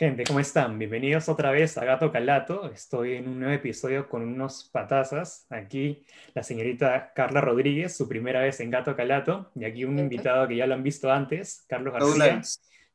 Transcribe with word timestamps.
Gente, 0.00 0.24
¿cómo 0.24 0.40
están? 0.40 0.78
Bienvenidos 0.78 1.28
otra 1.28 1.50
vez 1.50 1.76
a 1.76 1.84
Gato 1.84 2.10
Calato. 2.10 2.70
Estoy 2.72 3.16
en 3.16 3.28
un 3.28 3.38
nuevo 3.38 3.52
episodio 3.52 4.08
con 4.08 4.22
unos 4.22 4.70
patazas. 4.72 5.44
Aquí 5.50 6.06
la 6.32 6.42
señorita 6.42 7.12
Carla 7.12 7.42
Rodríguez, 7.42 7.98
su 7.98 8.08
primera 8.08 8.40
vez 8.40 8.60
en 8.60 8.70
Gato 8.70 8.96
Calato. 8.96 9.50
Y 9.54 9.66
aquí 9.66 9.84
un 9.84 9.98
invitado 9.98 10.48
que 10.48 10.56
ya 10.56 10.66
lo 10.66 10.72
han 10.72 10.82
visto 10.82 11.12
antes, 11.12 11.66
Carlos 11.68 11.92
García, 11.92 12.40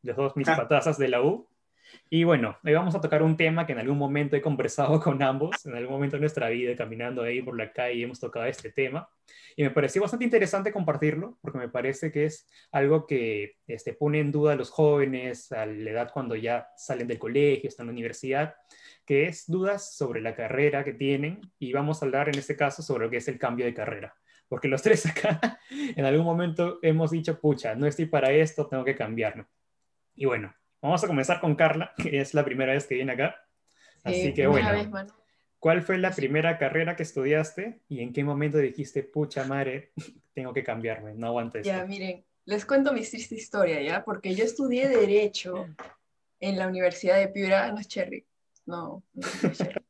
los 0.01 0.15
dos 0.15 0.35
mis 0.35 0.49
ah. 0.49 0.55
patazas 0.57 0.97
de 0.97 1.09
la 1.09 1.21
U. 1.21 1.47
Y 2.09 2.23
bueno, 2.23 2.57
hoy 2.63 2.73
vamos 2.73 2.95
a 2.95 3.01
tocar 3.01 3.23
un 3.23 3.37
tema 3.37 3.65
que 3.65 3.73
en 3.73 3.79
algún 3.79 3.97
momento 3.97 4.35
he 4.35 4.41
conversado 4.41 4.99
con 5.01 5.21
ambos, 5.21 5.65
en 5.65 5.75
algún 5.75 5.93
momento 5.93 6.15
de 6.15 6.21
nuestra 6.21 6.49
vida, 6.49 6.75
caminando 6.75 7.23
ahí 7.23 7.41
por 7.41 7.57
la 7.57 7.71
calle, 7.71 8.03
hemos 8.03 8.19
tocado 8.19 8.45
este 8.45 8.71
tema. 8.71 9.09
Y 9.55 9.63
me 9.63 9.71
pareció 9.71 10.01
bastante 10.01 10.25
interesante 10.25 10.71
compartirlo, 10.71 11.37
porque 11.41 11.57
me 11.57 11.69
parece 11.69 12.11
que 12.11 12.25
es 12.25 12.47
algo 12.71 13.05
que 13.07 13.57
este, 13.67 13.93
pone 13.93 14.19
en 14.19 14.31
duda 14.31 14.53
a 14.53 14.55
los 14.55 14.69
jóvenes 14.69 15.51
a 15.51 15.65
la 15.65 15.89
edad 15.89 16.11
cuando 16.13 16.35
ya 16.35 16.67
salen 16.77 17.07
del 17.07 17.19
colegio, 17.19 17.67
están 17.67 17.85
en 17.85 17.87
la 17.87 17.93
universidad, 17.93 18.55
que 19.05 19.25
es 19.25 19.45
dudas 19.47 19.95
sobre 19.95 20.21
la 20.21 20.35
carrera 20.35 20.83
que 20.83 20.93
tienen. 20.93 21.41
Y 21.59 21.73
vamos 21.73 22.01
a 22.01 22.05
hablar 22.05 22.29
en 22.29 22.37
este 22.37 22.55
caso 22.55 22.81
sobre 22.81 23.05
lo 23.05 23.11
que 23.11 23.17
es 23.17 23.27
el 23.27 23.39
cambio 23.39 23.65
de 23.65 23.73
carrera 23.73 24.15
porque 24.47 24.67
los 24.67 24.81
tres 24.83 25.05
acá 25.05 25.59
en 25.69 26.05
algún 26.05 26.25
momento 26.25 26.79
hemos 26.81 27.11
dicho, 27.11 27.39
pucha, 27.39 27.75
no 27.75 27.87
estoy 27.87 28.05
para 28.05 28.31
esto, 28.31 28.67
tengo 28.67 28.83
que 28.83 28.95
cambiarme. 28.95 29.45
Y 30.15 30.25
bueno, 30.25 30.53
Vamos 30.85 31.03
a 31.03 31.07
comenzar 31.07 31.39
con 31.39 31.55
Carla, 31.55 31.93
que 31.97 32.21
es 32.21 32.35
la 32.35 32.45
primera 32.45 32.73
vez 32.73 32.85
que 32.85 32.93
viene 32.93 33.13
acá. 33.13 33.43
Así 34.03 34.35
que 34.35 34.45
bueno, 34.45 34.69
¿cuál 35.57 35.81
fue 35.81 35.97
la 35.97 36.11
primera 36.11 36.59
carrera 36.59 36.95
que 36.95 37.01
estudiaste 37.01 37.79
y 37.89 38.01
en 38.01 38.13
qué 38.13 38.23
momento 38.23 38.59
dijiste, 38.59 39.01
pucha 39.01 39.45
madre, 39.45 39.93
tengo 40.35 40.53
que 40.53 40.63
cambiarme, 40.63 41.15
no 41.15 41.25
aguanto 41.25 41.57
esto? 41.57 41.67
Ya, 41.67 41.83
miren, 41.85 42.23
les 42.45 42.65
cuento 42.65 42.93
mi 42.93 43.01
triste 43.01 43.33
historia, 43.33 43.81
¿ya? 43.81 44.03
Porque 44.03 44.35
yo 44.35 44.45
estudié 44.45 44.87
Derecho 44.87 45.65
en 46.39 46.59
la 46.59 46.67
Universidad 46.67 47.17
de 47.17 47.29
Piura, 47.29 47.71
no 47.71 47.79
es 47.79 47.87
Cherry, 47.87 48.23
no, 48.67 49.01
no 49.13 49.27
es 49.27 49.57
Cherry. 49.57 49.81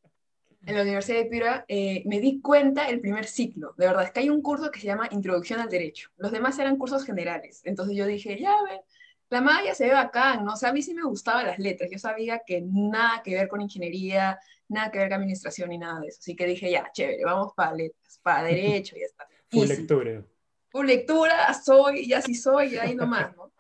En 0.66 0.76
la 0.76 0.82
Universidad 0.82 1.18
de 1.18 1.26
Piura 1.26 1.66
eh, 1.68 2.04
me 2.06 2.22
di 2.22 2.40
cuenta 2.40 2.88
el 2.88 3.02
primer 3.02 3.26
ciclo, 3.26 3.76
de 3.78 3.86
verdad, 3.86 4.06
es 4.06 4.12
que 4.12 4.22
hay 4.22 4.30
un 4.30 4.42
curso 4.42 4.72
que 4.72 4.80
se 4.80 4.88
llama 4.88 5.10
Introducción 5.12 5.60
al 5.60 5.70
Derecho. 5.70 6.10
Los 6.16 6.32
demás 6.32 6.58
eran 6.58 6.78
cursos 6.78 7.04
generales. 7.04 7.62
Entonces 7.66 7.98
yo 7.98 8.06
dije, 8.06 8.40
ya 8.40 8.56
ven, 8.64 8.80
la 9.30 9.42
malla 9.42 9.74
se 9.74 9.86
ve 9.86 9.94
bacán, 9.94 10.46
¿no? 10.46 10.54
O 10.54 10.56
sea, 10.56 10.70
a 10.70 10.74
mí 10.74 10.82
sí 10.82 10.94
me 10.94 11.04
gustaban 11.04 11.48
las 11.48 11.60
letras, 11.60 11.90
yo 11.92 11.98
sabía 11.98 12.42
que 12.46 12.62
nada 12.62 13.22
que 13.24 13.34
ver 13.34 13.48
con 13.48 13.62
ingeniería, 13.62 14.40
nada 14.68 14.92
que 14.92 15.00
ver 15.00 15.10
con 15.10 15.18
administración 15.18 15.70
ni 15.70 15.78
nada 15.78 16.00
de 16.00 16.08
eso, 16.08 16.20
así 16.22 16.36
que 16.36 16.46
dije, 16.46 16.70
ya, 16.72 16.90
chévere, 16.92 17.24
vamos 17.24 17.54
para 17.56 17.74
letras, 17.74 18.20
para 18.22 18.44
derecho, 18.48 18.96
y 18.96 19.00
ya 19.00 19.06
está. 19.06 19.28
Full 19.50 19.68
lectura. 19.68 20.26
Full 20.70 20.86
lectura, 20.86 21.54
soy, 21.54 22.08
ya 22.08 22.22
sí 22.22 22.36
soy, 22.36 22.76
y 22.76 22.78
ahí 22.78 22.96
nomás, 22.96 23.36
¿no? 23.36 23.52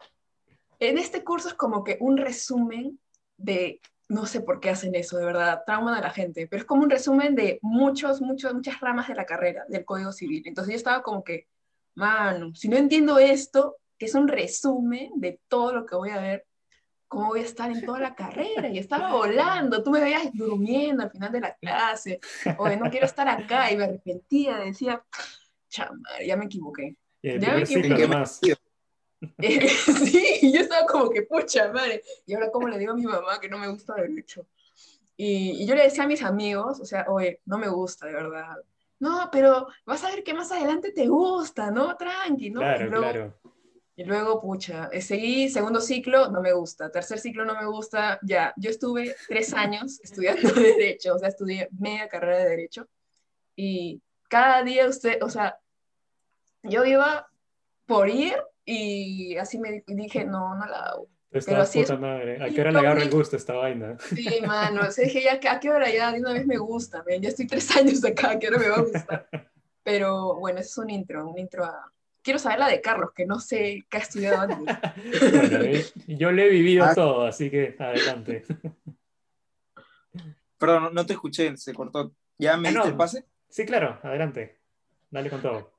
En 0.79 0.97
este 0.97 1.23
curso 1.23 1.47
es 1.47 1.53
como 1.53 1.83
que 1.83 1.97
un 2.01 2.17
resumen 2.17 2.99
de, 3.37 3.79
no 4.09 4.25
sé 4.25 4.41
por 4.41 4.59
qué 4.59 4.69
hacen 4.69 4.93
eso, 4.93 5.17
de 5.17 5.25
verdad, 5.25 5.63
trauman 5.65 5.95
a 5.95 6.01
la 6.01 6.09
gente, 6.11 6.47
pero 6.47 6.61
es 6.61 6.65
como 6.65 6.83
un 6.83 6.89
resumen 6.89 7.33
de 7.33 7.59
muchos, 7.61 8.21
muchos, 8.21 8.53
muchas 8.53 8.79
ramas 8.81 9.07
de 9.07 9.15
la 9.15 9.25
carrera, 9.25 9.65
del 9.69 9.85
Código 9.85 10.11
Civil. 10.11 10.43
Entonces 10.45 10.73
yo 10.73 10.77
estaba 10.77 11.01
como 11.01 11.23
que, 11.23 11.47
mano, 11.95 12.53
si 12.55 12.67
no 12.67 12.75
entiendo 12.77 13.17
esto, 13.17 13.77
que 13.97 14.05
es 14.05 14.15
un 14.15 14.27
resumen 14.27 15.11
de 15.15 15.39
todo 15.47 15.73
lo 15.73 15.85
que 15.85 15.95
voy 15.95 16.09
a 16.09 16.19
ver, 16.19 16.45
cómo 17.07 17.27
voy 17.27 17.41
a 17.41 17.43
estar 17.43 17.71
en 17.71 17.85
toda 17.85 17.99
la 17.99 18.15
carrera. 18.15 18.69
Y 18.69 18.77
estaba 18.77 19.13
volando, 19.13 19.83
tú 19.83 19.91
me 19.91 20.01
veías 20.01 20.31
durmiendo 20.33 21.03
al 21.03 21.11
final 21.11 21.31
de 21.31 21.39
la 21.39 21.55
clase, 21.55 22.19
o 22.57 22.69
no 22.69 22.89
quiero 22.89 23.05
estar 23.05 23.27
acá, 23.27 23.71
y 23.71 23.77
me 23.77 23.85
arrepentía, 23.85 24.57
decía, 24.57 25.03
chamar, 25.69 26.23
ya 26.25 26.35
me 26.35 26.45
equivoqué. 26.45 26.95
Ya 27.21 27.53
me 27.53 27.61
equivoqué. 27.61 28.07
Más. 28.07 28.39
sí, 29.39 30.51
yo 30.53 30.61
estaba 30.61 30.85
como 30.85 31.09
que, 31.09 31.23
pucha 31.23 31.71
madre, 31.71 32.03
y 32.25 32.33
ahora 32.33 32.51
cómo 32.51 32.67
le 32.67 32.77
digo 32.77 32.91
a 32.91 32.95
mi 32.95 33.05
mamá 33.05 33.39
que 33.39 33.49
no 33.49 33.57
me 33.57 33.67
gusta 33.67 33.95
derecho. 33.95 34.45
Y, 35.17 35.63
y 35.63 35.65
yo 35.65 35.75
le 35.75 35.83
decía 35.83 36.03
a 36.03 36.07
mis 36.07 36.21
amigos, 36.21 36.81
o 36.81 36.85
sea, 36.85 37.05
oye, 37.07 37.39
no 37.45 37.57
me 37.57 37.69
gusta, 37.69 38.05
de 38.05 38.13
verdad. 38.13 38.57
No, 38.99 39.29
pero 39.31 39.67
vas 39.85 40.03
a 40.03 40.09
ver 40.09 40.23
que 40.23 40.33
más 40.33 40.51
adelante 40.51 40.91
te 40.91 41.07
gusta, 41.07 41.71
¿no? 41.71 41.95
Tranqui, 41.95 42.49
¿no? 42.49 42.59
Claro, 42.59 42.89
claro 42.89 43.33
y 43.97 44.03
luego, 44.03 44.41
pucha, 44.41 44.89
eh, 44.91 45.01
seguí 45.01 45.49
segundo 45.49 45.79
ciclo, 45.79 46.29
no 46.29 46.41
me 46.41 46.51
gusta, 46.51 46.91
tercer 46.91 47.17
ciclo 47.19 47.45
no 47.45 47.55
me 47.55 47.65
gusta, 47.65 48.19
ya, 48.23 48.53
yo 48.57 48.69
estuve 48.69 49.15
tres 49.27 49.53
años 49.53 50.01
estudiando 50.03 50.41
Derecho, 50.53 51.15
o 51.15 51.19
sea, 51.19 51.29
estudié 51.29 51.69
media 51.79 52.09
carrera 52.09 52.39
de 52.39 52.49
Derecho, 52.49 52.87
y 53.55 54.01
cada 54.27 54.63
día 54.63 54.87
usted, 54.87 55.23
o 55.23 55.29
sea, 55.29 55.57
yo 56.63 56.83
iba 56.83 57.27
por 57.85 58.09
ir 58.09 58.35
y 58.65 59.37
así 59.37 59.59
me 59.59 59.83
dije, 59.87 60.25
no, 60.25 60.55
no 60.55 60.65
la 60.65 60.79
hago. 60.79 61.07
Pero 61.29 61.61
así 61.61 61.81
puta 61.81 61.97
madre. 61.97 62.41
¿A 62.41 62.49
qué 62.49 62.61
hora 62.61 62.71
le 62.71 62.79
agarra 62.79 63.03
el 63.03 63.09
gusto 63.09 63.35
esta 63.35 63.53
vaina? 63.53 63.97
Sí, 64.15 64.41
mano. 64.45 64.81
O 64.87 64.91
sea, 64.91 65.03
dije, 65.03 65.21
ya, 65.21 65.39
¿a 65.51 65.59
qué 65.59 65.69
hora 65.69 65.89
ya? 65.89 66.11
De 66.11 66.19
una 66.19 66.33
vez 66.33 66.47
me 66.47 66.57
gusta, 66.57 67.03
ya 67.19 67.29
estoy 67.29 67.45
tres 67.45 67.69
años 67.77 68.03
acá, 68.03 68.31
¿a 68.31 68.39
qué 68.39 68.47
hora 68.47 68.57
me 68.57 68.69
va 68.69 68.77
a 68.77 68.81
gustar? 68.81 69.29
Pero 69.83 70.35
bueno, 70.35 70.59
eso 70.59 70.69
es 70.69 70.77
un 70.85 70.89
intro, 70.89 71.29
un 71.29 71.37
intro 71.37 71.63
a, 71.63 71.91
quiero 72.25 72.39
saber 72.39 72.59
la 72.59 72.67
de 72.67 72.81
Carlos, 72.81 73.11
que 73.15 73.25
no 73.25 73.39
sé 73.39 73.85
qué 73.87 73.97
ha 73.97 74.01
estudiado 74.01 74.41
antes. 74.41 74.75
Eh, 75.61 75.85
yo 76.07 76.31
le 76.31 76.47
he 76.47 76.49
vivido 76.49 76.83
ah. 76.83 76.95
todo, 76.95 77.25
así 77.25 77.49
que 77.49 77.75
adelante. 77.79 78.43
Perdón, 80.57 80.93
no 80.93 81.05
te 81.05 81.13
escuché, 81.13 81.55
se 81.55 81.73
cortó. 81.73 82.13
¿Ya 82.37 82.57
me 82.57 82.69
ah, 82.69 82.71
diste 82.71 82.87
el 82.89 82.97
pase? 82.97 83.25
Sí, 83.47 83.65
claro, 83.65 83.99
adelante. 84.03 84.59
Dale 85.11 85.29
con 85.29 85.41
todo. 85.41 85.71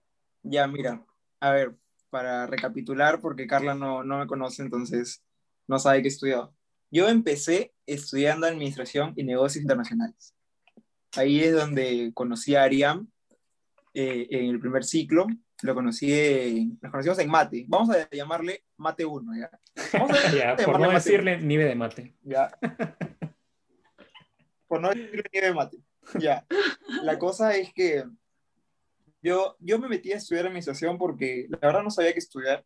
Ya, 0.44 0.66
mira, 0.68 1.04
a 1.40 1.50
ver, 1.50 1.74
para 2.10 2.46
recapitular, 2.46 3.20
porque 3.20 3.48
Carla 3.48 3.74
no, 3.74 4.04
no 4.04 4.18
me 4.18 4.26
conoce, 4.26 4.62
entonces 4.62 5.24
no 5.66 5.78
sabe 5.78 6.00
qué 6.00 6.08
he 6.08 6.12
estudiado. 6.12 6.54
Yo 6.90 7.08
empecé 7.08 7.74
estudiando 7.86 8.46
Administración 8.46 9.12
y 9.16 9.24
Negocios 9.24 9.62
Internacionales. 9.62 10.34
Ahí 11.16 11.42
es 11.42 11.52
donde 11.52 12.12
conocí 12.14 12.54
a 12.54 12.62
Ariam 12.62 13.10
eh, 13.94 14.28
en 14.30 14.50
el 14.50 14.60
primer 14.60 14.84
ciclo 14.84 15.26
lo 15.62 15.74
conocí, 15.74 16.76
nos 16.80 16.90
conocimos 16.90 17.18
en 17.18 17.30
mate. 17.30 17.64
Vamos 17.68 17.90
a 17.90 18.08
llamarle 18.10 18.64
mate 18.76 19.04
1, 19.04 19.32
¿ya? 19.36 19.50
ya 20.36 20.56
por 20.56 20.78
no 20.78 20.90
decirle 20.90 21.40
nieve 21.40 21.64
de 21.64 21.74
mate. 21.74 22.14
Ya. 22.22 22.50
por 24.68 24.80
no 24.80 24.90
decirle 24.90 25.24
nieve 25.32 25.48
de 25.48 25.54
mate. 25.54 25.78
Ya. 26.18 26.46
La 27.02 27.18
cosa 27.18 27.56
es 27.56 27.72
que 27.72 28.04
yo, 29.22 29.56
yo 29.60 29.78
me 29.78 29.88
metí 29.88 30.12
a 30.12 30.16
estudiar 30.16 30.46
administración 30.46 30.98
porque 30.98 31.46
la 31.48 31.58
verdad 31.58 31.82
no 31.82 31.90
sabía 31.90 32.12
qué 32.12 32.18
estudiar. 32.18 32.64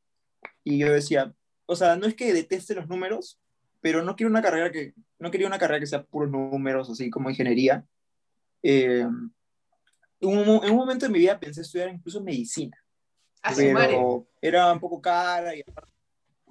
Y 0.64 0.78
yo 0.78 0.92
decía, 0.92 1.32
o 1.66 1.76
sea, 1.76 1.96
no 1.96 2.06
es 2.06 2.14
que 2.14 2.32
deteste 2.32 2.74
los 2.74 2.88
números, 2.88 3.40
pero 3.80 4.02
no 4.02 4.16
quiero 4.16 4.30
una 4.30 4.42
carrera 4.42 4.70
que, 4.70 4.94
no 5.18 5.30
quería 5.30 5.46
una 5.46 5.58
carrera 5.58 5.80
que 5.80 5.86
sea 5.86 6.02
puros 6.02 6.30
números, 6.30 6.90
así 6.90 7.08
como 7.08 7.30
ingeniería. 7.30 7.84
Eh, 8.62 9.06
en 10.20 10.70
un 10.70 10.76
momento 10.76 11.06
de 11.06 11.12
mi 11.12 11.18
vida 11.18 11.38
pensé 11.38 11.62
estudiar 11.62 11.88
incluso 11.88 12.22
medicina. 12.22 12.76
pero 13.56 14.26
era 14.40 14.72
un 14.72 14.80
poco 14.80 15.00
cara 15.00 15.54
y 15.56 15.62
aparte, 15.62 15.92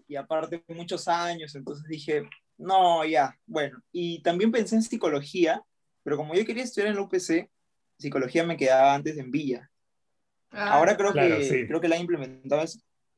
y 0.07 0.15
aparte 0.15 0.63
muchos 0.69 1.07
años, 1.07 1.53
entonces 1.55 1.87
dije, 1.87 2.27
no, 2.57 3.05
ya, 3.05 3.37
bueno. 3.45 3.81
Y 3.91 4.21
también 4.21 4.51
pensé 4.51 4.75
en 4.75 4.81
psicología, 4.81 5.63
pero 6.03 6.17
como 6.17 6.33
yo 6.33 6.45
quería 6.45 6.63
estudiar 6.63 6.89
en 6.89 6.95
la 6.95 7.03
UPC, 7.03 7.49
psicología 7.97 8.43
me 8.43 8.57
quedaba 8.57 8.93
antes 8.93 9.17
en 9.17 9.31
Villa. 9.31 9.69
Ah, 10.51 10.73
Ahora 10.73 10.97
creo, 10.97 11.13
que, 11.13 11.67
creo 11.67 11.79
que 11.79 11.87
la 11.87 11.97
implementado 11.97 12.63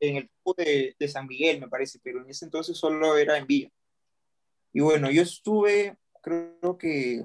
en 0.00 0.16
el 0.16 0.30
grupo 0.44 0.62
de, 0.62 0.94
de, 0.98 1.08
San 1.08 1.26
Miguel, 1.26 1.60
me 1.60 1.68
parece, 1.68 1.98
pero 2.02 2.22
en 2.22 2.28
ese 2.28 2.44
entonces 2.44 2.76
solo 2.76 3.16
era 3.16 3.38
en 3.38 3.46
Villa. 3.46 3.70
Y 4.72 4.80
bueno, 4.80 5.10
yo 5.10 5.22
estuve, 5.22 5.96
creo 6.20 6.76
que 6.78 7.24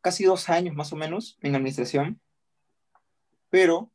casi 0.00 0.24
dos 0.24 0.48
años 0.48 0.74
más 0.74 0.92
o 0.92 0.96
menos 0.96 1.38
en 1.40 1.54
administración. 1.54 2.20
Pero 3.50 3.92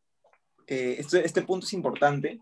eh, 0.68 0.96
este, 1.00 1.26
este, 1.26 1.42
punto 1.42 1.66
es 1.66 1.74
importante 1.74 2.42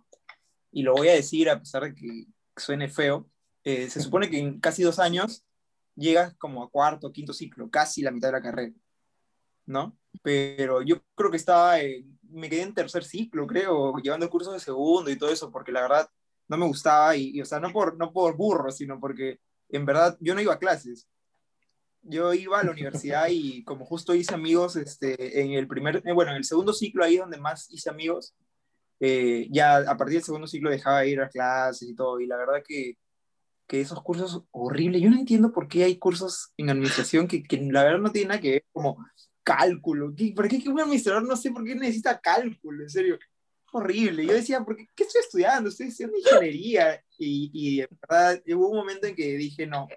y 0.72 0.84
lo 0.84 0.94
voy 0.94 1.10
a 1.10 1.14
decir 1.14 1.50
a 1.50 1.60
pesar 1.60 1.84
de 1.84 1.96
que 1.96 2.26
suene 2.56 2.88
feo. 2.90 3.30
Eh, 3.64 3.90
se 3.90 4.02
supone 4.02 4.30
que 4.30 4.40
en 4.40 4.60
casi 4.60 4.84
dos 4.84 5.00
años 5.00 5.44
llegas 5.96 6.36
como 6.38 6.64
a 6.64 6.70
cuarto, 6.70 7.08
o 7.08 7.12
quinto 7.12 7.34
ciclo, 7.34 7.70
casi 7.70 8.02
la 8.02 8.12
mitad 8.12 8.30
de 8.30 8.34
la 8.34 8.42
carrera, 8.42 8.74
¿no? 9.66 9.98
Pero 10.22 10.82
yo 10.82 11.02
creo 11.16 11.30
que 11.30 11.38
estaba, 11.38 11.76
me 12.24 12.50
quedé 12.50 12.62
en 12.62 12.74
tercer 12.74 13.04
ciclo, 13.04 13.48
creo, 13.48 13.98
llevando 13.98 14.30
cursos 14.30 14.54
de 14.54 14.60
segundo 14.60 15.10
y 15.12 15.18
todo 15.18 15.30
eso, 15.30 15.52
porque 15.52 15.72
la 15.72 15.82
verdad 15.82 16.10
no 16.48 16.58
me 16.58 16.66
gustaba 16.66 17.16
y, 17.16 17.32
y 17.36 17.42
o 17.42 17.46
sea, 17.46 17.60
no 17.60 17.72
por, 17.72 17.98
no 17.98 18.14
por 18.14 18.36
burro, 18.38 18.72
sino 18.72 19.00
porque 19.00 19.40
en 19.70 19.86
verdad 19.86 20.18
yo 20.22 20.34
no 20.34 20.42
iba 20.42 20.54
a 20.54 20.60
clases 20.60 21.08
yo 22.02 22.34
iba 22.34 22.60
a 22.60 22.64
la 22.64 22.72
universidad 22.72 23.28
y 23.30 23.64
como 23.64 23.86
justo 23.86 24.16
hice 24.16 24.34
amigos 24.34 24.76
este, 24.76 25.42
en 25.42 25.52
el 25.52 25.68
primer, 25.68 26.02
eh, 26.06 26.14
bueno, 26.14 26.32
en 26.32 26.38
el 26.38 26.46
segundo 26.46 26.74
ciclo 26.74 27.04
ahí 27.04 27.18
donde 27.18 27.38
más 27.38 27.72
hice 27.72 27.90
amigos, 27.90 28.36
eh, 29.00 29.48
ya 29.52 29.78
a 29.78 29.98
partir 29.98 30.16
del 30.16 30.24
segundo 30.24 30.48
ciclo 30.48 30.70
dejaba 30.70 31.02
de 31.02 31.10
ir 31.10 31.22
a 31.22 31.30
clases 31.30 31.88
y 31.88 31.96
todo, 31.96 32.20
y 32.20 32.28
la 32.28 32.38
verdad 32.38 32.64
que, 32.68 32.98
que 33.68 33.82
esos 33.82 34.02
cursos 34.02 34.44
horribles, 34.52 35.02
yo 35.02 35.10
no 35.10 35.18
entiendo 35.18 35.52
por 35.52 35.68
qué 35.68 35.84
hay 35.84 35.98
cursos 35.98 36.52
en 36.58 36.70
administración 36.70 37.28
que, 37.28 37.44
que 37.44 37.58
la 37.58 37.84
verdad 37.84 38.00
no 38.00 38.12
tienen 38.12 38.30
nada 38.30 38.42
que 38.42 38.52
ver, 38.52 38.66
como 38.72 38.98
cálculo, 39.44 40.14
¿qué, 40.16 40.34
¿por 40.36 40.48
qué 40.48 40.62
un 40.70 40.80
administrador 40.80 41.28
no 41.28 41.36
sé 41.36 41.52
por 41.52 41.64
qué 41.64 41.76
necesita 41.76 42.20
cálculo? 42.20 42.84
En 42.84 42.90
serio, 42.90 43.18
horrible. 43.72 44.26
Yo 44.26 44.34
decía, 44.34 44.64
¿por 44.64 44.76
qué, 44.76 44.88
qué 44.96 45.04
estoy 45.04 45.22
estudiando? 45.22 45.70
Estoy 45.70 45.88
estudiando 45.88 46.18
ingeniería. 46.18 47.04
Y, 47.18 47.50
y 47.54 47.78
de 47.78 47.90
verdad, 48.02 48.42
hubo 48.48 48.70
un 48.70 48.78
momento 48.78 49.08
en 49.08 49.16
que 49.16 49.38
dije, 49.38 49.66
no, 49.68 49.88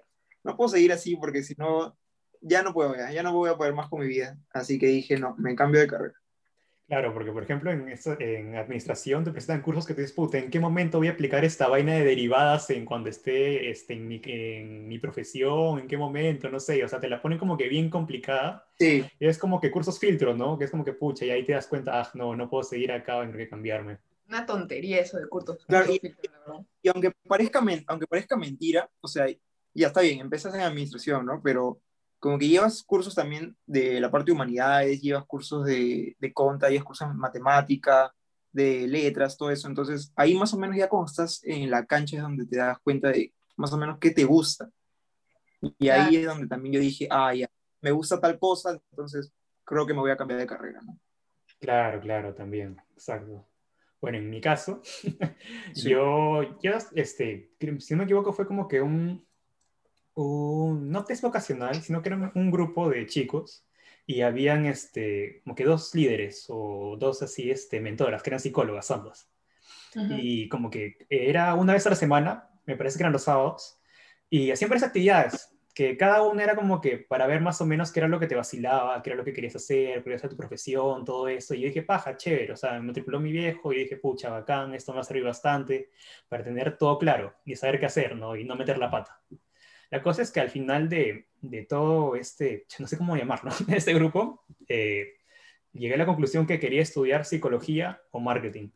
no 0.43 0.55
puedo 0.57 0.69
seguir 0.69 0.91
así 0.91 1.15
porque 1.15 1.43
si 1.43 1.55
no, 1.57 1.97
ya 2.41 2.61
no 2.63 2.73
puedo, 2.73 2.95
ya, 2.95 3.11
ya 3.11 3.23
no 3.23 3.33
voy 3.33 3.49
a 3.49 3.55
poder 3.57 3.73
más 3.73 3.89
con 3.89 4.01
mi 4.01 4.07
vida. 4.07 4.37
Así 4.51 4.77
que 4.77 4.87
dije, 4.87 5.17
no, 5.17 5.35
me 5.37 5.55
cambio 5.55 5.81
de 5.81 5.87
carrera. 5.87 6.13
Claro, 6.85 7.13
porque 7.13 7.31
por 7.31 7.43
ejemplo 7.43 7.71
en, 7.71 7.87
en 8.19 8.55
administración 8.57 9.23
te 9.23 9.31
presentan 9.31 9.61
cursos 9.61 9.87
que 9.87 9.93
te 9.93 10.01
disputan 10.01 10.43
¿en 10.43 10.51
qué 10.51 10.59
momento 10.59 10.97
voy 10.97 11.07
a 11.07 11.11
aplicar 11.11 11.45
esta 11.45 11.69
vaina 11.69 11.93
de 11.93 12.03
derivadas 12.03 12.69
en 12.71 12.83
cuando 12.85 13.09
esté 13.09 13.69
este, 13.69 13.93
en, 13.93 14.05
mi, 14.07 14.21
en 14.25 14.87
mi 14.89 14.99
profesión? 14.99 15.79
¿En 15.79 15.87
qué 15.87 15.97
momento? 15.97 16.49
No 16.49 16.59
sé, 16.59 16.83
o 16.83 16.87
sea, 16.87 16.99
te 16.99 17.07
la 17.07 17.21
ponen 17.21 17.39
como 17.39 17.57
que 17.57 17.69
bien 17.69 17.89
complicada. 17.89 18.67
Sí. 18.77 19.03
Y 19.17 19.25
es 19.25 19.37
como 19.37 19.61
que 19.61 19.71
cursos 19.71 19.97
filtros, 19.97 20.37
¿no? 20.37 20.57
Que 20.59 20.65
es 20.65 20.71
como 20.71 20.83
que 20.83 20.93
pucha, 20.93 21.25
y 21.25 21.31
ahí 21.31 21.45
te 21.45 21.53
das 21.53 21.67
cuenta, 21.67 22.01
ah, 22.01 22.11
no, 22.15 22.35
no 22.35 22.49
puedo 22.49 22.63
seguir 22.63 22.91
acá, 22.91 23.21
tengo 23.21 23.37
que 23.37 23.49
cambiarme. 23.49 23.99
Una 24.27 24.45
tontería 24.45 24.99
eso 24.99 25.17
de 25.17 25.27
cursos. 25.27 25.65
Claro, 25.65 25.91
y, 25.91 25.99
filtros, 25.99 26.25
la 26.31 26.39
verdad. 26.39 26.65
y 26.81 26.89
aunque, 26.89 27.11
parezca, 27.27 27.61
men- 27.61 27.85
aunque 27.87 28.07
parezca 28.07 28.35
mentira, 28.35 28.89
o 28.99 29.07
sea, 29.07 29.25
ya 29.73 29.87
está 29.87 30.01
bien, 30.01 30.19
empiezas 30.19 30.53
en 30.55 30.61
administración, 30.61 31.25
¿no? 31.25 31.41
Pero 31.41 31.79
como 32.19 32.39
que 32.39 32.47
llevas 32.47 32.83
cursos 32.83 33.15
también 33.15 33.55
de 33.65 33.99
la 33.99 34.09
parte 34.09 34.27
de 34.27 34.31
humanidades, 34.33 35.01
llevas 35.01 35.25
cursos 35.25 35.65
de, 35.65 36.15
de 36.19 36.33
conta, 36.33 36.69
llevas 36.69 36.85
cursos 36.85 37.09
de 37.09 37.15
matemática, 37.15 38.13
de 38.53 38.87
letras, 38.87 39.35
todo 39.35 39.51
eso. 39.51 39.67
Entonces, 39.67 40.13
ahí 40.15 40.35
más 40.35 40.53
o 40.53 40.57
menos 40.57 40.77
ya 40.77 40.87
cuando 40.87 41.07
estás 41.07 41.43
en 41.43 41.69
la 41.69 41.85
cancha 41.85 42.15
es 42.15 42.21
donde 42.21 42.45
te 42.45 42.57
das 42.57 42.77
cuenta 42.79 43.09
de 43.09 43.33
más 43.57 43.73
o 43.73 43.77
menos 43.77 43.97
qué 43.99 44.11
te 44.11 44.23
gusta. 44.23 44.69
Y 45.79 45.89
ahí 45.89 46.17
es 46.17 46.25
donde 46.25 46.47
también 46.47 46.75
yo 46.75 46.79
dije, 46.79 47.07
ah, 47.09 47.33
ya, 47.33 47.49
me 47.81 47.91
gusta 47.91 48.19
tal 48.19 48.37
cosa, 48.39 48.79
entonces 48.91 49.33
creo 49.65 49.85
que 49.85 49.93
me 49.93 49.99
voy 49.99 50.11
a 50.11 50.17
cambiar 50.17 50.39
de 50.39 50.47
carrera, 50.47 50.79
¿no? 50.81 50.97
Claro, 51.59 51.99
claro, 52.01 52.33
también, 52.33 52.77
exacto. 52.91 53.47
Bueno, 54.01 54.17
en 54.17 54.29
mi 54.29 54.41
caso, 54.41 54.81
Sí. 55.73 55.89
yo, 55.89 56.59
yo, 56.61 56.73
este, 56.95 57.51
si 57.79 57.93
no 57.93 57.99
me 57.99 58.03
equivoco, 58.03 58.33
fue 58.33 58.45
como 58.45 58.67
que 58.67 58.81
un, 58.81 59.25
un, 60.15 60.89
no 60.89 61.05
test 61.05 61.21
vocacional, 61.21 61.75
sino 61.81 62.01
que 62.01 62.09
era 62.09 62.31
un, 62.35 62.51
grupo 62.51 62.89
de 62.89 63.05
chicos 63.05 63.65
y 64.05 64.21
habían, 64.21 64.65
este, 64.65 65.41
como 65.43 65.55
que 65.55 65.63
dos 65.63 65.93
líderes 65.95 66.45
o 66.49 66.97
dos 66.99 67.21
así, 67.23 67.49
este, 67.51 67.79
mentoras, 67.79 68.21
que 68.21 68.29
eran 68.29 68.39
psicólogas 68.39 68.91
ambas. 68.91 69.29
Ujú. 69.95 70.13
Y 70.17 70.49
como 70.49 70.69
que 70.69 70.97
era 71.09 71.53
una 71.55 71.73
vez 71.73 71.85
a 71.87 71.91
la 71.91 71.95
semana, 71.95 72.49
me 72.65 72.75
parece 72.75 72.97
que 72.97 73.03
eran 73.03 73.13
los 73.13 73.23
sábados, 73.23 73.79
y 74.29 74.51
hacían 74.51 74.69
varias 74.69 74.87
actividades, 74.87 75.53
que 75.73 75.97
cada 75.97 76.21
una 76.21 76.43
era 76.43 76.55
como 76.55 76.79
que 76.81 76.99
para 76.99 77.25
ver 77.25 77.41
más 77.41 77.59
o 77.61 77.65
menos 77.65 77.91
qué 77.91 77.99
era 77.99 78.07
lo 78.07 78.19
que 78.19 78.27
te 78.27 78.35
vacilaba, 78.35 79.01
qué 79.01 79.09
era 79.09 79.17
lo 79.17 79.23
que 79.23 79.33
querías 79.33 79.55
hacer, 79.55 80.03
cuál 80.03 80.15
era 80.15 80.29
tu 80.29 80.37
profesión, 80.37 81.03
todo 81.03 81.27
eso. 81.27 81.55
Y 81.55 81.61
yo 81.61 81.67
dije, 81.67 81.81
paja, 81.81 82.15
chévere, 82.15 82.53
o 82.53 82.55
sea, 82.55 82.73
me 82.73 82.81
matriculó 82.81 83.19
mi 83.19 83.31
viejo 83.31 83.73
y 83.73 83.79
dije, 83.79 83.97
pucha, 83.97 84.29
bacán, 84.29 84.75
esto 84.75 84.91
me 84.91 84.97
va 84.97 85.01
a 85.01 85.05
servir 85.05 85.23
bastante 85.23 85.89
para 86.29 86.43
tener 86.43 86.77
todo 86.77 86.99
claro 86.99 87.33
y 87.43 87.55
saber 87.55 87.79
qué 87.79 87.87
hacer, 87.87 88.15
¿no? 88.15 88.35
Y 88.35 88.43
no 88.45 88.55
meter 88.55 88.77
la 88.77 88.91
pata. 88.91 89.19
La 89.93 90.01
cosa 90.01 90.23
es 90.23 90.31
que 90.31 90.39
al 90.39 90.49
final 90.49 90.89
de, 90.89 91.27
de 91.39 91.65
todo 91.65 92.15
este, 92.15 92.65
no 92.79 92.87
sé 92.87 92.97
cómo 92.97 93.15
llamarlo, 93.15 93.51
este 93.67 93.93
grupo, 93.93 94.43
eh, 94.67 95.17
llegué 95.71 95.93
a 95.93 95.97
la 95.97 96.07
conclusión 96.07 96.47
que 96.47 96.59
quería 96.59 96.81
estudiar 96.81 97.25
psicología 97.25 98.01
o 98.09 98.19
marketing. 98.19 98.69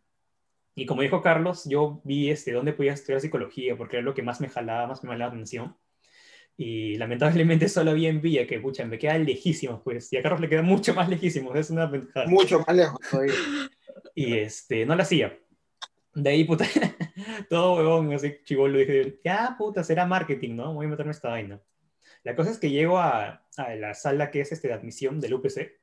Y 0.76 0.86
como 0.86 1.02
dijo 1.02 1.24
Carlos, 1.24 1.64
yo 1.66 2.02
vi 2.04 2.30
este, 2.30 2.52
dónde 2.52 2.72
podía 2.72 2.94
estudiar 2.94 3.20
psicología, 3.20 3.76
porque 3.76 3.98
era 3.98 4.06
lo 4.06 4.14
que 4.14 4.22
más 4.22 4.40
me 4.42 4.48
jalaba, 4.48 4.86
más 4.86 5.02
me 5.02 5.08
llamaba 5.08 5.18
la 5.18 5.26
atención. 5.34 5.76
Y 6.56 6.98
lamentablemente 6.98 7.68
solo 7.70 7.90
había 7.90 8.10
en 8.10 8.22
Villa, 8.22 8.46
que 8.46 8.60
pucha, 8.60 8.86
me 8.86 9.00
queda 9.00 9.18
lejísimo, 9.18 9.82
pues. 9.84 10.14
Y 10.14 10.18
a 10.18 10.22
Carlos 10.22 10.40
le 10.40 10.50
queda 10.50 10.62
mucho 10.62 10.94
más 10.94 11.10
lejísimo, 11.10 11.56
es 11.56 11.72
una 11.72 11.88
ventaja. 11.88 12.30
Mucho 12.30 12.60
más 12.60 12.76
lejos 12.76 13.00
todavía. 13.10 13.34
Y 14.14 14.38
este, 14.38 14.86
no 14.86 14.96
la 14.96 15.02
hacía. 15.02 15.36
De 16.14 16.30
ahí, 16.30 16.44
puta, 16.44 16.66
todo 17.50 17.76
huevón, 17.76 18.14
así 18.14 18.36
chivolo, 18.44 18.78
dije, 18.78 19.20
ya, 19.24 19.56
puta, 19.58 19.84
será 19.84 20.06
marketing, 20.06 20.56
¿no? 20.56 20.74
Voy 20.74 20.86
a 20.86 20.90
meterme 20.90 21.12
esta 21.12 21.30
vaina. 21.30 21.62
La 22.24 22.36
cosa 22.36 22.52
es 22.52 22.60
que 22.60 22.70
llego 22.70 22.98
a, 22.98 23.46
a 23.58 23.76
la 23.76 23.94
sala 23.94 24.32
que 24.32 24.42
es 24.42 24.52
este, 24.52 24.68
de 24.68 24.74
admisión 24.74 25.20
del 25.20 25.36
UPC 25.36 25.78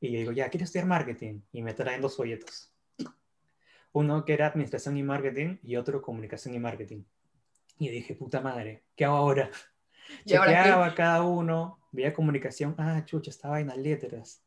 y 0.00 0.16
digo, 0.16 0.32
ya, 0.32 0.48
quiero 0.48 0.64
estudiar 0.64 0.86
marketing. 0.86 1.40
Y 1.52 1.62
me 1.62 1.74
traen 1.74 2.00
dos 2.00 2.16
folletos. 2.16 2.72
Uno 3.92 4.24
que 4.24 4.34
era 4.34 4.46
administración 4.46 4.96
y 4.96 5.02
marketing 5.02 5.56
y 5.62 5.76
otro 5.76 6.02
comunicación 6.02 6.54
y 6.54 6.58
marketing. 6.58 7.04
Y 7.78 7.88
dije, 7.88 8.14
puta 8.14 8.40
madre, 8.40 8.84
¿qué 8.94 9.04
hago 9.04 9.16
ahora? 9.16 9.50
¿Y 10.24 10.34
ahora 10.34 10.50
qué? 10.50 10.56
Chequeaba 10.58 10.94
cada 10.94 11.22
uno, 11.22 11.80
veía 11.92 12.12
comunicación, 12.12 12.74
ah, 12.78 13.02
chucha, 13.04 13.30
esta 13.30 13.48
vaina, 13.48 13.74
letras. 13.74 14.45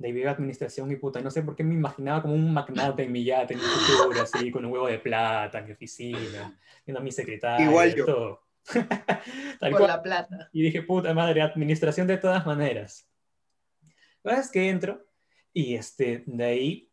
De 0.00 0.26
administración 0.26 0.90
y 0.90 0.96
puta, 0.96 1.20
no 1.20 1.30
sé 1.30 1.42
por 1.42 1.54
qué 1.54 1.62
me 1.62 1.74
imaginaba 1.74 2.22
como 2.22 2.32
un 2.32 2.54
magnate 2.54 3.02
en 3.02 3.12
mi 3.12 3.22
yate, 3.22 3.52
en 3.52 3.60
mi 3.60 3.66
futuro, 3.66 4.22
así, 4.22 4.50
con 4.50 4.64
un 4.64 4.72
huevo 4.72 4.86
de 4.86 4.98
plata 4.98 5.58
en 5.58 5.66
mi 5.66 5.72
oficina, 5.72 6.58
viendo 6.86 7.00
a 7.00 7.02
mi 7.02 7.12
secretaria, 7.12 7.66
Igual 7.66 7.94
yo. 7.94 8.06
todo. 8.06 8.42
Tal 8.72 9.70
Por 9.72 9.76
cual. 9.76 9.86
la 9.88 10.02
plata. 10.02 10.48
Y 10.54 10.62
dije, 10.62 10.82
puta 10.82 11.12
madre, 11.12 11.42
administración 11.42 12.06
de 12.06 12.16
todas 12.16 12.46
maneras. 12.46 13.06
La 14.22 14.30
verdad 14.32 14.44
es 14.46 14.50
que 14.50 14.70
entro 14.70 15.06
y 15.52 15.74
este, 15.74 16.24
de 16.26 16.44
ahí 16.44 16.90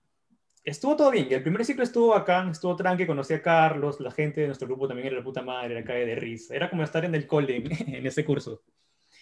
estuvo 0.66 0.98
todo 0.98 1.10
bien. 1.10 1.28
Y 1.32 1.34
el 1.34 1.44
primer 1.44 1.64
ciclo 1.64 1.84
estuvo 1.84 2.14
acá, 2.14 2.46
estuvo 2.52 2.76
tranqui, 2.76 3.08
conocí 3.08 3.34
a 3.34 3.42
Carlos, 3.42 4.02
la 4.02 4.12
gente 4.12 4.42
de 4.42 4.48
nuestro 4.48 4.68
grupo 4.68 4.86
también 4.86 5.08
era 5.08 5.16
la 5.16 5.24
puta 5.24 5.42
madre, 5.42 5.76
era 5.78 5.86
cae 5.86 6.06
de 6.06 6.16
risa. 6.16 6.54
Era 6.54 6.70
como 6.70 6.84
estar 6.84 7.06
en 7.06 7.16
el 7.16 7.26
cole 7.26 7.56
en, 7.56 7.72
en 7.96 8.06
ese 8.06 8.26
curso. 8.26 8.64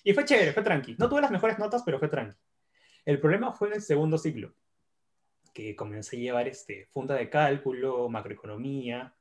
Y 0.03 0.11
fue 0.13 0.25
chévere, 0.25 0.53
fue 0.53 0.63
tranqui. 0.63 0.95
No 0.97 1.07
tuve 1.07 1.21
las 1.21 1.29
mejores 1.29 1.59
notas, 1.59 1.83
pero 1.85 1.99
fue 1.99 2.07
tranqui. 2.07 2.35
El 3.05 3.19
problema 3.19 3.53
fue 3.53 3.69
en 3.69 3.75
el 3.75 3.81
segundo 3.81 4.17
ciclo, 4.17 4.53
que 5.53 5.75
comencé 5.75 6.17
a 6.17 6.19
llevar 6.19 6.47
este, 6.47 6.87
funda 6.87 7.15
de 7.15 7.29
cálculo, 7.29 8.09
macroeconomía, 8.09 9.15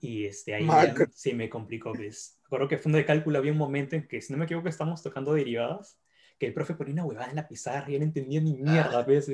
y 0.00 0.26
este, 0.26 0.54
ahí 0.54 0.64
Macro. 0.64 1.06
se 1.12 1.34
me 1.34 1.48
complicó. 1.48 1.92
Pues. 1.92 2.38
Recuerdo 2.44 2.68
que 2.68 2.78
funda 2.78 2.98
de 2.98 3.06
cálculo 3.06 3.38
había 3.38 3.52
un 3.52 3.58
momento 3.58 3.96
en 3.96 4.06
que, 4.06 4.20
si 4.20 4.32
no 4.32 4.38
me 4.38 4.44
equivoco, 4.44 4.68
estamos 4.68 5.02
tocando 5.02 5.34
derivadas, 5.34 5.98
que 6.38 6.46
el 6.46 6.54
profe 6.54 6.74
ponía 6.74 6.94
una 6.94 7.04
huevada 7.04 7.30
en 7.30 7.36
la 7.36 7.48
pizarra 7.48 7.88
y 7.88 7.94
yo 7.94 7.98
no 7.98 8.04
entendía 8.04 8.40
ni 8.40 8.54
mierda, 8.54 9.02
¿ves? 9.02 9.30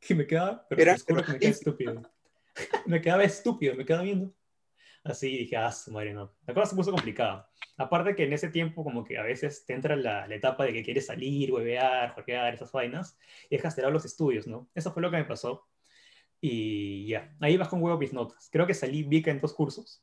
Que 0.00 0.14
me 0.14 0.26
quedaba, 0.26 0.66
pero 0.68 0.82
Era 0.82 0.94
te 0.94 1.00
juro 1.00 1.24
que 1.24 1.32
me 1.32 1.38
quedaba 1.38 1.54
estúpido. 1.54 2.02
me 2.86 3.00
quedaba 3.00 3.24
estúpido, 3.24 3.74
me 3.74 3.84
quedaba 3.84 4.04
viendo. 4.04 4.34
Así 5.04 5.28
dije, 5.36 5.56
ah, 5.56 5.70
su 5.70 5.92
madre, 5.92 6.14
no. 6.14 6.34
La 6.46 6.54
cosa 6.54 6.70
se 6.70 6.76
puso 6.76 6.90
complicada. 6.90 7.50
Aparte 7.76 8.16
que 8.16 8.24
en 8.24 8.32
ese 8.32 8.48
tiempo 8.48 8.82
como 8.82 9.04
que 9.04 9.18
a 9.18 9.22
veces 9.22 9.66
te 9.66 9.74
entra 9.74 9.96
la, 9.96 10.26
la 10.26 10.34
etapa 10.34 10.64
de 10.64 10.72
que 10.72 10.82
quieres 10.82 11.06
salir, 11.06 11.52
huevear, 11.52 12.14
jorgear, 12.14 12.54
esas 12.54 12.72
vainas, 12.72 13.18
y 13.50 13.56
dejas 13.56 13.76
de 13.76 13.82
lado 13.82 13.92
los 13.92 14.06
estudios, 14.06 14.46
¿no? 14.46 14.68
Eso 14.74 14.92
fue 14.92 15.02
lo 15.02 15.10
que 15.10 15.18
me 15.18 15.24
pasó. 15.24 15.68
Y 16.40 17.06
ya, 17.06 17.34
ahí 17.40 17.56
bajó 17.56 17.76
un 17.76 17.82
huevo 17.82 17.98
mis 17.98 18.12
notas. 18.12 18.48
Creo 18.50 18.66
que 18.66 18.74
salí 18.74 19.02
Vica 19.02 19.30
en 19.30 19.40
dos 19.40 19.52
cursos. 19.52 20.02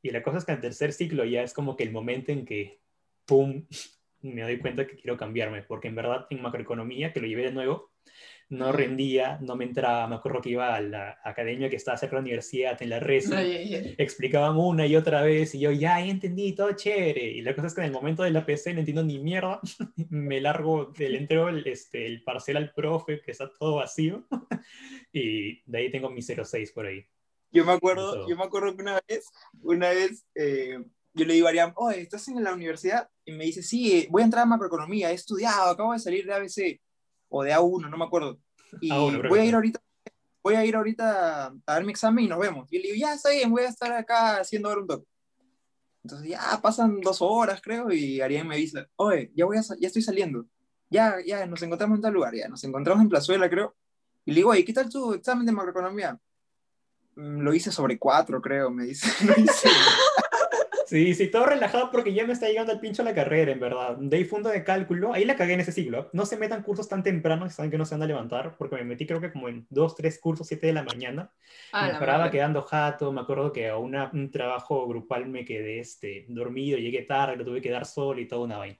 Y 0.00 0.10
la 0.10 0.22
cosa 0.22 0.38
es 0.38 0.44
que 0.44 0.52
en 0.52 0.60
tercer 0.60 0.92
ciclo 0.92 1.24
ya 1.24 1.42
es 1.42 1.54
como 1.54 1.76
que 1.76 1.82
el 1.82 1.90
momento 1.90 2.30
en 2.30 2.44
que, 2.44 2.80
¡pum!, 3.24 3.66
me 4.22 4.42
doy 4.42 4.58
cuenta 4.58 4.86
que 4.86 4.96
quiero 4.96 5.16
cambiarme, 5.16 5.62
porque 5.62 5.88
en 5.88 5.96
verdad 5.96 6.26
en 6.30 6.40
macroeconomía, 6.40 7.12
que 7.12 7.20
lo 7.20 7.26
llevé 7.26 7.42
de 7.42 7.52
nuevo, 7.52 7.90
no 8.48 8.72
rendía, 8.72 9.38
no 9.40 9.56
me 9.56 9.64
entraba, 9.64 10.06
me 10.06 10.16
acuerdo 10.16 10.40
que 10.40 10.50
iba 10.50 10.74
a 10.74 10.80
la 10.80 11.18
academia 11.24 11.70
que 11.70 11.76
estaba 11.76 11.96
cerca 11.96 12.16
de 12.16 12.22
la 12.22 12.26
universidad, 12.26 12.80
en 12.82 12.90
la 12.90 12.96
ay, 12.96 13.74
ay. 13.74 13.94
explicaban 13.98 14.56
una 14.56 14.86
y 14.86 14.96
otra 14.96 15.22
vez 15.22 15.54
y 15.54 15.60
yo 15.60 15.72
ya 15.72 16.00
entendí, 16.04 16.52
todo 16.54 16.72
chévere. 16.72 17.24
Y 17.32 17.42
la 17.42 17.54
cosa 17.54 17.68
es 17.68 17.74
que 17.74 17.80
en 17.80 17.86
el 17.86 17.92
momento 17.92 18.22
de 18.22 18.30
la 18.30 18.44
PC 18.44 18.74
no 18.74 18.80
entiendo 18.80 19.02
ni 19.02 19.18
mierda, 19.18 19.60
me 20.10 20.40
largo 20.40 20.92
del 20.96 21.16
entrego 21.16 21.48
el, 21.48 21.66
este, 21.66 22.06
el 22.06 22.22
parcial 22.22 22.58
al 22.58 22.72
profe, 22.72 23.20
que 23.20 23.32
está 23.32 23.50
todo 23.52 23.76
vacío, 23.76 24.26
y 25.12 25.62
de 25.64 25.78
ahí 25.78 25.90
tengo 25.90 26.10
mi 26.10 26.22
06 26.22 26.72
por 26.72 26.86
ahí. 26.86 27.04
Yo 27.50 27.64
me 27.64 27.72
acuerdo, 27.72 28.16
Eso. 28.16 28.28
yo 28.28 28.36
me 28.36 28.44
acuerdo 28.44 28.74
que 28.74 28.82
una 28.82 29.00
vez, 29.08 29.30
una 29.62 29.90
vez 29.90 30.26
eh, 30.34 30.78
yo 31.14 31.24
le 31.24 31.34
digo 31.34 31.46
a 31.46 31.50
Ariam, 31.50 31.72
oye, 31.76 32.00
¿estás 32.00 32.26
en 32.28 32.42
la 32.42 32.52
universidad? 32.52 33.08
Y 33.24 33.32
me 33.32 33.44
dice, 33.44 33.62
sí, 33.62 34.08
voy 34.10 34.22
a 34.22 34.24
entrar 34.24 34.42
a 34.42 34.46
macroeconomía, 34.46 35.12
he 35.12 35.14
estudiado, 35.14 35.70
acabo 35.70 35.92
de 35.92 36.00
salir 36.00 36.26
de 36.26 36.34
ABC 36.34 36.80
o 37.36 37.42
de 37.42 37.52
A1, 37.52 37.90
no 37.90 37.96
me 37.96 38.04
acuerdo. 38.04 38.38
Y 38.80 38.90
A1 38.90 39.18
creo 39.18 39.28
voy 39.30 39.38
a 39.40 39.44
ir 39.44 39.54
ahorita, 39.56 39.80
voy 40.42 40.54
a 40.54 40.64
ir 40.64 40.76
ahorita 40.76 41.46
a 41.46 41.54
dar 41.66 41.84
mi 41.84 41.90
examen 41.90 42.24
y 42.24 42.28
nos 42.28 42.38
vemos. 42.38 42.72
Y 42.72 42.78
le 42.78 42.92
digo, 42.92 42.96
ya 43.06 43.14
está 43.14 43.30
bien, 43.30 43.50
voy 43.50 43.62
a 43.64 43.68
estar 43.68 43.90
acá 43.92 44.36
haciendo 44.38 44.68
ahora 44.68 44.82
un 44.82 44.86
toque. 44.86 45.06
Entonces 46.04 46.28
ya 46.28 46.60
pasan 46.62 47.00
dos 47.00 47.18
horas, 47.20 47.60
creo, 47.60 47.90
y 47.90 48.20
Ariam 48.20 48.46
me 48.46 48.56
dice, 48.56 48.86
oye, 48.96 49.32
ya, 49.34 49.46
voy 49.46 49.56
a, 49.56 49.62
ya 49.62 49.86
estoy 49.88 50.02
saliendo. 50.02 50.46
Ya, 50.90 51.16
ya, 51.26 51.44
nos 51.46 51.60
encontramos 51.62 51.96
en 51.98 52.02
tal 52.02 52.12
lugar, 52.12 52.34
ya, 52.34 52.46
nos 52.46 52.62
encontramos 52.62 53.02
en 53.02 53.08
Plazuela, 53.08 53.48
creo. 53.50 53.74
Y 54.24 54.30
le 54.30 54.36
digo, 54.36 54.50
oye, 54.50 54.64
¿qué 54.64 54.72
tal 54.72 54.88
tu 54.88 55.14
examen 55.14 55.44
de 55.46 55.52
macroeconomía? 55.52 56.18
"Mm, 57.16 57.40
Lo 57.40 57.52
hice 57.54 57.72
sobre 57.72 57.98
cuatro, 57.98 58.40
creo, 58.40 58.70
me 58.70 58.84
dice. 58.84 59.06
Lo 59.26 59.32
hice. 59.42 59.68
Sí, 60.94 61.12
sí, 61.14 61.26
todo 61.26 61.46
relajado 61.46 61.90
porque 61.90 62.14
ya 62.14 62.24
me 62.24 62.32
está 62.32 62.46
llegando 62.46 62.70
al 62.70 62.78
pincho 62.78 63.02
la 63.02 63.12
carrera, 63.12 63.50
en 63.50 63.58
verdad. 63.58 63.96
De 63.98 64.16
ahí 64.16 64.24
fondo 64.24 64.48
de 64.48 64.62
cálculo, 64.62 65.12
ahí 65.12 65.24
la 65.24 65.34
cagué 65.34 65.54
en 65.54 65.58
ese 65.58 65.72
siglo. 65.72 66.08
No 66.12 66.24
se 66.24 66.36
metan 66.36 66.62
cursos 66.62 66.88
tan 66.88 67.02
temprano, 67.02 67.50
saben 67.50 67.72
que 67.72 67.78
no 67.78 67.84
se 67.84 67.96
van 67.96 68.02
a 68.02 68.06
levantar, 68.06 68.54
porque 68.56 68.76
me 68.76 68.84
metí 68.84 69.04
creo 69.04 69.20
que 69.20 69.32
como 69.32 69.48
en 69.48 69.66
dos, 69.70 69.96
tres 69.96 70.20
cursos, 70.20 70.46
siete 70.46 70.68
de 70.68 70.72
la 70.72 70.84
mañana. 70.84 71.32
Ah, 71.72 71.86
me 71.88 71.92
la 71.94 71.98
paraba 71.98 72.18
madre. 72.20 72.30
quedando 72.30 72.62
jato, 72.62 73.10
me 73.10 73.22
acuerdo 73.22 73.50
que 73.52 73.70
a 73.70 73.76
una- 73.76 74.08
un 74.12 74.30
trabajo 74.30 74.86
grupal 74.86 75.26
me 75.26 75.44
quedé 75.44 75.80
este, 75.80 76.26
dormido, 76.28 76.78
llegué 76.78 77.02
tarde, 77.02 77.34
lo 77.38 77.44
tuve 77.44 77.60
que 77.60 77.70
dar 77.70 77.86
solo 77.86 78.20
y 78.20 78.28
toda 78.28 78.44
una 78.44 78.58
vaina. 78.58 78.78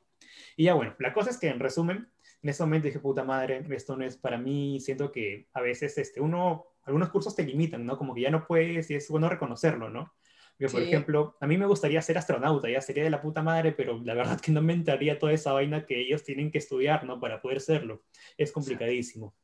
Y 0.56 0.66
ya 0.66 0.74
bueno, 0.74 0.94
la 1.00 1.12
cosa 1.12 1.30
es 1.30 1.38
que 1.38 1.48
en 1.48 1.58
resumen, 1.58 2.08
en 2.42 2.48
ese 2.48 2.62
momento 2.62 2.86
dije, 2.86 3.00
puta 3.00 3.24
madre, 3.24 3.60
esto 3.70 3.96
no 3.96 4.04
es 4.04 4.16
para 4.16 4.38
mí, 4.38 4.78
siento 4.78 5.10
que 5.10 5.48
a 5.52 5.60
veces 5.60 5.98
este, 5.98 6.20
uno, 6.20 6.66
algunos 6.84 7.10
cursos 7.10 7.34
te 7.34 7.42
limitan, 7.42 7.84
¿no? 7.84 7.98
Como 7.98 8.14
que 8.14 8.20
ya 8.20 8.30
no 8.30 8.46
puedes 8.46 8.88
y 8.92 8.94
es 8.94 9.08
bueno 9.08 9.28
reconocerlo, 9.28 9.90
¿no? 9.90 10.14
Que, 10.58 10.68
por 10.68 10.80
Sí. 10.80 10.86
ejemplo, 10.88 11.36
a 11.40 11.46
mí 11.46 11.58
me 11.58 11.66
gustaría 11.66 12.00
ser 12.00 12.16
astronauta, 12.16 12.68
ya 12.70 12.80
sería 12.80 13.02
de 13.04 13.10
la 13.10 13.20
puta 13.20 13.42
madre, 13.42 13.72
pero 13.72 14.00
la 14.04 14.14
verdad 14.14 14.40
que 14.40 14.52
no 14.52 14.62
me 14.62 14.72
entraría 14.72 15.18
toda 15.18 15.32
esa 15.32 15.52
vaina 15.52 15.84
que 15.84 15.98
ellos 16.00 16.22
tienen 16.22 16.50
que 16.52 16.58
estudiar, 16.58 17.04
¿no? 17.04 17.18
Para 17.20 17.40
poder 17.42 17.60
serlo. 17.60 18.04
Es 18.38 18.52
complicadísimo. 18.52 19.34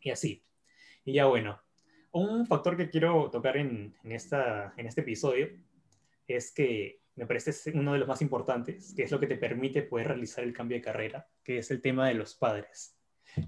Y 0.00 0.10
así. 0.10 0.44
Y 1.04 1.14
ya 1.14 1.26
bueno, 1.26 1.60
un 2.12 2.46
factor 2.46 2.76
que 2.76 2.90
quiero 2.90 3.30
tocar 3.30 3.56
en, 3.56 3.94
en 4.04 4.12
esta, 4.12 4.74
en 4.76 4.86
este 4.86 5.00
episodio 5.00 5.48
es 6.28 6.52
que 6.52 7.00
me 7.16 7.26
parece 7.26 7.72
uno 7.72 7.92
de 7.94 7.98
los 7.98 8.08
más 8.08 8.22
importantes, 8.22 8.94
que 8.94 9.02
es 9.02 9.10
lo 9.10 9.18
que 9.20 9.26
te 9.26 9.36
permite 9.36 9.82
poder 9.82 10.08
realizar 10.08 10.44
el 10.44 10.52
cambio 10.52 10.76
de 10.76 10.82
carrera, 10.82 11.28
que 11.42 11.58
es 11.58 11.70
el 11.70 11.80
tema 11.80 12.06
de 12.08 12.14
los 12.14 12.34
padres. 12.34 12.96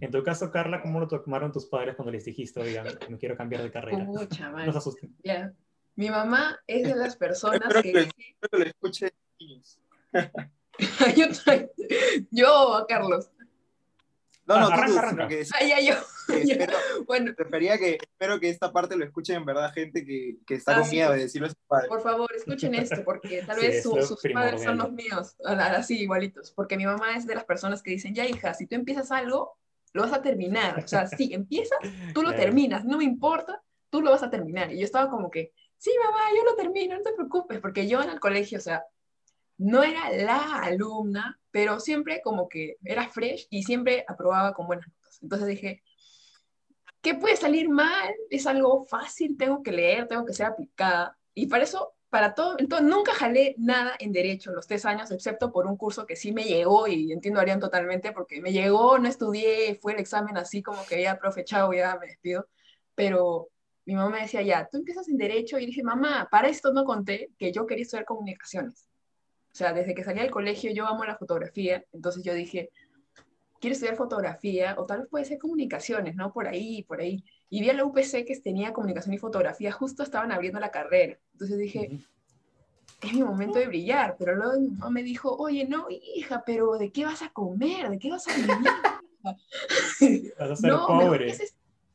En 0.00 0.11
tu 0.11 0.23
caso, 0.23 0.50
Carla, 0.50 0.81
¿cómo 0.81 1.00
lo 1.00 1.09
tomaron 1.09 1.52
tus 1.52 1.66
padres 1.66 1.95
cuando 1.97 2.12
les 2.12 2.25
dijiste, 2.25 2.61
oigan, 2.61 2.87
me 3.09 3.19
quiero 3.19 3.37
cambiar 3.37 3.62
de 3.62 3.71
carrera? 3.71 4.04
Pucha, 4.07 4.49
No 4.50 4.57
man. 4.57 4.73
se 4.73 4.78
asusten. 4.78 5.16
Ya. 5.25 5.52
Mi 5.97 6.11
mamá 6.11 6.59
es 6.67 6.85
de 6.89 6.95
las 6.97 7.17
personas 7.17 7.61
Espero 7.61 7.83
que 7.83 7.93
que- 7.93 7.99
dice, 8.01 8.13
Espero 8.41 8.51
que 8.51 8.59
lo 8.59 8.65
escuchen 8.65 9.11
niños. 9.39 9.79
yo, 11.17 11.27
yo, 12.31 12.87
Carlos. 12.89 13.31
No, 14.45 14.59
no, 14.59 14.67
Ah, 14.67 14.75
arranca, 14.75 14.87
tú, 14.93 14.99
arranca. 14.99 15.29
que 15.29 15.47
Ay, 15.55 15.69
ya, 15.69 15.81
yo. 15.81 15.95
que 16.27 16.45
ya. 16.47 16.55
espero, 16.55 16.77
Bueno, 17.07 17.33
prefería 17.37 17.79
que 17.79 17.99
espero 18.01 18.41
que 18.41 18.49
esta 18.49 18.73
parte 18.73 18.97
lo 18.97 19.05
escuchen 19.05 19.37
en 19.37 19.45
verdad 19.45 19.73
gente 19.73 20.05
que, 20.05 20.39
que 20.47 20.55
está 20.57 20.73
Ah, 20.73 20.79
con 20.81 20.85
sí, 20.87 20.97
miedo 20.97 21.09
por- 21.11 21.17
de 21.17 21.23
decirlo 21.23 21.47
a 21.47 21.51
sus 21.51 21.59
padres. 21.69 21.89
por 21.89 22.03
favor, 22.03 22.31
escuchen 22.35 22.75
esto, 22.75 23.05
porque 23.05 23.43
tal 23.47 23.57
Sí, 23.61 23.67
vez 23.67 23.83
su- 23.83 23.97
lo 23.97 24.03
sus 24.07 24.21
padres 24.33 24.63
son 24.65 24.79
los 24.79 24.91
míos, 24.93 25.37
a- 25.45 25.53
a- 25.53 25.77
así 25.77 26.01
igualitos. 26.01 26.51
Porque 26.51 26.77
mi 26.77 26.87
mamá 26.87 27.17
es 27.17 27.27
de 27.27 27.35
las 27.37 27.45
personas 27.45 27.83
que 27.83 27.93
dicen, 27.93 28.15
ya, 28.15 28.27
hija, 28.27 28.53
si 28.55 28.67
tú 28.67 28.75
empiezas 28.75 29.13
algo, 29.13 29.57
lo 29.93 30.03
vas 30.03 30.13
a 30.13 30.23
terminar. 30.23 30.83
O 30.83 30.89
sea, 30.89 31.07
si 31.07 31.33
empiezas, 31.35 31.79
tú 32.15 32.23
lo 32.23 32.35
terminas, 32.35 32.85
no 32.85 32.97
me 32.99 33.05
importa, 33.05 33.63
tú 33.91 34.01
lo 34.01 34.11
vas 34.11 34.23
a 34.25 34.31
terminar. 34.31 34.73
Y 34.73 34.79
yo 34.79 34.85
estaba 34.85 35.09
como 35.11 35.31
que, 35.31 35.53
sí, 35.83 35.91
mamá, 36.05 36.21
yo 36.37 36.45
lo 36.45 36.55
termino, 36.55 36.97
no 36.97 37.03
te 37.03 37.12
preocupes, 37.12 37.59
porque 37.59 37.89
yo 37.89 38.01
en 38.01 38.11
el 38.11 38.21
colegio, 38.21 38.59
o 38.59 38.61
sea, 38.61 38.85
no 39.59 39.83
era 39.83 40.11
la 40.12 40.61
alumna, 40.61 41.41
pero 41.51 41.81
siempre 41.81 42.23
como 42.23 42.49
que 42.49 42.77
era 42.85 43.09
fresh 43.09 43.49
y 43.51 43.65
siempre 43.65 44.05
aprobaba 44.07 44.55
con 44.55 44.69
buenas 44.69 44.87
notas. 44.87 45.19
Entonces 45.21 45.49
dije, 45.49 45.83
¿qué 47.01 47.17
puede 47.17 47.37
salir 47.37 47.69
mal? 47.69 48.15
Es 48.31 48.47
algo 48.47 48.85
fácil, 48.85 49.37
tengo 49.37 49.61
que 49.65 49.73
leer, 49.73 50.07
tengo 50.07 50.25
que 50.25 50.35
ser 50.35 50.47
aplicada. 50.47 51.19
Y 51.35 51.49
para 51.49 51.65
eso, 51.65 51.95
para 52.11 52.37
todo, 52.37 52.55
entonces 52.61 52.87
nunca 52.87 53.12
jalé 53.12 53.57
nada 53.59 53.97
en 53.99 54.12
derecho 54.12 54.51
en 54.51 54.57
los 54.57 54.69
tres 54.69 54.85
años, 54.85 55.11
excepto 55.11 55.51
por 55.51 55.67
un 55.67 55.77
curso 55.77 56.07
que 56.07 56.15
sí 56.15 56.31
me 56.31 56.45
llegó 56.45 56.87
y 56.87 57.11
entiendo 57.11 57.41
a 57.41 57.43
Arián 57.43 57.59
totalmente, 57.59 58.12
porque 58.12 58.41
me 58.41 58.53
llegó, 58.53 59.01
no 59.01 59.09
estudié, 59.09 59.81
fue 59.83 59.95
el 59.95 59.99
examen 59.99 60.37
así 60.37 60.62
como 60.62 60.87
que 60.87 61.03
ya, 61.03 61.19
profe, 61.19 61.45
chao, 61.45 61.73
ya 61.73 61.99
me 62.01 62.07
despido. 62.07 62.47
Pero 62.95 63.49
mi 63.85 63.95
mamá 63.95 64.11
me 64.11 64.21
decía, 64.23 64.43
ya, 64.43 64.69
tú 64.71 64.79
empiezas 64.79 65.09
en 65.09 65.17
derecho 65.17 65.59
y 65.59 65.67
dije, 65.67 65.83
mamá, 65.83 66.29
para 66.31 66.49
esto 66.49 66.73
no 66.73 66.85
conté 66.85 67.31
que 67.39 67.53
yo 67.53 67.67
quería 67.67 67.83
estudiar 67.83 68.05
comunicaciones. 68.05 68.89
O 69.53 69.55
sea, 69.55 69.73
desde 69.73 69.95
que 69.95 70.05
salí 70.05 70.21
del 70.21 70.31
colegio 70.31 70.73
yo 70.73 70.87
amo 70.87 71.05
la 71.05 71.17
fotografía, 71.17 71.85
entonces 71.93 72.23
yo 72.25 72.33
dije, 72.33 72.71
quiero 73.61 73.75
estudiar 73.75 73.97
fotografía 73.97 74.75
o 74.79 74.87
tal 74.87 75.01
vez 75.01 75.09
puede 75.09 75.25
ser 75.25 75.39
comunicaciones, 75.39 76.17
¿no? 76.17 76.33
Por 76.33 76.49
ahí, 76.49 76.85
por 76.85 77.01
ahí. 77.01 77.25
Y 77.51 77.61
vi 77.61 77.71
a 77.71 77.75
la 77.75 77.85
UPC 77.85 78.25
que 78.25 78.41
tenía 78.43 78.73
comunicación 78.73 79.15
y 79.15 79.19
fotografía, 79.19 79.73
justo 79.73 80.03
estaban 80.03 80.33
abriendo 80.33 80.59
la 80.59 80.71
carrera. 80.71 81.19
Entonces 81.33 81.59
dije, 81.59 82.01
es 83.03 83.12
mi 83.12 83.23
momento 83.23 83.59
de 83.59 83.67
brillar, 83.67 84.17
pero 84.19 84.35
luego 84.37 84.59
mi 84.59 84.69
mamá 84.69 84.91
me 84.91 85.03
dijo, 85.03 85.37
oye, 85.37 85.67
no, 85.67 85.87
hija, 85.91 86.43
pero 86.47 86.73
¿de 86.79 86.91
qué 86.91 87.05
vas 87.05 87.23
a 87.23 87.31
comer? 87.31 87.91
¿De 87.91 87.99
qué 87.99 88.11
vas 88.11 88.27
a 88.29 88.35
vivir? 88.35 88.57
Vas 89.23 90.51
a 90.51 90.57
ser 90.57 90.71
no, 90.73 90.87
pobre. 90.87 91.33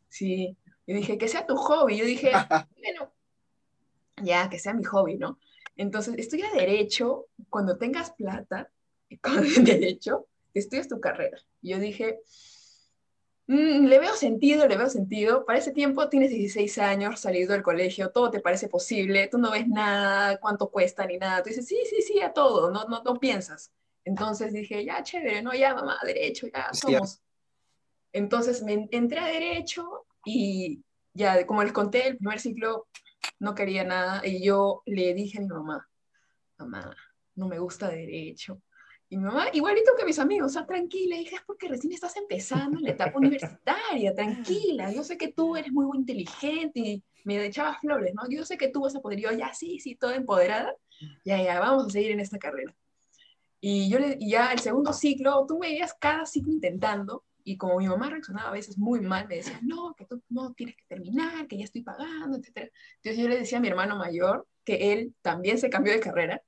Sí, 0.07 0.55
yo 0.87 0.95
dije, 0.95 1.17
que 1.17 1.27
sea 1.27 1.45
tu 1.45 1.55
hobby. 1.57 1.97
Yo 1.97 2.05
dije, 2.05 2.31
bueno, 2.77 3.13
ya, 4.23 4.49
que 4.49 4.57
sea 4.57 4.73
mi 4.73 4.85
hobby, 4.85 5.17
¿no? 5.17 5.37
Entonces, 5.75 6.15
estudia 6.17 6.49
Derecho, 6.51 7.27
cuando 7.49 7.77
tengas 7.77 8.11
plata, 8.11 8.71
con 9.21 9.43
Derecho, 9.63 10.27
estudias 10.53 10.87
tu 10.87 10.99
carrera. 10.99 11.37
Y 11.61 11.71
yo 11.71 11.79
dije, 11.79 12.19
"Mm, 13.47 13.85
le 13.85 13.99
veo 13.99 14.15
sentido, 14.15 14.65
le 14.67 14.77
veo 14.77 14.89
sentido. 14.89 15.45
Para 15.45 15.59
ese 15.59 15.71
tiempo 15.71 16.09
tienes 16.09 16.31
16 16.31 16.77
años, 16.79 17.19
salido 17.19 17.53
del 17.53 17.63
colegio, 17.63 18.09
todo 18.11 18.31
te 18.31 18.39
parece 18.39 18.69
posible, 18.69 19.27
tú 19.27 19.37
no 19.37 19.51
ves 19.51 19.67
nada, 19.67 20.39
cuánto 20.39 20.69
cuesta 20.69 21.05
ni 21.05 21.17
nada. 21.17 21.43
Tú 21.43 21.49
dices, 21.49 21.67
sí, 21.67 21.77
sí, 21.89 22.01
sí, 22.01 22.21
a 22.21 22.33
todo, 22.33 22.71
no, 22.71 22.85
no, 22.85 23.03
no 23.03 23.19
piensas. 23.19 23.71
Entonces 24.03 24.53
dije, 24.53 24.85
ya, 24.85 25.03
chévere, 25.03 25.41
no, 25.41 25.53
ya, 25.53 25.75
mamá, 25.75 25.99
Derecho, 26.03 26.47
ya 26.47 26.73
somos. 26.73 27.21
Entonces 28.13 28.63
me 28.63 28.87
entré 28.91 29.19
a 29.19 29.25
Derecho 29.27 30.06
y 30.27 30.83
ya, 31.13 31.45
como 31.47 31.63
les 31.63 31.71
conté, 31.71 32.07
el 32.07 32.17
primer 32.17 32.39
ciclo 32.39 32.87
no 33.39 33.55
quería 33.55 33.83
nada 33.83 34.25
y 34.25 34.43
yo 34.43 34.83
le 34.85 35.13
dije 35.13 35.39
a 35.39 35.41
mi 35.41 35.47
mamá, 35.47 35.87
mamá, 36.57 36.95
no 37.35 37.47
me 37.47 37.59
gusta 37.59 37.89
Derecho. 37.89 38.61
Y 39.09 39.15
mi 39.17 39.23
mamá, 39.23 39.47
igualito 39.53 39.93
que 39.97 40.03
mis 40.03 40.19
amigos, 40.19 40.51
o 40.51 40.53
sea, 40.53 40.65
tranquila, 40.65 41.15
hija, 41.15 41.37
es 41.37 41.41
porque 41.45 41.69
recién 41.69 41.93
estás 41.93 42.17
empezando 42.17 42.77
en 42.77 42.83
la 42.83 42.91
etapa 42.91 43.17
universitaria, 43.17 44.13
tranquila, 44.13 44.91
yo 44.91 45.01
sé 45.03 45.17
que 45.17 45.31
tú 45.31 45.55
eres 45.55 45.71
muy, 45.71 45.97
inteligente 45.97 46.79
y 46.79 47.03
me 47.23 47.43
echaba 47.45 47.79
flores, 47.79 48.13
¿no? 48.13 48.23
Yo 48.29 48.43
sé 48.43 48.57
que 48.57 48.67
tú 48.67 48.81
vas 48.81 48.95
a 48.95 48.99
poder, 48.99 49.19
y 49.19 49.21
yo, 49.23 49.31
ya, 49.31 49.53
sí, 49.53 49.79
sí, 49.79 49.95
toda 49.95 50.15
empoderada, 50.15 50.75
ya, 51.23 51.41
ya, 51.41 51.59
vamos 51.59 51.85
a 51.85 51.89
seguir 51.89 52.11
en 52.11 52.19
esta 52.19 52.37
carrera. 52.37 52.75
Y 53.61 53.89
yo 53.89 53.97
y 54.19 54.29
ya 54.29 54.51
el 54.51 54.59
segundo 54.59 54.91
ciclo, 54.91 55.45
tú 55.47 55.57
me 55.57 55.69
veías 55.69 55.93
cada 55.93 56.25
ciclo 56.25 56.51
intentando, 56.51 57.23
y 57.47 57.55
como 57.55 57.77
mi 57.77 57.87
mamá 57.87 58.09
reaccionaba 58.09 58.49
a 58.49 58.51
veces 58.51 58.77
muy 58.77 58.99
mal, 58.99 59.25
me 59.25 59.37
decía, 59.37 59.57
no, 59.63 59.95
que 59.95 60.03
tú 60.05 60.21
no 60.27 60.51
tienes 60.51 60.75
que 60.75 60.83
terminar, 60.85 61.47
que 61.47 61.57
ya 61.57 61.63
estoy 61.63 61.81
pagando, 61.81 62.37
etc. 62.37 62.69
Entonces 62.97 63.23
yo 63.23 63.29
le 63.29 63.39
decía 63.39 63.59
a 63.59 63.61
mi 63.61 63.69
hermano 63.69 63.95
mayor 63.95 64.45
que 64.65 64.91
él 64.91 65.15
también 65.21 65.57
se 65.57 65.69
cambió 65.69 65.93
de 65.93 66.01
carrera 66.01 66.41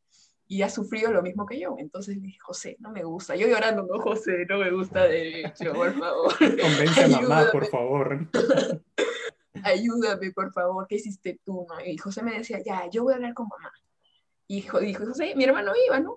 y 0.45 0.61
ha 0.61 0.69
sufrido 0.69 1.13
lo 1.13 1.21
mismo 1.21 1.45
que 1.45 1.57
yo. 1.57 1.75
Entonces 1.77 2.17
le 2.17 2.23
dije, 2.23 2.39
José, 2.41 2.75
no 2.81 2.91
me 2.91 3.05
gusta. 3.05 3.37
Yo 3.37 3.47
llorando, 3.47 3.87
no, 3.89 3.97
José, 4.01 4.45
no 4.49 4.57
me 4.57 4.71
gusta 4.71 5.05
derecho, 5.05 5.71
por 5.71 5.97
favor. 5.97 6.33
Convence 6.61 7.01
a 7.01 7.07
mamá, 7.07 7.47
por 7.49 7.65
favor. 7.67 8.27
ayúdame, 9.63 10.33
por 10.33 10.51
favor, 10.51 10.85
¿qué 10.85 10.95
hiciste 10.95 11.39
tú? 11.45 11.65
No? 11.69 11.79
Y 11.85 11.97
José 11.97 12.23
me 12.23 12.37
decía, 12.37 12.61
ya, 12.61 12.89
yo 12.89 13.03
voy 13.03 13.13
a 13.13 13.15
hablar 13.15 13.33
con 13.33 13.47
mamá. 13.47 13.71
Y 14.47 14.63
dijo 14.81 15.05
José, 15.05 15.33
mi 15.37 15.45
hermano 15.45 15.71
iba, 15.87 16.01
¿no? 16.01 16.15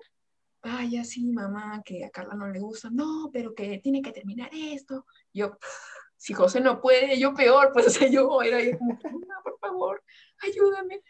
Ay, 0.63 0.91
ya 0.91 1.03
sí, 1.03 1.31
mamá, 1.31 1.81
que 1.83 2.05
a 2.05 2.09
Carla 2.09 2.35
no 2.35 2.47
le 2.47 2.59
gusta. 2.59 2.89
No, 2.91 3.29
pero 3.31 3.53
que 3.53 3.79
tiene 3.79 4.01
que 4.01 4.11
terminar 4.11 4.49
esto. 4.53 5.05
Yo, 5.33 5.57
si 6.17 6.33
José 6.33 6.61
no 6.61 6.81
puede, 6.81 7.19
yo 7.19 7.33
peor, 7.33 7.71
pues, 7.73 7.85
o 7.87 7.89
sea, 7.89 8.07
yo 8.07 8.41
era 8.41 8.61
yo 8.61 8.77
como, 8.77 8.97
mamá, 9.03 9.41
por 9.43 9.59
favor, 9.59 10.03
ayúdame. 10.41 11.01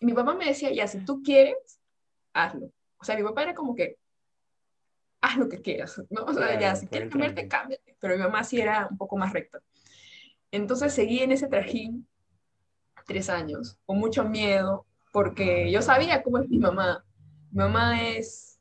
Y 0.00 0.06
mi 0.06 0.14
papá 0.14 0.34
me 0.34 0.46
decía, 0.46 0.72
ya, 0.72 0.88
si 0.88 1.04
tú 1.04 1.22
quieres, 1.22 1.80
hazlo. 2.32 2.72
O 2.98 3.04
sea, 3.04 3.16
mi 3.16 3.22
papá 3.22 3.42
era 3.42 3.54
como 3.54 3.74
que, 3.74 3.98
haz 5.20 5.36
lo 5.36 5.48
que 5.48 5.60
quieras, 5.60 6.00
¿no? 6.10 6.24
O 6.24 6.32
sea, 6.32 6.46
Claro, 6.46 6.60
ya, 6.60 6.74
si 6.74 6.86
quieres 6.86 7.10
cambiarte, 7.10 7.48
cámbiate. 7.48 7.96
Pero 8.00 8.16
mi 8.16 8.22
mamá 8.22 8.42
sí 8.44 8.60
era 8.60 8.88
un 8.90 8.96
poco 8.96 9.16
más 9.16 9.32
recta. 9.32 9.60
Entonces 10.50 10.92
seguí 10.92 11.20
en 11.20 11.32
ese 11.32 11.48
trajín 11.48 12.06
tres 13.06 13.28
años, 13.30 13.78
con 13.84 13.98
mucho 13.98 14.24
miedo, 14.24 14.86
porque 15.12 15.70
yo 15.70 15.82
sabía 15.82 16.22
cómo 16.22 16.38
es 16.38 16.48
mi 16.48 16.58
mamá. 16.58 17.04
Mi 17.50 17.58
mamá 17.58 18.02
es, 18.02 18.51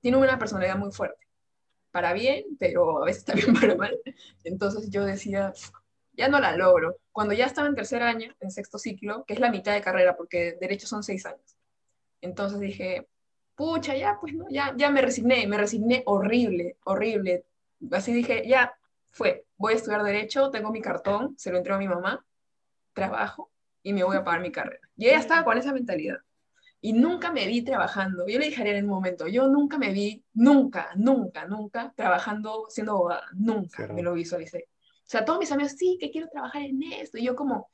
tiene 0.00 0.16
una 0.16 0.38
personalidad 0.38 0.76
muy 0.76 0.92
fuerte, 0.92 1.26
para 1.90 2.12
bien, 2.12 2.44
pero 2.58 3.02
a 3.02 3.04
veces 3.04 3.24
también 3.24 3.54
para 3.60 3.74
mal. 3.74 3.98
Entonces 4.44 4.90
yo 4.90 5.04
decía, 5.04 5.52
ya 6.12 6.28
no 6.28 6.40
la 6.40 6.56
logro. 6.56 6.96
Cuando 7.12 7.34
ya 7.34 7.46
estaba 7.46 7.68
en 7.68 7.74
tercer 7.74 8.02
año, 8.02 8.34
en 8.40 8.50
sexto 8.50 8.78
ciclo, 8.78 9.24
que 9.24 9.34
es 9.34 9.40
la 9.40 9.50
mitad 9.50 9.72
de 9.74 9.80
carrera, 9.80 10.16
porque 10.16 10.56
derecho 10.60 10.86
son 10.86 11.02
seis 11.02 11.26
años. 11.26 11.56
Entonces 12.20 12.60
dije, 12.60 13.08
pucha, 13.54 13.96
ya, 13.96 14.18
pues 14.20 14.34
no, 14.34 14.46
ya, 14.50 14.74
ya 14.76 14.90
me 14.90 15.02
resigné, 15.02 15.46
me 15.46 15.56
resigné 15.56 16.02
horrible, 16.06 16.76
horrible. 16.84 17.44
Así 17.90 18.12
dije, 18.12 18.46
ya 18.46 18.74
fue, 19.10 19.44
voy 19.56 19.74
a 19.74 19.76
estudiar 19.76 20.02
derecho, 20.02 20.50
tengo 20.50 20.70
mi 20.70 20.80
cartón, 20.80 21.34
se 21.38 21.50
lo 21.50 21.58
entrego 21.58 21.76
a 21.76 21.80
mi 21.80 21.88
mamá, 21.88 22.24
trabajo 22.92 23.50
y 23.82 23.92
me 23.92 24.04
voy 24.04 24.16
a 24.16 24.24
pagar 24.24 24.40
mi 24.40 24.52
carrera. 24.52 24.88
Y 24.96 25.08
ella 25.08 25.18
estaba 25.18 25.44
con 25.44 25.58
esa 25.58 25.72
mentalidad. 25.72 26.18
Y 26.82 26.92
nunca 26.94 27.30
me 27.30 27.46
vi 27.46 27.62
trabajando. 27.62 28.26
Yo 28.26 28.38
le 28.38 28.46
dije 28.46 28.62
en 28.76 28.84
un 28.84 28.90
momento, 28.90 29.26
yo 29.26 29.46
nunca 29.48 29.76
me 29.76 29.92
vi, 29.92 30.24
nunca, 30.32 30.90
nunca, 30.96 31.46
nunca 31.46 31.92
trabajando 31.94 32.66
siendo 32.70 32.92
abogada. 32.92 33.26
Nunca 33.34 33.86
me 33.88 34.02
lo 34.02 34.14
visualicé. 34.14 34.68
O 34.70 35.10
sea, 35.10 35.24
todos 35.24 35.40
mis 35.40 35.52
amigos, 35.52 35.72
sí, 35.76 35.98
que 36.00 36.10
quiero 36.10 36.28
trabajar 36.28 36.62
en 36.62 36.82
esto. 36.84 37.18
Y 37.18 37.24
yo 37.24 37.36
como, 37.36 37.70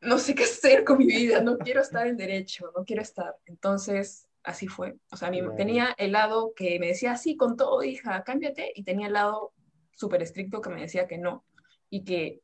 no 0.00 0.18
sé 0.18 0.34
qué 0.34 0.44
hacer 0.44 0.84
con 0.84 0.98
mi 0.98 1.06
vida, 1.06 1.40
no 1.40 1.56
quiero 1.56 1.80
estar 1.80 2.06
en 2.06 2.16
derecho, 2.16 2.72
no 2.76 2.84
quiero 2.84 3.02
estar. 3.02 3.36
Entonces, 3.46 4.28
así 4.42 4.68
fue. 4.68 4.96
O 5.10 5.16
sea, 5.16 5.30
Claro. 5.30 5.54
tenía 5.56 5.94
el 5.96 6.12
lado 6.12 6.52
que 6.54 6.78
me 6.78 6.88
decía, 6.88 7.16
sí, 7.16 7.36
con 7.36 7.56
todo, 7.56 7.82
hija, 7.82 8.22
cámbiate. 8.24 8.72
Y 8.74 8.84
tenía 8.84 9.06
el 9.06 9.14
lado 9.14 9.52
súper 9.94 10.22
estricto 10.22 10.60
que 10.60 10.70
me 10.70 10.82
decía 10.82 11.06
que 11.06 11.18
no. 11.18 11.44
Y 11.88 12.04
que 12.04 12.40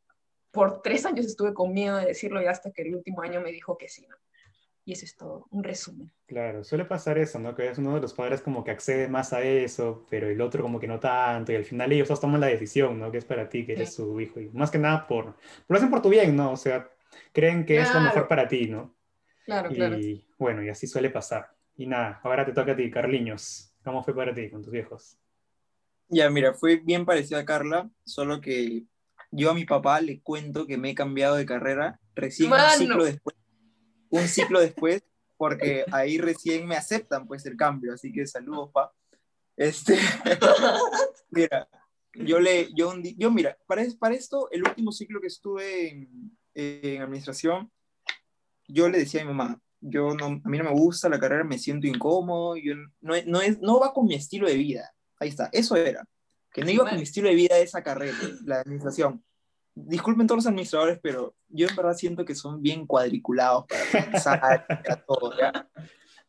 por 0.50 0.80
tres 0.80 1.04
años 1.04 1.26
estuve 1.26 1.52
con 1.52 1.72
miedo 1.72 1.96
de 1.96 2.06
decirlo 2.06 2.40
y 2.42 2.46
hasta 2.46 2.70
que 2.70 2.82
el 2.82 2.94
último 2.94 3.22
año 3.22 3.40
me 3.40 3.52
dijo 3.52 3.76
que 3.76 3.88
sí. 3.88 4.06
¿no? 4.08 4.16
Y 4.84 4.92
eso 4.92 5.04
es 5.04 5.16
todo, 5.16 5.46
un 5.50 5.62
resumen. 5.62 6.12
Claro, 6.26 6.64
suele 6.64 6.84
pasar 6.84 7.16
eso, 7.18 7.38
¿no? 7.38 7.54
Que 7.54 7.68
es 7.68 7.78
uno 7.78 7.94
de 7.94 8.00
los 8.00 8.14
padres 8.14 8.40
como 8.40 8.64
que 8.64 8.72
accede 8.72 9.06
más 9.06 9.32
a 9.32 9.42
eso, 9.42 10.04
pero 10.10 10.28
el 10.28 10.40
otro 10.40 10.62
como 10.62 10.80
que 10.80 10.88
no 10.88 10.98
tanto, 10.98 11.52
y 11.52 11.56
al 11.56 11.64
final 11.64 11.92
ellos 11.92 12.08
dos 12.08 12.20
toman 12.20 12.40
la 12.40 12.48
decisión, 12.48 12.98
¿no? 12.98 13.12
Que 13.12 13.18
es 13.18 13.24
para 13.24 13.48
ti, 13.48 13.64
que 13.64 13.74
eres 13.74 13.90
Sí. 13.90 13.96
su 13.96 14.20
hijo, 14.20 14.40
y 14.40 14.48
más 14.50 14.70
que 14.70 14.78
nada 14.78 15.06
por, 15.06 15.36
lo 15.68 15.76
hacen 15.76 15.90
por 15.90 16.02
tu 16.02 16.08
bien, 16.08 16.34
¿no? 16.34 16.52
O 16.52 16.56
sea, 16.56 16.90
creen 17.32 17.64
que 17.64 17.80
es 17.80 17.94
lo 17.94 18.00
mejor 18.00 18.26
para 18.26 18.48
ti, 18.48 18.66
¿no? 18.66 18.96
Claro, 19.44 19.70
claro. 19.70 19.98
Y 19.98 20.26
bueno, 20.38 20.64
y 20.64 20.68
así 20.68 20.86
suele 20.86 21.10
pasar. 21.10 21.54
Y 21.76 21.86
nada, 21.86 22.20
ahora 22.24 22.44
te 22.44 22.52
toca 22.52 22.72
a 22.72 22.76
ti, 22.76 22.90
Carliños. 22.90 23.72
¿Cómo 23.84 24.02
fue 24.02 24.14
para 24.14 24.34
ti 24.34 24.50
con 24.50 24.62
tus 24.62 24.72
viejos? 24.72 25.18
Ya, 26.08 26.28
mira, 26.28 26.54
fue 26.54 26.76
bien 26.76 27.04
parecido 27.04 27.40
a 27.40 27.44
Carla, 27.44 27.90
solo 28.04 28.40
que 28.40 28.84
yo 29.30 29.50
a 29.50 29.54
mi 29.54 29.64
papá 29.64 30.00
le 30.00 30.20
cuento 30.20 30.66
que 30.66 30.76
me 30.76 30.90
he 30.90 30.94
cambiado 30.94 31.36
de 31.36 31.46
carrera 31.46 32.00
recién 32.14 32.52
un 32.52 32.58
ciclo 32.76 33.04
después. 33.04 33.36
Un 34.12 34.28
ciclo 34.28 34.60
después, 34.60 35.02
porque 35.36 35.84
ahí 35.90 36.18
recién 36.18 36.66
me 36.66 36.76
aceptan 36.76 37.26
pues 37.26 37.44
el 37.46 37.56
cambio, 37.56 37.94
así 37.94 38.12
que 38.12 38.26
saludos, 38.26 38.70
pa. 38.72 38.92
Este, 39.56 39.96
mira, 41.30 41.68
yo 42.14 42.38
le, 42.40 42.68
yo, 42.74 42.92
mira, 43.30 43.56
para, 43.66 43.82
es- 43.82 43.96
para 43.96 44.14
esto, 44.14 44.50
el 44.50 44.62
último 44.62 44.92
ciclo 44.92 45.20
que 45.20 45.26
estuve 45.28 45.88
en, 45.90 46.36
en 46.54 47.02
administración, 47.02 47.70
yo 48.68 48.88
le 48.88 48.98
decía 48.98 49.22
a 49.22 49.24
mi 49.24 49.32
mamá, 49.32 49.60
yo 49.80 50.14
no, 50.14 50.26
a 50.26 50.48
mí 50.48 50.58
no 50.58 50.64
me 50.64 50.70
gusta 50.70 51.08
la 51.08 51.18
carrera, 51.18 51.42
me 51.44 51.58
siento 51.58 51.86
incómodo, 51.86 52.56
yo 52.56 52.74
no, 53.00 53.14
no, 53.26 53.40
es, 53.40 53.60
no 53.60 53.80
va 53.80 53.92
con 53.92 54.06
mi 54.06 54.14
estilo 54.14 54.46
de 54.46 54.54
vida. 54.56 54.94
Ahí 55.18 55.28
está, 55.30 55.48
eso 55.52 55.74
era, 55.76 56.04
que 56.52 56.62
no 56.62 56.70
iba 56.70 56.84
con 56.84 56.96
mi 56.98 57.02
estilo 57.04 57.28
de 57.28 57.34
vida 57.34 57.58
esa 57.58 57.82
carrera, 57.82 58.16
la 58.44 58.60
administración. 58.60 59.24
Disculpen 59.74 60.26
todos 60.26 60.38
los 60.38 60.46
administradores, 60.46 60.98
pero 61.02 61.34
yo 61.48 61.66
en 61.66 61.74
verdad 61.76 61.94
siento 61.94 62.24
que 62.24 62.34
son 62.34 62.60
bien 62.62 62.86
cuadriculados 62.86 63.64
para 63.66 63.84
pensar, 64.10 64.66
para 64.68 64.96
todo, 65.04 65.32
¿ya? 65.38 65.52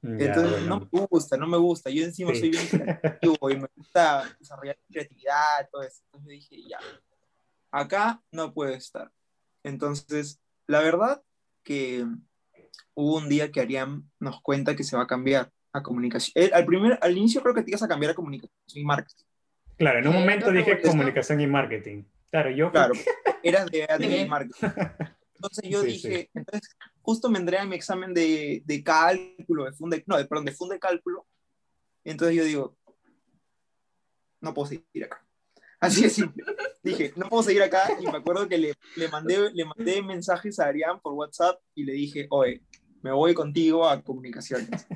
Ya, 0.02 0.10
Entonces 0.26 0.52
bueno. 0.52 0.68
no 0.68 0.80
me 0.92 1.08
gusta, 1.08 1.38
no 1.38 1.48
me 1.48 1.58
gusta. 1.58 1.90
Yo 1.90 2.04
encima 2.04 2.32
Sí. 2.34 2.40
soy 2.40 2.50
bien 2.52 2.68
creativo 2.68 3.50
y 3.50 3.58
me 3.58 3.68
gusta 3.76 4.24
desarrollar 4.40 4.78
creatividad, 4.90 5.70
todo 5.72 5.82
eso. 5.84 6.02
Entonces 6.06 6.30
dije, 6.30 6.64
ya, 6.70 6.78
acá 7.72 8.22
no 8.32 8.54
puedo 8.54 8.72
estar. 8.74 9.12
Entonces, 9.64 10.42
la 10.68 10.80
verdad 10.82 11.22
que 11.64 12.06
hubo 12.96 13.18
un 13.18 13.30
día 13.30 13.52
que 13.52 13.62
Ariam 13.62 14.10
nos 14.20 14.42
cuenta 14.42 14.76
que 14.76 14.84
se 14.84 14.96
va 14.98 15.04
a 15.04 15.08
cambiar 15.08 15.52
a 15.72 15.82
comunicación. 15.82 16.34
Él, 16.36 16.52
al, 16.54 16.66
primer, 16.66 17.00
al 17.02 17.18
inicio 17.18 17.42
creo 17.42 17.56
que 17.56 17.64
te 17.64 17.72
ibas 17.72 17.84
a 17.84 17.88
cambiar 17.88 18.12
a 18.12 18.16
comunicación 18.16 18.52
y 18.76 18.84
marketing. 18.84 19.24
Claro, 19.78 20.00
en 20.00 20.08
un 20.08 20.16
Eh, 20.16 20.20
momento 20.20 20.52
dije 20.52 20.82
comunicación 20.82 21.42
y 21.42 21.48
marketing. 21.48 22.04
Claro, 22.34 22.50
yo 22.50 22.72
Claro, 22.72 22.94
eras 23.44 23.70
de 23.70 23.84
admin 23.84 24.12
y 24.22 24.26
marketing. 24.26 24.68
Entonces 25.36 25.70
yo 25.70 25.82
Sí, 25.82 25.88
dije, 25.88 26.32
entonces 26.34 26.68
justo 27.04 27.30
me 27.30 27.38
entré 27.38 27.60
a 27.60 27.66
mi 27.66 27.76
examen 27.76 28.12
de, 28.12 28.64
de 28.66 28.84
cálculo, 28.84 29.66
de 29.66 29.74
funde, 29.74 30.04
no, 30.08 30.18
de, 30.18 30.26
perdón, 30.26 30.46
de 30.46 30.52
funde 30.52 30.80
cálculo. 30.80 31.28
Entonces 32.04 32.36
yo 32.36 32.44
digo, 32.44 32.76
no 34.42 34.52
puedo 34.52 34.68
seguir 34.68 35.04
acá. 35.04 35.24
Así 35.80 36.10
simple. 36.10 36.44
Dije, 36.82 37.14
no 37.16 37.30
puedo 37.30 37.44
seguir 37.44 37.62
acá. 37.62 37.96
Y 38.02 38.08
me 38.08 38.18
acuerdo 38.18 38.50
que 38.50 38.58
le, 38.58 38.74
le, 38.96 39.10
mandé, 39.10 39.52
le 39.54 39.66
mandé 39.66 40.02
mensajes 40.02 40.58
a 40.58 40.66
Arián 40.66 41.00
por 41.02 41.14
WhatsApp 41.14 41.62
y 41.76 41.84
le 41.84 41.94
dije, 41.94 42.26
oye, 42.32 42.64
me 43.04 43.12
voy 43.12 43.36
contigo 43.36 43.88
a 43.88 44.02
comunicaciones. 44.02 44.88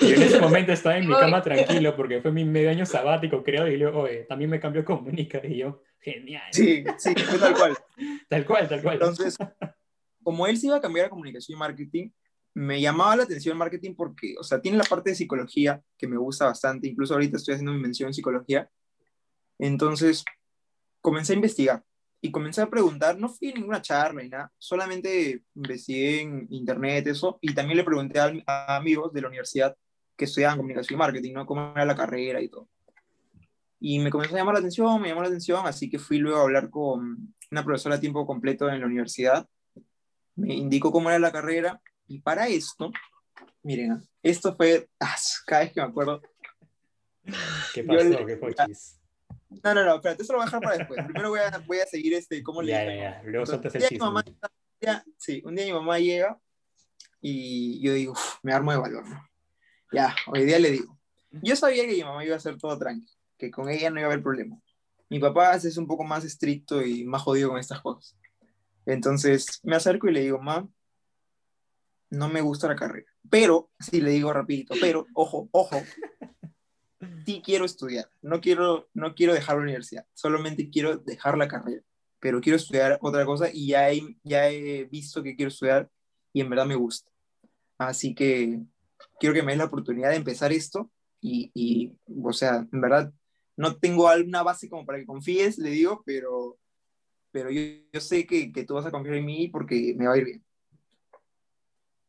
Yo 0.00 0.14
en 0.14 0.22
ese 0.22 0.40
momento 0.40 0.70
estaba 0.70 0.96
en 0.96 1.08
mi 1.08 1.14
cama 1.14 1.42
tranquilo 1.42 1.96
porque 1.96 2.22
fue 2.22 2.30
mi 2.30 2.44
medio 2.44 2.70
año 2.70 2.86
sabático, 2.86 3.42
creo, 3.42 3.66
y 3.66 3.76
luego, 3.76 4.02
oye, 4.02 4.26
también 4.28 4.48
me 4.48 4.60
cambió 4.60 4.84
comunica. 4.84 5.44
Y 5.44 5.58
yo, 5.58 5.82
genial. 6.00 6.48
Sí, 6.52 6.84
sí, 6.98 7.14
fue 7.14 7.38
tal 7.38 7.54
cual. 7.54 7.76
Tal 8.28 8.46
cual, 8.46 8.68
tal 8.68 8.82
cual. 8.82 8.94
Entonces, 8.94 9.36
como 10.22 10.46
él 10.46 10.58
se 10.58 10.66
iba 10.66 10.76
a 10.76 10.80
cambiar 10.80 11.06
a 11.06 11.10
comunicación 11.10 11.56
y 11.56 11.58
marketing, 11.58 12.10
me 12.54 12.80
llamaba 12.80 13.16
la 13.16 13.22
atención 13.22 13.52
el 13.52 13.58
marketing 13.58 13.94
porque, 13.94 14.34
o 14.38 14.42
sea, 14.42 14.60
tiene 14.60 14.76
la 14.76 14.84
parte 14.84 15.10
de 15.10 15.16
psicología 15.16 15.82
que 15.96 16.06
me 16.06 16.16
gusta 16.16 16.46
bastante, 16.46 16.88
incluso 16.88 17.14
ahorita 17.14 17.36
estoy 17.36 17.54
haciendo 17.54 17.72
mi 17.72 17.80
mención 17.80 18.08
en 18.08 18.14
psicología. 18.14 18.68
Entonces, 19.58 20.24
comencé 21.00 21.32
a 21.32 21.36
investigar 21.36 21.84
y 22.20 22.30
comencé 22.30 22.60
a 22.60 22.68
preguntar, 22.68 23.18
no 23.18 23.28
fui 23.28 23.50
a 23.50 23.54
ninguna 23.54 23.80
charla 23.80 24.22
ni 24.22 24.28
nada, 24.28 24.52
solamente 24.58 25.44
investigué 25.54 26.22
en 26.22 26.46
internet 26.50 27.06
eso 27.06 27.38
y 27.40 27.54
también 27.54 27.76
le 27.76 27.84
pregunté 27.84 28.18
a, 28.18 28.32
a 28.46 28.76
amigos 28.76 29.12
de 29.12 29.22
la 29.22 29.28
universidad 29.28 29.76
que 30.16 30.24
estudiaban 30.24 30.56
comunicación 30.56 30.96
y 30.96 30.98
marketing, 30.98 31.32
¿no? 31.32 31.46
Cómo 31.46 31.72
era 31.74 31.84
la 31.84 31.94
carrera 31.94 32.42
y 32.42 32.48
todo. 32.48 32.68
Y 33.80 33.98
me 34.00 34.10
comenzó 34.10 34.34
a 34.34 34.38
llamar 34.38 34.54
la 34.54 34.58
atención, 34.60 35.00
me 35.00 35.08
llamó 35.08 35.22
la 35.22 35.28
atención, 35.28 35.66
así 35.66 35.88
que 35.88 35.98
fui 35.98 36.18
luego 36.18 36.38
a 36.38 36.42
hablar 36.42 36.68
con 36.70 37.34
una 37.50 37.64
profesora 37.64 37.96
a 37.96 38.00
tiempo 38.00 38.26
completo 38.26 38.68
en 38.68 38.80
la 38.80 38.86
universidad. 38.86 39.48
Me 40.34 40.54
indicó 40.54 40.90
cómo 40.92 41.10
era 41.10 41.18
la 41.18 41.32
carrera 41.32 41.80
y 42.06 42.20
para 42.20 42.48
esto, 42.48 42.90
miren, 43.62 44.02
esto 44.22 44.56
fue, 44.56 44.88
ah, 45.00 45.14
cada 45.46 45.62
vez 45.62 45.72
que 45.72 45.80
me 45.80 45.86
acuerdo, 45.86 46.22
¿Qué 47.72 47.84
pasó? 47.84 48.08
le- 48.08 48.26
¿Qué 48.26 48.36
pochis? 48.36 49.00
no, 49.62 49.74
no, 49.74 49.84
no, 49.84 49.94
espérate, 49.96 50.22
eso 50.22 50.32
lo 50.32 50.38
voy 50.38 50.44
a 50.44 50.46
dejar 50.46 50.62
para 50.62 50.76
después. 50.78 51.00
Primero 51.04 51.30
voy 51.30 51.40
a, 51.40 51.58
voy 51.66 51.78
a 51.78 51.86
seguir 51.86 52.14
este, 52.14 52.42
cómo 52.42 52.62
le 52.62 52.72
Ya, 52.72 52.84
dije, 52.84 52.96
ya, 52.98 53.02
ya. 53.02 53.22
Luego 53.24 53.52
Entonces, 53.52 53.74
el 53.82 53.88
chisme. 53.88 54.06
mamá- 54.06 54.24
sí, 55.16 55.42
un 55.44 55.54
día 55.54 55.66
mi 55.66 55.72
mamá 55.72 55.98
llega 55.98 56.38
y 57.20 57.80
yo 57.80 57.92
digo, 57.94 58.12
"Uf, 58.12 58.36
me 58.42 58.52
armo 58.52 58.72
de 58.72 58.78
valor, 58.78 59.08
¿no? 59.08 59.28
Ya, 59.92 60.14
hoy 60.26 60.44
día 60.44 60.58
le 60.58 60.70
digo. 60.70 60.98
Yo 61.42 61.56
sabía 61.56 61.84
que 61.86 61.92
mi 61.94 62.04
mamá 62.04 62.24
iba 62.24 62.34
a 62.34 62.38
hacer 62.38 62.56
todo 62.58 62.78
tranqui, 62.78 63.12
que 63.38 63.50
con 63.50 63.68
ella 63.68 63.90
no 63.90 64.00
iba 64.00 64.08
a 64.08 64.12
haber 64.12 64.22
problema. 64.22 64.60
Mi 65.08 65.18
papá 65.18 65.54
es 65.54 65.76
un 65.76 65.86
poco 65.86 66.04
más 66.04 66.24
estricto 66.24 66.82
y 66.82 67.04
más 67.04 67.22
jodido 67.22 67.50
con 67.50 67.58
estas 67.58 67.80
cosas. 67.80 68.16
Entonces 68.84 69.60
me 69.62 69.76
acerco 69.76 70.08
y 70.08 70.12
le 70.12 70.20
digo, 70.20 70.38
mamá, 70.38 70.68
no 72.10 72.28
me 72.28 72.40
gusta 72.40 72.68
la 72.68 72.76
carrera. 72.76 73.10
Pero, 73.30 73.70
sí, 73.78 74.00
le 74.00 74.10
digo 74.10 74.32
rapidito, 74.32 74.74
pero, 74.80 75.06
ojo, 75.14 75.48
ojo, 75.52 75.76
sí 77.26 77.42
quiero 77.44 77.64
estudiar. 77.64 78.10
No 78.22 78.40
quiero, 78.40 78.88
no 78.94 79.14
quiero 79.14 79.34
dejar 79.34 79.56
la 79.56 79.62
universidad, 79.62 80.06
solamente 80.14 80.70
quiero 80.70 80.98
dejar 80.98 81.36
la 81.36 81.48
carrera. 81.48 81.82
Pero 82.20 82.40
quiero 82.40 82.56
estudiar 82.56 82.98
otra 83.00 83.24
cosa 83.24 83.48
y 83.52 83.68
ya 83.68 83.90
he, 83.90 84.00
ya 84.24 84.48
he 84.48 84.84
visto 84.84 85.22
que 85.22 85.36
quiero 85.36 85.48
estudiar 85.48 85.88
y 86.32 86.40
en 86.40 86.50
verdad 86.50 86.66
me 86.66 86.74
gusta. 86.74 87.10
Así 87.76 88.14
que 88.14 88.60
quiero 89.20 89.34
que 89.34 89.42
me 89.42 89.52
des 89.52 89.58
la 89.58 89.66
oportunidad 89.66 90.10
de 90.10 90.16
empezar 90.16 90.52
esto 90.52 90.90
y, 91.20 91.50
y, 91.54 91.92
o 92.22 92.32
sea, 92.32 92.66
en 92.72 92.80
verdad 92.80 93.12
no 93.58 93.76
tengo 93.76 94.08
alguna 94.08 94.42
base 94.44 94.68
como 94.68 94.86
para 94.86 94.98
que 94.98 95.06
confíes, 95.06 95.58
le 95.58 95.70
digo, 95.70 96.02
pero, 96.06 96.56
pero 97.32 97.50
yo, 97.50 97.60
yo 97.92 98.00
sé 98.00 98.24
que, 98.24 98.52
que 98.52 98.64
tú 98.64 98.74
vas 98.74 98.86
a 98.86 98.90
confiar 98.92 99.16
en 99.16 99.26
mí 99.26 99.48
porque 99.48 99.94
me 99.96 100.06
va 100.06 100.14
a 100.14 100.18
ir 100.18 100.24
bien. 100.24 100.44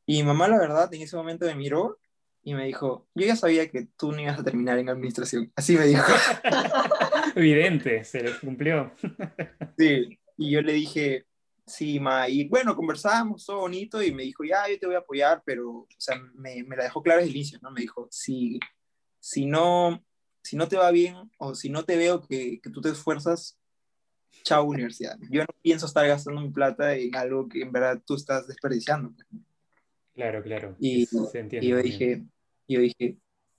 Y 0.05 0.21
mamá, 0.23 0.47
la 0.47 0.59
verdad, 0.59 0.93
en 0.93 1.01
ese 1.01 1.15
momento 1.15 1.47
me 1.47 1.55
miró 1.55 1.99
y 2.43 2.53
me 2.53 2.65
dijo, 2.65 3.07
yo 3.15 3.25
ya 3.25 3.35
sabía 3.35 3.69
que 3.69 3.87
tú 3.97 4.11
no 4.11 4.21
ibas 4.21 4.39
a 4.39 4.43
terminar 4.43 4.77
en 4.77 4.89
administración. 4.89 5.51
Así 5.55 5.75
me 5.75 5.87
dijo. 5.87 6.03
Evidente, 7.35 8.03
se 8.03 8.23
le 8.23 8.39
cumplió. 8.39 8.91
Sí, 9.77 10.19
y 10.37 10.51
yo 10.51 10.61
le 10.61 10.73
dije, 10.73 11.25
sí, 11.65 11.99
ma, 11.99 12.27
y 12.27 12.47
bueno, 12.47 12.75
conversamos, 12.75 13.45
todo 13.45 13.61
bonito, 13.61 14.03
y 14.03 14.11
me 14.11 14.23
dijo, 14.23 14.43
ya, 14.43 14.69
yo 14.69 14.77
te 14.77 14.85
voy 14.85 14.95
a 14.95 14.99
apoyar, 14.99 15.41
pero, 15.45 15.69
o 15.71 15.87
sea, 15.97 16.15
me, 16.35 16.63
me 16.63 16.75
la 16.75 16.83
dejó 16.83 17.01
clara 17.01 17.19
desde 17.19 17.31
el 17.31 17.35
inicio, 17.37 17.59
¿no? 17.61 17.71
Me 17.71 17.81
dijo, 17.81 18.07
si, 18.11 18.59
si, 19.19 19.45
no, 19.45 20.03
si 20.41 20.55
no 20.55 20.67
te 20.67 20.77
va 20.77 20.91
bien, 20.91 21.15
o 21.37 21.55
si 21.55 21.69
no 21.69 21.83
te 21.83 21.97
veo 21.97 22.21
que, 22.21 22.59
que 22.61 22.69
tú 22.69 22.81
te 22.81 22.89
esfuerzas, 22.89 23.57
chao 24.43 24.63
universidad. 24.63 25.17
Yo 25.29 25.41
no 25.41 25.47
pienso 25.61 25.85
estar 25.85 26.07
gastando 26.07 26.41
mi 26.41 26.49
plata 26.49 26.95
en 26.95 27.15
algo 27.15 27.47
que 27.47 27.61
en 27.61 27.71
verdad 27.71 28.01
tú 28.05 28.15
estás 28.15 28.47
desperdiciando. 28.47 29.11
pues". 29.11 29.27
Claro, 30.13 30.41
claro. 30.43 30.75
Y, 30.79 31.05
Se 31.05 31.39
entiende 31.39 31.67
y 31.67 31.69
yo 31.69 31.75
bien. 31.77 31.85
dije, 31.85 32.23
yo 32.67 32.79
dije, 32.81 33.17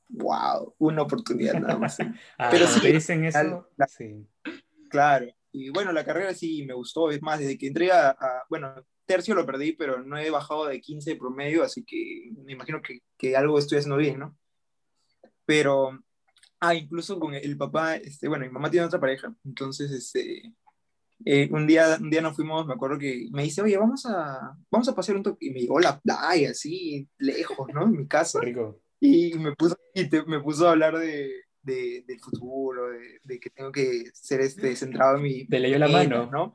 wow, 0.08 0.74
una 0.78 1.02
oportunidad 1.02 1.54
nada 1.54 1.78
más. 1.78 1.98
Ah, 2.38 2.48
pero 2.50 2.66
cuando 2.66 2.86
sí, 2.86 2.92
dicen 2.92 3.24
eso, 3.24 3.38
al- 3.38 3.66
la- 3.76 3.86
sí. 3.86 4.26
Claro, 4.88 5.26
y 5.52 5.70
bueno, 5.70 5.92
la 5.92 6.04
carrera 6.04 6.34
sí 6.34 6.64
me 6.64 6.74
gustó, 6.74 7.10
es 7.10 7.22
más, 7.22 7.38
desde 7.38 7.56
que 7.56 7.66
entré 7.66 7.92
a, 7.92 8.10
a- 8.10 8.44
bueno, 8.48 8.74
tercio 9.06 9.34
lo 9.34 9.46
perdí, 9.46 9.72
pero 9.72 10.02
no 10.02 10.18
he 10.18 10.30
bajado 10.30 10.66
de 10.66 10.80
15 10.80 11.10
de 11.10 11.16
promedio, 11.16 11.62
así 11.62 11.84
que 11.84 12.30
me 12.44 12.52
imagino 12.52 12.80
que, 12.82 13.00
que 13.16 13.36
algo 13.36 13.58
estoy 13.58 13.78
haciendo 13.78 13.96
bien, 13.96 14.18
¿no? 14.18 14.36
Pero, 15.44 15.98
ah, 16.60 16.74
incluso 16.74 17.18
con 17.18 17.34
el 17.34 17.56
papá, 17.56 17.96
este, 17.96 18.28
bueno, 18.28 18.44
mi 18.46 18.50
mamá 18.52 18.70
tiene 18.70 18.86
otra 18.86 19.00
pareja, 19.00 19.34
entonces, 19.44 19.90
este, 19.90 20.54
eh, 21.24 21.48
un, 21.52 21.66
día, 21.66 21.98
un 22.00 22.10
día 22.10 22.20
nos 22.22 22.34
fuimos, 22.36 22.66
me 22.66 22.74
acuerdo 22.74 22.98
que 22.98 23.28
me 23.32 23.42
dice, 23.42 23.62
oye, 23.62 23.76
vamos 23.76 24.06
a, 24.06 24.56
vamos 24.70 24.88
a 24.88 24.94
pasear 24.94 25.16
un 25.16 25.22
toque, 25.22 25.46
y 25.46 25.50
me 25.50 25.60
llevó 25.60 25.78
a 25.78 25.82
la 25.82 26.00
playa, 26.00 26.50
así, 26.50 27.08
lejos, 27.18 27.68
¿no? 27.74 27.84
En 27.84 27.92
mi 27.92 28.06
casa. 28.06 28.40
Rico. 28.40 28.80
Y 29.00 29.34
me 29.34 29.52
puso, 29.54 29.76
y 29.94 30.08
te- 30.08 30.24
me 30.24 30.40
puso 30.40 30.68
a 30.68 30.72
hablar 30.72 30.96
de, 30.98 31.30
de- 31.62 32.04
del 32.06 32.20
futuro, 32.20 32.90
de, 32.90 33.18
de 33.24 33.40
que 33.40 33.50
tengo 33.50 33.72
que 33.72 34.04
ser 34.14 34.40
este, 34.42 34.74
centrado 34.76 35.16
en 35.16 35.22
mi... 35.22 35.46
Te 35.46 35.58
leyó 35.60 35.78
la 35.78 35.88
mano. 35.88 36.30
¿no? 36.30 36.54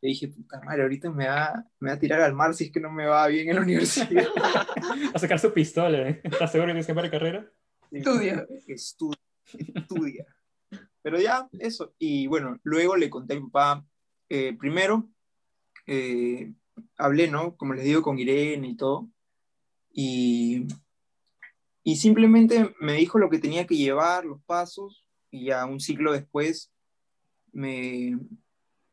Y 0.00 0.08
dije, 0.08 0.28
puta 0.28 0.60
madre, 0.62 0.82
ahorita 0.82 1.10
me 1.10 1.28
va, 1.28 1.64
me 1.78 1.90
va 1.90 1.94
a 1.96 1.98
tirar 1.98 2.20
al 2.22 2.34
mar 2.34 2.54
si 2.54 2.64
es 2.64 2.72
que 2.72 2.80
no 2.80 2.90
me 2.90 3.06
va 3.06 3.26
bien 3.28 3.48
en 3.48 3.54
la 3.56 3.60
universidad. 3.62 4.26
A 5.14 5.18
sacar 5.18 5.38
su 5.38 5.52
pistola. 5.52 6.08
¿eh? 6.08 6.20
¿Estás 6.24 6.50
seguro 6.50 6.68
que 6.68 6.72
tienes 6.72 6.86
que 6.86 6.94
para 6.94 7.10
carrera? 7.10 7.48
Estudia. 7.92 8.46
Estudia, 8.66 9.18
estudia. 9.74 10.26
Pero 11.02 11.20
ya, 11.20 11.48
eso. 11.58 11.94
Y 11.98 12.26
bueno, 12.26 12.58
luego 12.62 12.96
le 12.96 13.10
conté 13.10 13.34
a 13.34 13.40
mi 13.40 13.50
papá, 13.50 13.84
eh, 14.28 14.56
primero, 14.58 15.08
eh, 15.86 16.52
hablé, 16.96 17.28
¿no? 17.28 17.56
Como 17.56 17.74
les 17.74 17.84
digo, 17.84 18.02
con 18.02 18.18
Irene 18.18 18.68
y 18.68 18.76
todo. 18.76 19.10
Y, 19.92 20.66
y 21.82 21.96
simplemente 21.96 22.74
me 22.80 22.94
dijo 22.94 23.18
lo 23.18 23.28
que 23.28 23.38
tenía 23.38 23.66
que 23.66 23.76
llevar, 23.76 24.24
los 24.24 24.42
pasos, 24.44 25.04
y 25.30 25.46
ya 25.46 25.66
un 25.66 25.80
ciclo 25.80 26.12
después 26.12 26.72
me, 27.52 28.18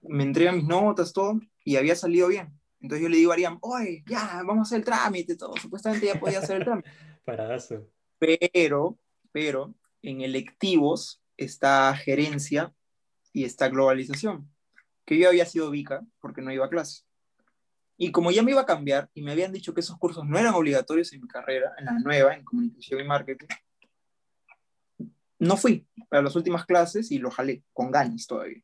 me 0.01 0.23
entrega 0.23 0.51
mis 0.51 0.65
notas, 0.65 1.13
todo, 1.13 1.39
y 1.63 1.77
había 1.77 1.95
salido 1.95 2.27
bien. 2.27 2.59
Entonces 2.81 3.03
yo 3.03 3.09
le 3.09 3.17
digo 3.17 3.31
a 3.31 3.35
Ariam, 3.35 3.59
oye, 3.61 4.03
ya, 4.07 4.41
vamos 4.45 4.59
a 4.59 4.61
hacer 4.63 4.79
el 4.79 4.85
trámite, 4.85 5.35
todo, 5.35 5.55
supuestamente 5.57 6.07
ya 6.07 6.19
podía 6.19 6.39
hacer 6.39 6.57
el 6.57 6.63
trámite. 6.63 6.89
Parazo. 7.25 7.87
Pero, 8.19 8.97
pero, 9.31 9.73
en 10.01 10.21
electivos 10.21 11.21
está 11.37 11.95
gerencia 11.95 12.73
y 13.33 13.45
está 13.45 13.69
globalización, 13.69 14.49
que 15.05 15.17
yo 15.17 15.29
había 15.29 15.45
sido 15.45 15.71
vica 15.71 16.05
porque 16.19 16.41
no 16.41 16.51
iba 16.51 16.65
a 16.65 16.69
clase. 16.69 17.03
Y 17.97 18.11
como 18.11 18.31
ya 18.31 18.43
me 18.43 18.51
iba 18.51 18.61
a 18.61 18.65
cambiar 18.65 19.09
y 19.13 19.21
me 19.21 19.31
habían 19.33 19.51
dicho 19.51 19.73
que 19.73 19.81
esos 19.81 19.97
cursos 19.97 20.25
no 20.25 20.37
eran 20.37 20.53
obligatorios 20.53 21.11
en 21.13 21.21
mi 21.21 21.27
carrera, 21.27 21.73
en 21.77 21.85
la 21.85 21.99
nueva, 21.99 22.33
en 22.33 22.43
comunicación 22.45 23.01
y 23.01 23.03
marketing, 23.03 23.47
no 25.39 25.57
fui 25.57 25.85
a 26.11 26.21
las 26.21 26.35
últimas 26.35 26.65
clases 26.65 27.11
y 27.11 27.17
lo 27.19 27.31
jalé 27.31 27.63
con 27.73 27.91
ganas 27.91 28.27
todavía. 28.27 28.61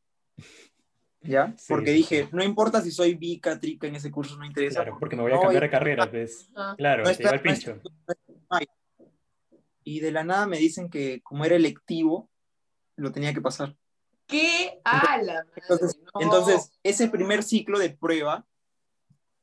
¿Ya? 1.22 1.54
Sí, 1.58 1.66
porque 1.68 1.90
sí, 1.90 1.96
dije, 1.96 2.28
no 2.32 2.44
importa 2.44 2.80
si 2.80 2.90
soy 2.90 3.14
bica, 3.14 3.58
trica 3.58 3.86
en 3.88 3.96
ese 3.96 4.10
curso, 4.10 4.36
no 4.38 4.44
interesa. 4.44 4.82
Claro, 4.82 4.96
porque 5.00 5.16
me 5.16 5.22
voy 5.22 5.32
a 5.32 5.36
no 5.36 5.40
cambiar 5.40 5.62
de 5.62 5.70
carrera, 5.70 6.10
pues. 6.10 6.50
Ah. 6.54 6.74
Claro, 6.76 7.02
no 7.04 7.10
te 7.10 7.16
lleva 7.22 7.30
el 7.36 7.46
está- 7.46 7.74
no 7.74 7.82
está- 7.82 8.14
pincho. 8.14 8.72
Y 9.88 10.00
de 10.00 10.10
la 10.10 10.24
nada 10.24 10.48
me 10.48 10.58
dicen 10.58 10.90
que 10.90 11.22
como 11.22 11.44
era 11.44 11.54
electivo, 11.54 12.28
lo 12.96 13.12
tenía 13.12 13.32
que 13.32 13.40
pasar. 13.40 13.76
¿Qué? 14.26 14.80
¡Ah, 14.84 15.16
la 15.22 15.34
madre! 15.34 15.62
Entonces, 15.62 16.00
no. 16.12 16.20
entonces, 16.22 16.72
ese 16.82 17.08
primer 17.08 17.44
ciclo 17.44 17.78
de 17.78 17.90
prueba, 17.90 18.44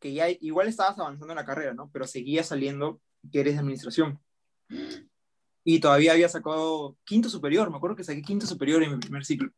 que 0.02 0.12
ya 0.12 0.28
igual 0.30 0.68
estabas 0.68 1.00
avanzando 1.00 1.32
en 1.32 1.38
la 1.38 1.46
carrera, 1.46 1.74
¿no? 1.74 1.90
Pero 1.94 2.06
seguía 2.08 2.44
saliendo 2.44 3.00
que 3.32 3.40
eres 3.40 3.54
de 3.54 3.62
administración. 3.62 4.20
Y 5.64 5.80
todavía 5.80 6.12
había 6.12 6.28
sacado 6.28 6.98
quinto 7.06 7.30
superior, 7.30 7.72
me 7.72 7.78
acuerdo 7.78 7.96
que 7.96 8.04
saqué 8.04 8.22
quinto 8.22 8.46
superior 8.46 8.84
en 8.84 8.92
mi 8.92 9.00
primer 9.00 9.24
ciclo. 9.24 9.50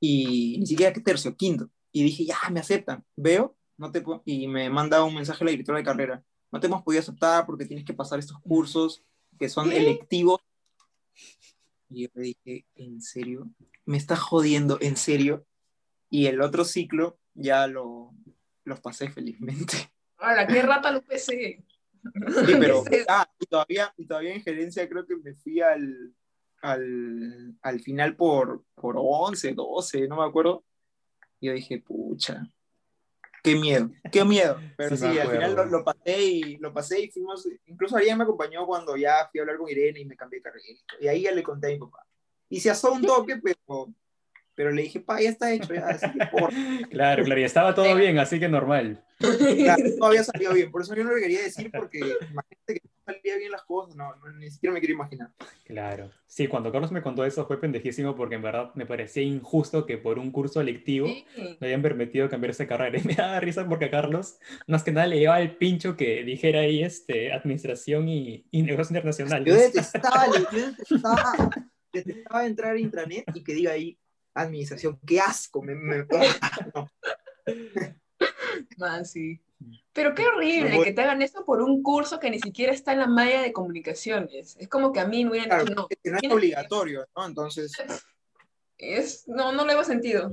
Y 0.00 0.56
ni 0.60 0.66
siquiera 0.66 0.94
que 0.94 1.02
tercio, 1.02 1.36
quinto. 1.36 1.68
Y 1.92 2.02
dije, 2.02 2.24
ya, 2.24 2.38
me 2.50 2.60
aceptan. 2.60 3.04
Veo, 3.16 3.54
no 3.76 3.92
te 3.92 4.02
y 4.24 4.48
me 4.48 4.70
manda 4.70 5.04
un 5.04 5.14
mensaje 5.14 5.44
la 5.44 5.50
directora 5.50 5.76
de 5.76 5.84
carrera. 5.84 6.24
No 6.50 6.58
te 6.58 6.68
hemos 6.68 6.82
podido 6.82 7.02
aceptar 7.02 7.44
porque 7.44 7.66
tienes 7.66 7.84
que 7.84 7.92
pasar 7.92 8.18
estos 8.18 8.40
cursos 8.40 9.04
que 9.38 9.48
son 9.48 9.70
¿Qué? 9.70 9.78
electivos. 9.78 10.40
Y 11.88 12.02
yo 12.02 12.08
le 12.14 12.22
dije, 12.22 12.66
¿en 12.74 13.00
serio? 13.00 13.48
¿Me 13.84 13.96
estás 13.96 14.18
jodiendo? 14.18 14.78
¿En 14.80 14.96
serio? 14.96 15.46
Y 16.10 16.26
el 16.26 16.40
otro 16.40 16.64
ciclo 16.64 17.18
ya 17.34 17.66
lo, 17.66 18.12
los 18.64 18.80
pasé 18.80 19.08
felizmente. 19.08 19.90
¡Hala, 20.18 20.46
qué 20.46 20.62
rata 20.62 20.90
lo 20.90 21.02
PC! 21.02 21.64
Sí, 22.46 22.54
pero 22.58 22.84
ah, 23.08 23.28
y 23.38 23.46
todavía, 23.46 23.92
y 23.96 24.06
todavía 24.06 24.34
en 24.34 24.42
gerencia 24.42 24.88
creo 24.88 25.06
que 25.06 25.16
me 25.16 25.34
fui 25.34 25.60
al, 25.60 26.14
al, 26.62 27.56
al 27.62 27.80
final 27.80 28.16
por, 28.16 28.64
por 28.74 28.96
11, 28.98 29.54
12, 29.54 30.08
no 30.08 30.16
me 30.16 30.24
acuerdo. 30.24 30.64
Y 31.40 31.48
yo 31.48 31.52
dije, 31.52 31.78
pucha, 31.78 32.50
qué 33.46 33.56
miedo, 33.56 33.90
qué 34.12 34.24
miedo. 34.24 34.58
Pero 34.76 34.96
Sí, 34.96 35.06
sí, 35.08 35.18
al 35.18 35.30
final 35.30 35.54
lo, 35.54 35.64
lo 35.66 35.84
pasé 35.84 36.22
y 36.22 36.56
lo 36.58 36.72
pasé 36.72 37.00
y 37.00 37.10
fuimos, 37.10 37.48
incluso 37.66 37.96
alguien 37.96 38.18
me 38.18 38.24
acompañó 38.24 38.66
cuando 38.66 38.96
ya 38.96 39.28
fui 39.30 39.40
a 39.40 39.42
hablar 39.42 39.58
con 39.58 39.70
Irene 39.70 40.00
y 40.00 40.04
me 40.04 40.16
cambié 40.16 40.40
de 40.40 40.42
carrera. 40.42 40.64
Y 41.00 41.08
ahí 41.08 41.22
ya 41.22 41.32
le 41.32 41.42
conté 41.42 41.68
a 41.68 41.70
mi 41.70 41.78
papá. 41.78 42.06
Y 42.48 42.60
se 42.60 42.70
asó 42.70 42.92
un 42.92 43.02
toque, 43.06 43.36
pero, 43.42 43.92
pero 44.56 44.72
le 44.72 44.82
dije, 44.82 44.98
pa, 45.00 45.20
ya 45.20 45.28
está 45.30 45.52
hecho, 45.52 45.72
ya, 45.72 45.86
así 45.88 46.06
que 46.10 46.26
por 46.26 46.50
Claro, 46.90 47.22
claro, 47.24 47.40
y 47.40 47.44
estaba 47.44 47.74
todo 47.74 47.94
bien, 47.94 48.18
así 48.18 48.40
que 48.40 48.48
normal. 48.48 49.04
Claro, 49.18 49.82
no 49.98 50.06
había 50.06 50.24
salido 50.24 50.52
bien, 50.52 50.70
por 50.72 50.82
eso 50.82 50.94
yo 50.94 51.04
no 51.04 51.10
lo 51.14 51.16
quería 51.20 51.42
decir, 51.42 51.70
porque 51.70 51.98
imagínate 51.98 52.74
que 52.74 52.80
no 52.84 52.90
salía 53.14 53.36
bien 53.38 53.52
las 53.52 53.62
cosas, 53.62 53.94
no, 53.96 54.14
no, 54.16 54.32
ni 54.38 54.50
siquiera 54.50 54.74
me 54.74 54.80
quería 54.80 54.94
imaginar. 54.94 55.30
Claro. 55.64 56.10
Sí, 56.26 56.48
cuando 56.48 56.70
Carlos 56.72 56.90
me 56.92 57.00
contó 57.02 57.24
eso 57.24 57.46
fue 57.46 57.58
pendejísimo 57.60 58.14
porque 58.16 58.34
en 58.34 58.42
verdad 58.42 58.72
me 58.74 58.84
parecía 58.84 59.22
injusto 59.22 59.86
que 59.86 59.96
por 59.96 60.18
un 60.18 60.30
curso 60.32 60.60
electivo 60.60 61.06
Sí. 61.06 61.24
me 61.60 61.68
hayan 61.68 61.80
permitido 61.82 62.28
cambiarse 62.28 62.64
de 62.64 62.68
carrera. 62.68 62.98
Y 63.02 63.06
me 63.06 63.14
daba 63.14 63.40
risa 63.40 63.66
porque 63.66 63.86
a 63.86 63.90
Carlos, 63.90 64.38
más 64.66 64.82
que 64.82 64.92
nada, 64.92 65.06
le 65.06 65.18
llevaba 65.20 65.40
el 65.40 65.56
pincho 65.56 65.96
que 65.96 66.24
dijera 66.24 66.60
ahí 66.60 66.82
este, 66.82 67.32
administración 67.32 68.08
y, 68.08 68.44
y 68.50 68.62
negocios 68.62 68.88
Yo 68.90 68.96
internacionales. 68.96 69.72
detestaba, 69.72 70.26
yo 70.52 70.66
detestaba, 70.66 71.50
detestaba 71.92 72.46
entrar 72.46 72.74
a 72.74 72.78
intranet 72.78 73.24
y 73.34 73.42
que 73.42 73.54
diga 73.54 73.72
ahí 73.72 73.98
administración, 74.42 75.00
qué 75.06 75.20
asco, 75.20 75.62
me, 75.62 75.74
me- 75.74 76.06
no. 76.74 76.88
Man, 78.78 79.04
sí. 79.04 79.40
Pero 79.92 80.14
qué 80.14 80.26
horrible 80.26 80.70
No 80.70 80.76
voy- 80.76 80.84
que 80.86 80.92
te 80.92 81.00
hagan 81.02 81.22
eso 81.22 81.44
por 81.44 81.62
un 81.62 81.82
curso 81.82 82.20
que 82.20 82.30
ni 82.30 82.38
siquiera 82.38 82.72
está 82.72 82.92
en 82.92 82.98
la 83.00 83.06
malla 83.06 83.40
de 83.42 83.52
comunicaciones. 83.52 84.56
Es 84.58 84.68
como 84.68 84.92
que 84.92 85.00
a 85.00 85.06
mí 85.06 85.24
me 85.24 85.30
hubieran 85.30 85.48
Claro, 85.48 85.64
dicho, 85.64 85.74
no, 85.74 85.86
es 85.88 85.98
que 86.02 86.10
no 86.10 86.18
es 86.22 86.32
obligatorio, 86.32 87.06
¿no? 87.16 87.26
Entonces, 87.26 87.72
es, 88.78 89.26
no, 89.26 89.52
no 89.52 89.64
le 89.64 89.72
hago 89.72 89.84
sentido. 89.84 90.32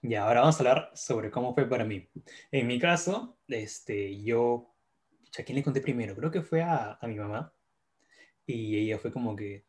Ya, 0.00 0.24
ahora 0.24 0.40
vamos 0.40 0.56
a 0.56 0.58
hablar 0.60 0.90
sobre 0.94 1.30
cómo 1.30 1.54
fue 1.54 1.68
para 1.68 1.84
mí. 1.84 2.08
En 2.50 2.66
mi 2.66 2.78
caso, 2.78 3.38
este, 3.48 4.22
yo, 4.22 4.74
¿a 5.38 5.42
quién 5.42 5.56
le 5.56 5.62
conté 5.64 5.80
primero? 5.82 6.16
Creo 6.16 6.30
que 6.30 6.42
fue 6.42 6.62
a, 6.62 6.98
a 7.00 7.06
mi 7.06 7.16
mamá. 7.16 7.52
Y 8.46 8.78
ella 8.78 8.98
fue 8.98 9.12
como 9.12 9.36
que, 9.36 9.66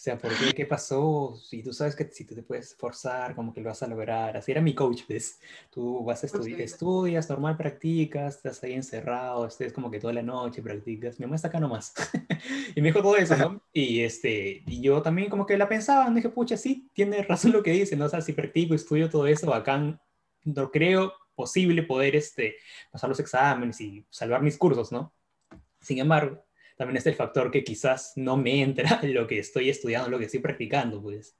sea, 0.00 0.16
¿por 0.16 0.32
qué? 0.38 0.54
¿Qué 0.54 0.64
pasó? 0.64 1.34
Si 1.42 1.60
tú 1.60 1.72
sabes 1.72 1.96
que 1.96 2.04
si 2.04 2.24
tú 2.24 2.36
te 2.36 2.44
puedes 2.44 2.68
esforzar, 2.68 3.34
como 3.34 3.52
que 3.52 3.60
lo 3.60 3.70
vas 3.70 3.82
a 3.82 3.88
lograr. 3.88 4.36
Así 4.36 4.52
era 4.52 4.60
mi 4.60 4.72
coach, 4.72 5.02
¿ves? 5.08 5.40
Tú 5.70 6.04
vas 6.04 6.22
a 6.22 6.26
estudiar, 6.26 6.60
estudias, 6.60 7.28
normal 7.28 7.56
practicas, 7.56 8.36
estás 8.36 8.62
ahí 8.62 8.74
encerrado, 8.74 9.44
estés 9.44 9.72
como 9.72 9.90
que 9.90 9.98
toda 9.98 10.12
la 10.12 10.22
noche 10.22 10.62
practicas. 10.62 11.18
Mi 11.18 11.26
mamá 11.26 11.34
está 11.34 11.48
acá 11.48 11.58
nomás. 11.58 11.94
y 12.76 12.80
me 12.80 12.88
dijo 12.88 13.02
todo 13.02 13.16
eso, 13.16 13.36
¿no? 13.36 13.60
Y, 13.72 14.02
este, 14.02 14.62
y 14.66 14.80
yo 14.80 15.02
también 15.02 15.28
como 15.30 15.46
que 15.46 15.58
la 15.58 15.68
pensaba, 15.68 16.08
dije, 16.10 16.28
pucha, 16.28 16.56
sí, 16.56 16.88
tiene 16.92 17.22
razón 17.22 17.50
lo 17.50 17.62
que 17.64 17.72
dice, 17.72 17.96
¿no? 17.96 18.04
O 18.04 18.08
sea, 18.08 18.20
si 18.20 18.32
practico, 18.32 18.74
estudio 18.74 19.10
todo 19.10 19.26
eso, 19.26 19.48
bacán, 19.48 20.00
no 20.44 20.70
creo 20.70 21.12
posible 21.34 21.82
poder 21.82 22.14
este, 22.14 22.56
pasar 22.92 23.08
los 23.08 23.18
exámenes 23.18 23.80
y 23.80 24.06
salvar 24.10 24.42
mis 24.42 24.56
cursos, 24.56 24.92
¿no? 24.92 25.12
Sin 25.80 25.98
embargo, 25.98 26.44
también 26.78 26.96
está 26.96 27.10
el 27.10 27.16
factor 27.16 27.50
que 27.50 27.64
quizás 27.64 28.12
no 28.16 28.36
me 28.38 28.62
entra 28.62 29.00
lo 29.02 29.26
que 29.26 29.38
estoy 29.38 29.68
estudiando, 29.68 30.08
lo 30.08 30.18
que 30.18 30.24
estoy 30.26 30.40
practicando, 30.40 31.02
pues. 31.02 31.38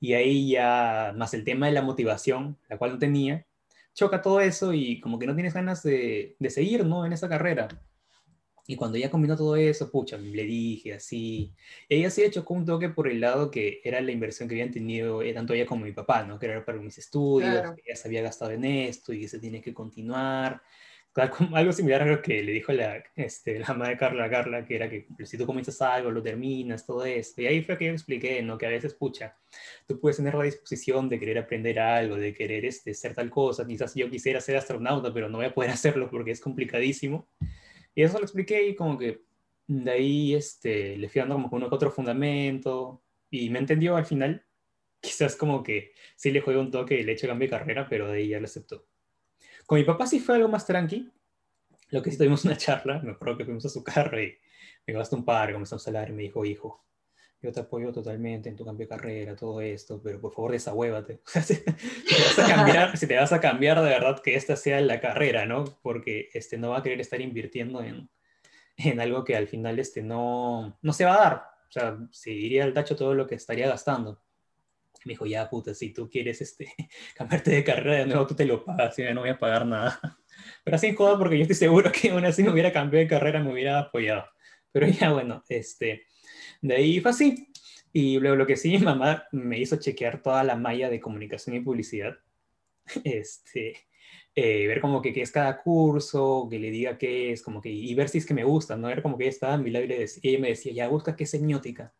Y 0.00 0.12
ahí 0.12 0.50
ya, 0.50 1.14
más 1.16 1.32
el 1.32 1.44
tema 1.44 1.66
de 1.66 1.72
la 1.72 1.82
motivación, 1.82 2.58
la 2.68 2.76
cual 2.76 2.92
no 2.92 2.98
tenía, 2.98 3.46
choca 3.94 4.20
todo 4.20 4.40
eso 4.40 4.72
y 4.74 5.00
como 5.00 5.18
que 5.18 5.26
no 5.26 5.34
tienes 5.34 5.54
ganas 5.54 5.82
de, 5.82 6.36
de 6.38 6.50
seguir, 6.50 6.84
¿no? 6.84 7.06
En 7.06 7.12
esa 7.12 7.28
carrera. 7.28 7.68
Y 8.66 8.76
cuando 8.76 8.98
ya 8.98 9.10
combinó 9.10 9.36
todo 9.36 9.56
eso, 9.56 9.90
pucha, 9.90 10.16
le 10.16 10.44
dije 10.44 10.94
así. 10.94 11.52
Ella 11.88 12.08
sí 12.10 12.22
chocó 12.30 12.54
un 12.54 12.64
toque 12.64 12.88
por 12.88 13.08
el 13.08 13.20
lado 13.20 13.50
que 13.50 13.80
era 13.82 14.00
la 14.00 14.12
inversión 14.12 14.48
que 14.48 14.54
habían 14.54 14.70
tenido 14.70 15.22
eh, 15.22 15.32
tanto 15.32 15.54
ella 15.54 15.66
como 15.66 15.84
mi 15.84 15.92
papá, 15.92 16.22
¿no? 16.24 16.38
Que 16.38 16.46
era 16.46 16.64
para 16.64 16.78
mis 16.78 16.96
estudios, 16.98 17.50
Claro. 17.50 17.74
que 17.74 17.82
ya 17.88 17.96
se 17.96 18.06
había 18.06 18.22
gastado 18.22 18.52
en 18.52 18.64
esto 18.64 19.12
y 19.12 19.20
que 19.20 19.28
se 19.28 19.40
tiene 19.40 19.60
que 19.60 19.74
continuar. 19.74 20.62
Algo 21.14 21.72
similar 21.72 22.02
a 22.02 22.06
lo 22.06 22.22
que 22.22 22.40
le 22.42 22.52
dijo 22.52 22.72
la, 22.72 23.02
este, 23.16 23.58
la 23.58 23.66
mamá 23.68 23.88
de 23.88 23.96
Carla 23.96 24.30
Carla, 24.30 24.64
que 24.64 24.76
era 24.76 24.88
que 24.88 25.08
pues, 25.16 25.28
si 25.28 25.36
tú 25.36 25.44
comienzas 25.44 25.82
algo, 25.82 26.10
lo 26.10 26.22
terminas, 26.22 26.86
todo 26.86 27.04
esto. 27.04 27.42
Y 27.42 27.46
ahí 27.46 27.62
fue 27.62 27.76
que 27.76 27.86
yo 27.86 27.92
expliqué, 27.92 28.40
¿no? 28.42 28.56
Que 28.56 28.66
a 28.66 28.70
veces, 28.70 28.94
pucha, 28.94 29.36
tú 29.88 29.98
puedes 29.98 30.18
tener 30.18 30.34
la 30.34 30.44
disposición 30.44 31.08
de 31.08 31.18
querer 31.18 31.38
aprender 31.38 31.80
algo, 31.80 32.16
de 32.16 32.32
querer 32.32 32.64
este, 32.64 32.94
ser 32.94 33.14
tal 33.14 33.28
cosa. 33.28 33.66
Quizás 33.66 33.94
yo 33.94 34.08
quisiera 34.08 34.40
ser 34.40 34.56
astronauta, 34.56 35.12
pero 35.12 35.28
no 35.28 35.38
voy 35.38 35.46
a 35.46 35.54
poder 35.54 35.70
hacerlo 35.72 36.08
porque 36.08 36.30
es 36.30 36.40
complicadísimo. 36.40 37.28
Y 37.94 38.02
eso 38.02 38.18
lo 38.18 38.24
expliqué 38.24 38.68
y 38.68 38.76
como 38.76 38.96
que 38.96 39.22
de 39.66 39.90
ahí 39.90 40.34
este, 40.34 40.96
le 40.96 41.08
fui 41.08 41.20
dando 41.20 41.36
como 41.36 41.48
uno 41.52 41.68
que 41.68 41.74
otro 41.74 41.90
fundamento 41.90 43.02
y 43.30 43.50
me 43.50 43.58
entendió 43.58 43.96
al 43.96 44.06
final. 44.06 44.44
Quizás 45.00 45.34
como 45.34 45.62
que 45.62 45.92
sí 46.14 46.30
le 46.30 46.40
jugué 46.40 46.58
un 46.58 46.70
toque 46.70 47.00
y 47.00 47.02
le 47.02 47.12
eché 47.12 47.26
cambio 47.26 47.48
de 47.48 47.50
carrera, 47.50 47.88
pero 47.88 48.08
de 48.08 48.18
ahí 48.18 48.28
ya 48.28 48.38
lo 48.38 48.44
aceptó. 48.44 48.86
Con 49.70 49.78
mi 49.78 49.84
papá 49.84 50.04
sí 50.04 50.18
fue 50.18 50.34
algo 50.34 50.48
más 50.48 50.66
tranqui. 50.66 51.08
Lo 51.90 52.02
que 52.02 52.10
sí 52.10 52.18
tuvimos 52.18 52.44
una 52.44 52.56
charla, 52.56 53.00
me 53.04 53.12
acuerdo 53.12 53.38
que 53.38 53.44
fuimos 53.44 53.64
a 53.66 53.68
su 53.68 53.84
carro 53.84 54.20
y 54.20 54.36
me 54.84 54.92
gastó 54.92 55.14
un 55.14 55.24
par, 55.24 55.52
comenzamos 55.52 55.86
a 55.86 55.90
hablar 55.90 56.10
y 56.10 56.12
me 56.12 56.24
dijo, 56.24 56.44
hijo, 56.44 56.84
yo 57.40 57.52
te 57.52 57.60
apoyo 57.60 57.92
totalmente 57.92 58.48
en 58.48 58.56
tu 58.56 58.64
cambio 58.64 58.86
de 58.86 58.88
carrera, 58.88 59.36
todo 59.36 59.60
esto, 59.60 60.02
pero 60.02 60.20
por 60.20 60.32
favor 60.32 60.50
desahuévate. 60.50 61.20
Si 61.44 61.54
te 61.54 61.70
vas 61.70 62.38
a 62.40 62.48
cambiar, 62.48 62.96
si 62.96 63.06
te 63.06 63.14
vas 63.14 63.32
a 63.32 63.40
cambiar, 63.40 63.80
de 63.80 63.90
verdad 63.90 64.20
que 64.20 64.34
esta 64.34 64.56
sea 64.56 64.80
la 64.80 65.00
carrera, 65.00 65.46
¿no? 65.46 65.62
Porque 65.82 66.30
este, 66.34 66.58
no 66.58 66.70
va 66.70 66.78
a 66.78 66.82
querer 66.82 67.00
estar 67.00 67.20
invirtiendo 67.20 67.80
en, 67.80 68.10
en 68.76 69.00
algo 69.00 69.22
que 69.22 69.36
al 69.36 69.46
final 69.46 69.78
este, 69.78 70.02
no, 70.02 70.80
no 70.82 70.92
se 70.92 71.04
va 71.04 71.14
a 71.14 71.20
dar. 71.20 71.34
O 71.68 71.70
sea, 71.70 71.96
se 72.10 72.32
iría 72.32 72.64
al 72.64 72.74
tacho 72.74 72.96
todo 72.96 73.14
lo 73.14 73.28
que 73.28 73.36
estaría 73.36 73.68
gastando. 73.68 74.20
Me 75.04 75.12
dijo, 75.12 75.26
ya 75.26 75.48
puta, 75.48 75.74
si 75.74 75.92
tú 75.92 76.08
quieres 76.10 76.40
este, 76.40 76.72
cambiarte 77.16 77.50
de 77.50 77.64
carrera 77.64 77.98
de 78.00 78.06
nuevo, 78.06 78.26
tú 78.26 78.34
te 78.34 78.44
lo 78.44 78.64
pagas, 78.64 78.96
yo 78.96 79.12
no 79.14 79.20
voy 79.20 79.30
a 79.30 79.38
pagar 79.38 79.66
nada. 79.66 79.98
Pero 80.64 80.76
así 80.76 80.94
joda, 80.94 81.18
porque 81.18 81.36
yo 81.36 81.42
estoy 81.42 81.56
seguro 81.56 81.90
que 81.92 82.10
aún 82.10 82.24
así 82.24 82.42
me 82.42 82.50
hubiera 82.50 82.72
cambiado 82.72 83.02
de 83.02 83.08
carrera, 83.08 83.42
me 83.42 83.52
hubiera 83.52 83.78
apoyado. 83.78 84.26
Pero 84.72 84.86
ya 84.88 85.12
bueno, 85.12 85.42
este, 85.48 86.04
de 86.62 86.74
ahí 86.76 87.00
fue 87.00 87.10
así. 87.10 87.48
Y 87.92 88.18
luego 88.20 88.36
lo 88.36 88.46
que 88.46 88.56
sí, 88.56 88.70
mi 88.70 88.78
mamá 88.78 89.24
me 89.32 89.58
hizo 89.58 89.76
chequear 89.76 90.22
toda 90.22 90.44
la 90.44 90.56
malla 90.56 90.88
de 90.88 91.00
comunicación 91.00 91.56
y 91.56 91.60
publicidad. 91.60 92.16
Este, 93.04 93.76
eh, 94.34 94.66
ver 94.66 94.80
como 94.80 95.02
que 95.02 95.12
qué 95.12 95.22
es 95.22 95.32
cada 95.32 95.60
curso, 95.62 96.46
que 96.50 96.58
le 96.58 96.70
diga 96.70 96.98
qué 96.98 97.32
es, 97.32 97.42
como 97.42 97.60
que, 97.60 97.70
y 97.70 97.94
ver 97.94 98.08
si 98.08 98.18
es 98.18 98.26
que 98.26 98.34
me 98.34 98.44
gusta, 98.44 98.76
¿no? 98.76 98.88
Era 98.88 99.02
como 99.02 99.16
que 99.18 99.24
ella 99.24 99.30
estaba 99.30 99.54
en 99.54 99.62
mi 99.62 99.70
lado 99.70 99.84
y, 99.84 99.88
le 99.88 99.98
decía- 100.00 100.20
y 100.24 100.28
ella 100.30 100.38
me 100.40 100.48
decía, 100.48 100.72
ya, 100.72 100.88
busca 100.88 101.16
qué 101.16 101.24
es 101.24 101.30
semiótica. 101.30 101.94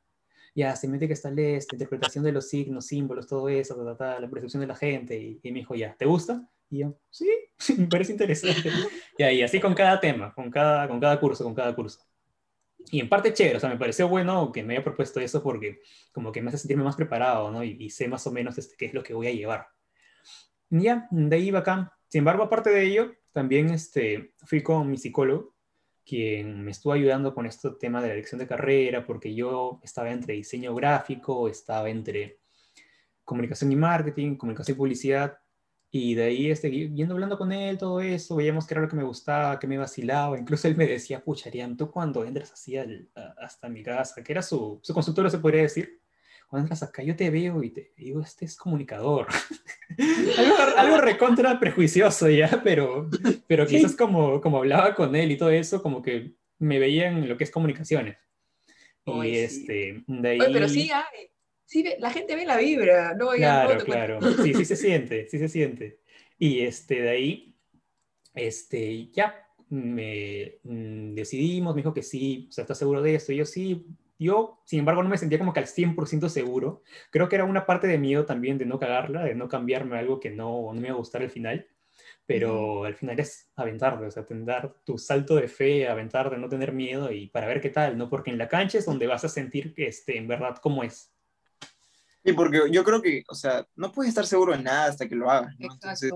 Ya, 0.55 0.75
semiótica 0.77 1.13
está 1.13 1.31
esta, 1.31 1.75
interpretación 1.75 2.25
de 2.25 2.33
los 2.33 2.49
signos, 2.49 2.87
símbolos, 2.87 3.27
todo 3.27 3.49
eso, 3.49 3.77
ta, 3.77 3.85
ta, 3.85 3.97
ta, 3.97 4.21
la 4.21 4.29
percepción 4.29 4.61
de 4.61 4.67
la 4.67 4.77
gente. 4.77 5.19
Y, 5.19 5.41
y 5.43 5.53
me 5.53 5.61
dijo, 5.61 5.75
ya, 5.75 5.95
¿te 5.97 6.07
gusta? 6.07 6.49
Y 6.71 6.79
yo, 6.79 6.95
sí, 7.11 7.29
me 7.79 7.87
parece 7.87 8.13
interesante. 8.13 8.71
Y 9.19 9.23
ahí, 9.23 9.43
así 9.43 9.61
con 9.61 9.75
cada 9.75 10.01
tema, 10.01 10.33
con 10.35 10.51
cada, 10.51 10.89
con 10.89 11.01
cada 11.01 11.19
curso, 11.19 11.45
con 11.45 11.55
cada 11.55 11.75
curso. 11.75 12.01
Y 12.91 13.01
en 13.01 13.09
parte 13.09 13.35
chévere, 13.35 13.57
o 13.57 13.61
sea, 13.61 13.69
me 13.69 13.77
pareció 13.77 14.09
bueno 14.09 14.51
que 14.53 14.63
me 14.63 14.75
haya 14.75 14.85
propuesto 14.85 15.21
eso 15.21 15.43
porque 15.43 15.81
como 16.13 16.33
que 16.33 16.41
me 16.41 16.49
hace 16.49 16.59
sentirme 16.59 16.85
más 16.85 16.97
preparado, 16.97 17.51
¿no? 17.51 17.63
Y, 17.63 17.91
sé 17.91 18.09
más 18.09 18.27
o 18.27 18.33
menos 18.33 18.57
este, 18.57 18.77
qué 18.77 18.87
es 18.87 18.95
lo 18.95 19.03
que 19.03 19.15
voy 19.15 19.27
a 19.27 19.33
llevar. 19.33 19.69
Y 20.71 20.85
ya, 20.85 21.07
de 21.11 21.37
ahí 21.37 21.51
bacán. 21.51 21.91
Sin 22.09 22.21
embargo, 22.21 22.45
aparte 22.45 22.71
de 22.71 22.85
ello, 22.85 23.13
también 23.33 23.71
este, 23.71 24.35
fui 24.45 24.63
con 24.63 24.91
mi 24.91 24.97
psicólogo, 24.97 25.55
quien 26.11 26.65
me 26.65 26.73
estuvo 26.73 26.93
ayudando 26.93 27.33
con 27.33 27.47
este 27.47 27.71
tema 27.79 28.03
de 28.03 28.09
la 28.09 28.15
elección 28.15 28.41
de 28.41 28.49
carrera, 28.49 29.07
porque 29.07 29.33
yo 29.35 29.81
estaba 29.85 30.11
entre 30.11 30.35
diseño 30.35 30.75
gráfico, 30.75 31.49
estaba 31.49 31.89
entre 31.89 32.41
comunicación 33.25 33.71
y 33.71 33.77
marketing, 33.77 34.37
comunicación 34.37 34.75
y 34.75 34.79
publicidad, 34.79 35.39
y 35.93 36.15
de 36.15 36.23
ahí, 36.23 36.51
este, 36.51 36.71
yendo 36.71 37.15
hablando 37.15 37.37
con 37.37 37.51
él, 37.51 37.77
todo 37.77 38.01
eso, 38.01 38.37
veíamos 38.37 38.67
que 38.67 38.75
era 38.75 38.81
lo 38.83 38.89
que 38.89 38.97
me 38.97 39.03
gustaba, 39.03 39.59
que 39.59 39.67
me 39.67 39.77
vacilaba. 39.77 40.39
Incluso 40.39 40.69
él 40.69 40.77
me 40.77 40.87
decía, 40.87 41.23
pucha, 41.23 41.51
tú 41.77 41.91
cuando 41.91 42.25
entras 42.25 42.53
así 42.53 42.77
hasta 42.77 43.69
mi 43.69 43.83
casa, 43.83 44.23
que 44.23 44.33
era 44.33 44.43
su, 44.43 44.79
su 44.83 44.95
consultorio, 44.95 45.31
se 45.31 45.39
podría 45.39 45.63
decir, 45.63 46.01
cuando 46.49 46.65
entras 46.65 46.85
acá, 46.85 47.03
yo 47.03 47.17
te 47.17 47.29
veo 47.31 47.63
y 47.63 47.71
te 47.71 47.93
digo, 47.97 48.21
este 48.21 48.45
es 48.45 48.57
comunicador. 48.57 49.27
algo, 50.39 50.57
algo, 50.77 50.97
recontra 50.99 51.59
prejuicioso 51.59 52.29
ya, 52.29 52.61
pero, 52.63 53.09
pero 53.47 53.67
quizás 53.67 53.97
como, 53.97 54.41
como 54.41 54.59
hablaba 54.59 54.95
con 54.95 55.15
él 55.17 55.33
y 55.33 55.37
todo 55.37 55.51
eso, 55.51 55.83
como 55.83 56.03
que 56.03 56.33
me 56.59 56.79
veían 56.79 57.19
en 57.19 57.29
lo 57.29 57.37
que 57.37 57.45
es 57.45 57.51
comunicaciones. 57.51 58.19
y 59.07 59.37
este, 59.37 60.03
de 60.07 60.29
ahí... 60.29 60.39
pero 60.53 60.69
sí 60.69 60.91
hay, 60.91 61.31
sí, 61.71 61.85
la 61.99 62.11
gente 62.11 62.35
ve 62.35 62.45
la 62.45 62.57
vibra, 62.57 63.15
¿no? 63.15 63.31
claro, 63.31 63.85
claro. 63.85 64.19
Sí, 64.43 64.55
sí 64.55 64.65
se 64.65 64.77
siente, 64.77 65.29
sí 65.29 65.39
se 65.39 65.49
siente. 65.49 66.01
Y 66.39 66.61
este, 66.61 67.03
de 67.03 67.11
ahí, 67.11 67.55
este, 68.35 69.09
ya 69.11 69.47
me 69.69 70.59
mm, 70.65 71.15
decidimos, 71.15 71.75
me 71.75 71.83
dijo 71.83 71.95
que 71.95 72.03
sí, 72.03 72.47
o 72.49 72.53
sea, 72.53 72.63
¿estás 72.63 72.79
seguro 72.79 73.03
de 73.03 73.15
esto? 73.15 73.33
Y 73.33 73.37
yo 73.37 73.45
sí, 73.45 73.87
yo, 74.25 74.61
sin 74.67 74.81
embargo, 74.81 75.03
no 75.03 75.09
me 75.09 75.17
sentía 75.17 75.39
como 75.39 75.53
que 75.53 75.61
al 75.61 75.67
100% 75.67 76.29
seguro. 76.29 76.83
Creo 77.11 77.29
que 77.29 77.37
era 77.37 77.45
una 77.45 77.65
parte 77.65 77.87
de 77.87 77.99
miedo 77.99 78.27
también 78.27 78.59
de 78.59 78.67
no 78.67 78.79
cagarla, 78.79 79.25
de 79.25 79.35
no 79.35 79.49
cambiarme 79.49 79.99
algo 79.99 80.21
que 80.21 80.31
no, 80.31 80.73
no 80.75 80.81
me 80.81 80.89
iba 80.89 80.95
a 80.95 80.99
gustar 80.99 81.23
al 81.23 81.31
final. 81.31 81.67
Pero 82.27 82.85
al 82.85 82.95
final 82.95 83.19
es 83.19 83.51
aventarte, 83.57 84.05
o 84.05 84.11
sea, 84.11 84.27
tener 84.27 84.75
tu 84.85 84.99
salto 84.99 85.37
de 85.37 85.49
fe, 85.49 85.89
aventar 85.89 86.31
de 86.31 86.39
no 86.39 86.49
tener 86.49 86.73
miedo 86.73 87.11
y 87.11 87.29
para 87.29 87.47
ver 87.47 87.61
qué 87.61 87.71
tal, 87.71 87.97
¿no? 87.97 88.09
Porque 88.09 88.31
en 88.31 88.39
la 88.39 88.49
cancha 88.49 88.79
es 88.79 88.85
donde 88.85 89.07
vas 89.07 89.25
a 89.25 89.29
sentir 89.29 89.75
que, 89.75 89.89
este, 89.89 90.19
en 90.19 90.29
verdad, 90.29 90.59
cómo 90.63 90.85
es. 90.85 91.11
Sí, 92.23 92.35
porque 92.35 92.61
yo 92.71 92.85
creo 92.85 93.01
que, 93.01 93.25
o 93.27 93.35
sea, 93.35 93.67
no 93.75 93.91
puedes 93.91 94.11
estar 94.11 94.27
seguro 94.27 94.53
de 94.53 94.63
nada 94.63 94.85
hasta 94.85 95.09
que 95.09 95.17
lo 95.17 95.31
hagas, 95.31 95.59
¿no? 95.59 95.73
Entonces, 95.73 96.13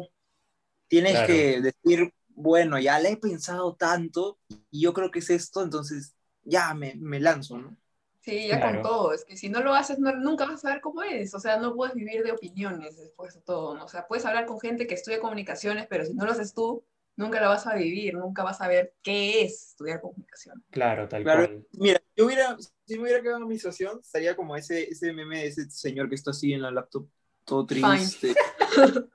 tienes 0.88 1.26
que 1.26 1.62
decir, 1.62 2.12
bueno, 2.28 2.78
ya 2.78 2.98
le 2.98 3.12
he 3.12 3.16
pensado 3.16 3.74
tanto 3.74 4.38
y 4.70 4.82
yo 4.82 4.92
creo 4.92 5.10
que 5.10 5.20
es 5.20 5.30
esto, 5.30 5.62
entonces 5.62 6.14
ya 6.42 6.74
me, 6.74 6.94
me 6.96 7.18
lanzo, 7.18 7.56
¿no? 7.56 7.76
Sí, 8.24 8.48
ya 8.48 8.58
con 8.58 8.80
todo. 8.80 9.12
Es 9.12 9.24
que 9.24 9.36
si 9.36 9.50
no 9.50 9.60
lo 9.60 9.74
haces, 9.74 9.98
nunca 9.98 10.46
vas 10.46 10.54
a 10.54 10.68
saber 10.68 10.80
cómo 10.80 11.02
es. 11.02 11.34
O 11.34 11.40
sea, 11.40 11.58
no 11.58 11.74
puedes 11.74 11.94
vivir 11.94 12.22
de 12.22 12.32
opiniones 12.32 12.96
después 12.96 13.34
de 13.34 13.42
todo. 13.42 13.76
¿no? 13.76 13.84
O 13.84 13.88
sea, 13.88 14.06
puedes 14.06 14.24
hablar 14.24 14.46
con 14.46 14.58
gente 14.58 14.86
que 14.86 14.94
estudia 14.94 15.20
comunicaciones, 15.20 15.86
pero 15.90 16.06
si 16.06 16.14
no 16.14 16.24
lo 16.24 16.32
haces 16.32 16.54
tú, 16.54 16.82
nunca 17.16 17.38
lo 17.38 17.50
vas 17.50 17.66
a 17.66 17.74
vivir, 17.74 18.14
nunca 18.14 18.42
vas 18.42 18.62
a 18.62 18.68
ver 18.68 18.94
qué 19.02 19.42
es 19.42 19.68
estudiar 19.68 20.00
comunicación. 20.00 20.64
Claro, 20.70 21.06
tal 21.06 21.22
cual. 21.22 21.66
Mira, 21.72 22.00
yo 22.16 22.24
hubiera, 22.24 22.56
si 22.86 22.94
me 22.96 23.02
hubiera 23.02 23.20
quedado 23.20 23.42
en 23.42 23.48
mi 23.48 23.56
situación, 23.56 24.00
estaría 24.00 24.34
como 24.34 24.56
ese, 24.56 24.84
ese 24.84 25.12
meme 25.12 25.40
de 25.40 25.46
ese 25.48 25.70
señor 25.70 26.08
que 26.08 26.14
está 26.14 26.30
así 26.30 26.54
en 26.54 26.62
la 26.62 26.70
laptop, 26.70 27.06
todo 27.44 27.66
triste. 27.66 28.34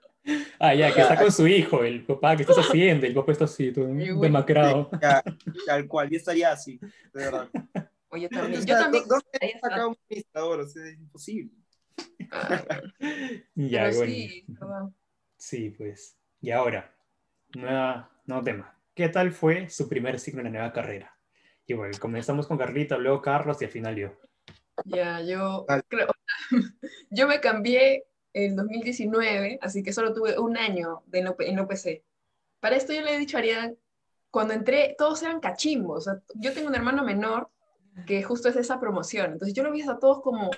ah, 0.60 0.76
ya, 0.76 0.94
que 0.94 1.02
está 1.02 1.18
con 1.18 1.32
su 1.32 1.48
hijo, 1.48 1.84
el 1.84 2.06
papá, 2.06 2.36
¿qué 2.36 2.44
estás 2.44 2.60
haciendo? 2.60 3.08
El 3.08 3.16
papá 3.16 3.32
está 3.32 3.46
así, 3.46 3.72
todo 3.72 3.88
demacrado. 4.22 4.88
tal 5.66 5.88
cual, 5.88 6.12
yo 6.12 6.18
estaría 6.18 6.52
así, 6.52 6.80
de 6.80 7.26
verdad. 7.26 7.50
Oye, 8.10 8.30
también, 8.30 8.66
yo 8.66 8.76
también. 8.76 9.04
¿Dónde 9.08 9.60
saca 9.62 9.88
un 9.88 9.96
administrador? 9.96 10.60
O 10.62 10.68
sea, 10.68 10.88
es 10.88 10.98
imposible. 10.98 11.52
ya, 13.56 13.92
bueno. 13.92 14.06
Sí, 14.06 14.46
sí, 15.38 15.70
pues. 15.72 16.18
Y 16.42 16.52
ahora, 16.52 16.96
nueva, 17.56 18.12
nuevo 18.26 18.44
tema. 18.44 18.78
¿Qué 18.94 19.10
tal 19.10 19.32
fue 19.32 19.70
su 19.70 19.88
primer 19.88 20.20
ciclo 20.20 20.42
en 20.42 20.46
la 20.46 20.52
nueva 20.52 20.74
carrera? 20.74 21.16
Y 21.66 21.74
bueno, 21.74 21.96
comenzamos 22.00 22.48
con 22.48 22.58
Carlita, 22.58 22.98
luego 22.98 23.22
Carlos 23.22 23.62
y 23.62 23.66
al 23.66 23.72
final 23.72 23.96
yo. 23.96 24.18
Ya, 24.86 25.22
yo 25.22 25.66
creo, 25.88 26.08
yo 27.10 27.28
me 27.28 27.40
cambié 27.40 28.06
en 28.34 28.56
2019, 28.56 29.60
así 29.62 29.84
que 29.84 29.94
solo 29.94 30.14
tuve 30.14 30.40
un 30.40 30.58
año 30.58 31.04
de 31.06 31.20
en 31.20 31.60
OPC. 31.60 32.04
Para 32.60 32.76
esto 32.76 32.94
yo 32.94 33.02
le 33.02 33.16
he 33.16 33.20
dicho 33.20 33.38
a 33.38 33.42
Arián, 33.42 33.78
cuando 34.32 34.54
entré, 34.54 34.96
todos 34.98 35.22
eran 35.24 35.40
cachimbos. 35.40 36.10
yo 36.36 36.54
tengo 36.54 36.68
un 36.68 36.76
hermano 36.76 37.04
menor 37.04 37.50
que 38.06 38.24
justo 38.24 38.50
es 38.50 38.56
esa 38.56 38.80
promoción. 38.80 39.34
Entonces 39.34 39.54
yo 39.54 39.64
lo 39.64 39.72
vi 39.72 39.82
a 39.82 39.98
todos 40.00 40.22
como 40.22 40.52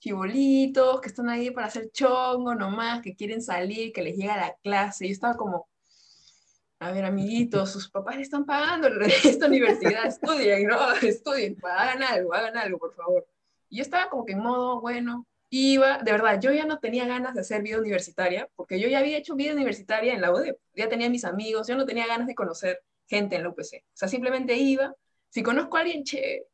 chibolitos, 0.00 1.00
que 1.00 1.08
están 1.08 1.28
ahí 1.30 1.50
para 1.50 1.68
hacer 1.68 1.90
chongo 1.90 2.54
nomás, 2.54 3.00
que 3.00 3.14
quieren 3.14 3.40
salir, 3.40 3.92
que 3.92 4.02
les 4.02 4.16
llega 4.16 4.36
la 4.36 4.54
clase. 4.62 5.06
Yo 5.06 5.12
estaba 5.12 5.34
como, 5.34 5.66
a 6.78 6.92
ver, 6.92 7.04
amiguitos, 7.04 7.72
sus 7.72 7.90
papás 7.90 8.16
le 8.16 8.22
están 8.22 8.44
pagando 8.44 8.88
esta 8.88 9.46
universidad, 9.46 10.06
estudien, 10.06 10.66
¿no? 10.66 10.92
Estudien, 11.02 11.56
hagan 11.62 12.02
algo, 12.02 12.34
hagan 12.34 12.56
algo, 12.56 12.78
por 12.78 12.94
favor. 12.94 13.26
Y 13.70 13.78
yo 13.78 13.82
estaba 13.82 14.10
como 14.10 14.26
que 14.26 14.32
en 14.32 14.40
modo, 14.40 14.80
bueno, 14.80 15.26
iba, 15.48 15.98
de 15.98 16.12
verdad, 16.12 16.40
yo 16.40 16.52
ya 16.52 16.66
no 16.66 16.78
tenía 16.80 17.06
ganas 17.06 17.34
de 17.34 17.40
hacer 17.40 17.62
vida 17.62 17.78
universitaria, 17.78 18.48
porque 18.56 18.78
yo 18.78 18.88
ya 18.88 18.98
había 18.98 19.16
hecho 19.16 19.34
vida 19.34 19.54
universitaria 19.54 20.12
en 20.12 20.20
la 20.20 20.32
UDEP, 20.32 20.58
ya 20.74 20.88
tenía 20.88 21.08
mis 21.08 21.24
amigos, 21.24 21.66
yo 21.66 21.76
no 21.76 21.86
tenía 21.86 22.06
ganas 22.06 22.26
de 22.26 22.34
conocer 22.34 22.82
gente 23.06 23.36
en 23.36 23.44
la 23.44 23.50
UPC. 23.50 23.84
O 23.86 23.96
sea, 23.96 24.08
simplemente 24.08 24.54
iba, 24.56 24.94
si 25.30 25.42
conozco 25.42 25.76
a 25.76 25.80
alguien, 25.80 26.04
che, 26.04 26.46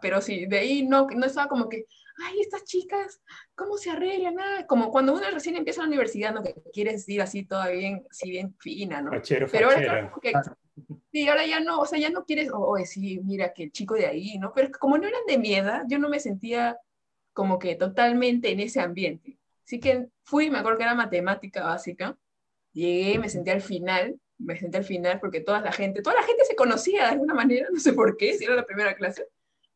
pero 0.00 0.20
sí, 0.20 0.46
de 0.46 0.58
ahí 0.58 0.82
no, 0.86 1.06
no 1.14 1.26
estaba 1.26 1.48
como 1.48 1.68
que, 1.68 1.86
ay, 2.24 2.40
estas 2.40 2.64
chicas, 2.64 3.20
¿cómo 3.54 3.76
se 3.76 3.90
arreglan? 3.90 4.34
Nada, 4.34 4.66
como 4.66 4.90
cuando 4.90 5.12
uno 5.12 5.22
recién 5.32 5.56
empieza 5.56 5.82
la 5.82 5.88
universidad, 5.88 6.32
¿no? 6.32 6.42
Que 6.42 6.54
quieres 6.72 7.08
ir 7.08 7.22
así 7.22 7.44
toda 7.44 7.68
bien, 7.68 8.06
así 8.10 8.30
bien 8.30 8.54
fina, 8.58 9.02
¿no? 9.02 9.10
pero 9.50 9.70
ahora 9.70 10.10
como 10.10 10.20
que, 10.20 10.32
sí, 11.12 11.28
ahora 11.28 11.46
ya 11.46 11.60
no, 11.60 11.80
o 11.80 11.86
sea, 11.86 11.98
ya 11.98 12.10
no 12.10 12.24
quieres, 12.24 12.50
o 12.52 12.58
oh, 12.58 12.78
sí, 12.84 13.20
mira, 13.22 13.52
que 13.52 13.64
el 13.64 13.72
chico 13.72 13.94
de 13.94 14.06
ahí, 14.06 14.38
¿no? 14.38 14.52
Pero 14.54 14.70
como 14.78 14.98
no 14.98 15.06
eran 15.06 15.26
de 15.26 15.38
mi 15.38 15.54
edad, 15.54 15.84
yo 15.88 15.98
no 15.98 16.08
me 16.08 16.20
sentía 16.20 16.78
como 17.32 17.58
que 17.58 17.76
totalmente 17.76 18.50
en 18.50 18.60
ese 18.60 18.80
ambiente. 18.80 19.38
Así 19.64 19.80
que 19.80 20.08
fui, 20.24 20.50
me 20.50 20.58
acuerdo 20.58 20.78
que 20.78 20.84
era 20.84 20.94
matemática 20.94 21.64
básica, 21.64 22.16
llegué, 22.72 23.18
me 23.18 23.28
senté 23.28 23.50
al 23.50 23.60
final, 23.60 24.18
me 24.38 24.56
senté 24.56 24.78
al 24.78 24.84
final 24.84 25.20
porque 25.20 25.40
toda 25.40 25.60
la 25.60 25.72
gente, 25.72 26.00
toda 26.02 26.16
la 26.16 26.22
gente 26.22 26.44
se 26.44 26.56
conocía 26.56 27.02
de 27.02 27.10
alguna 27.10 27.34
manera, 27.34 27.68
no 27.72 27.78
sé 27.78 27.92
por 27.92 28.16
qué, 28.16 28.34
si 28.34 28.44
era 28.44 28.54
la 28.54 28.66
primera 28.66 28.94
clase. 28.94 29.26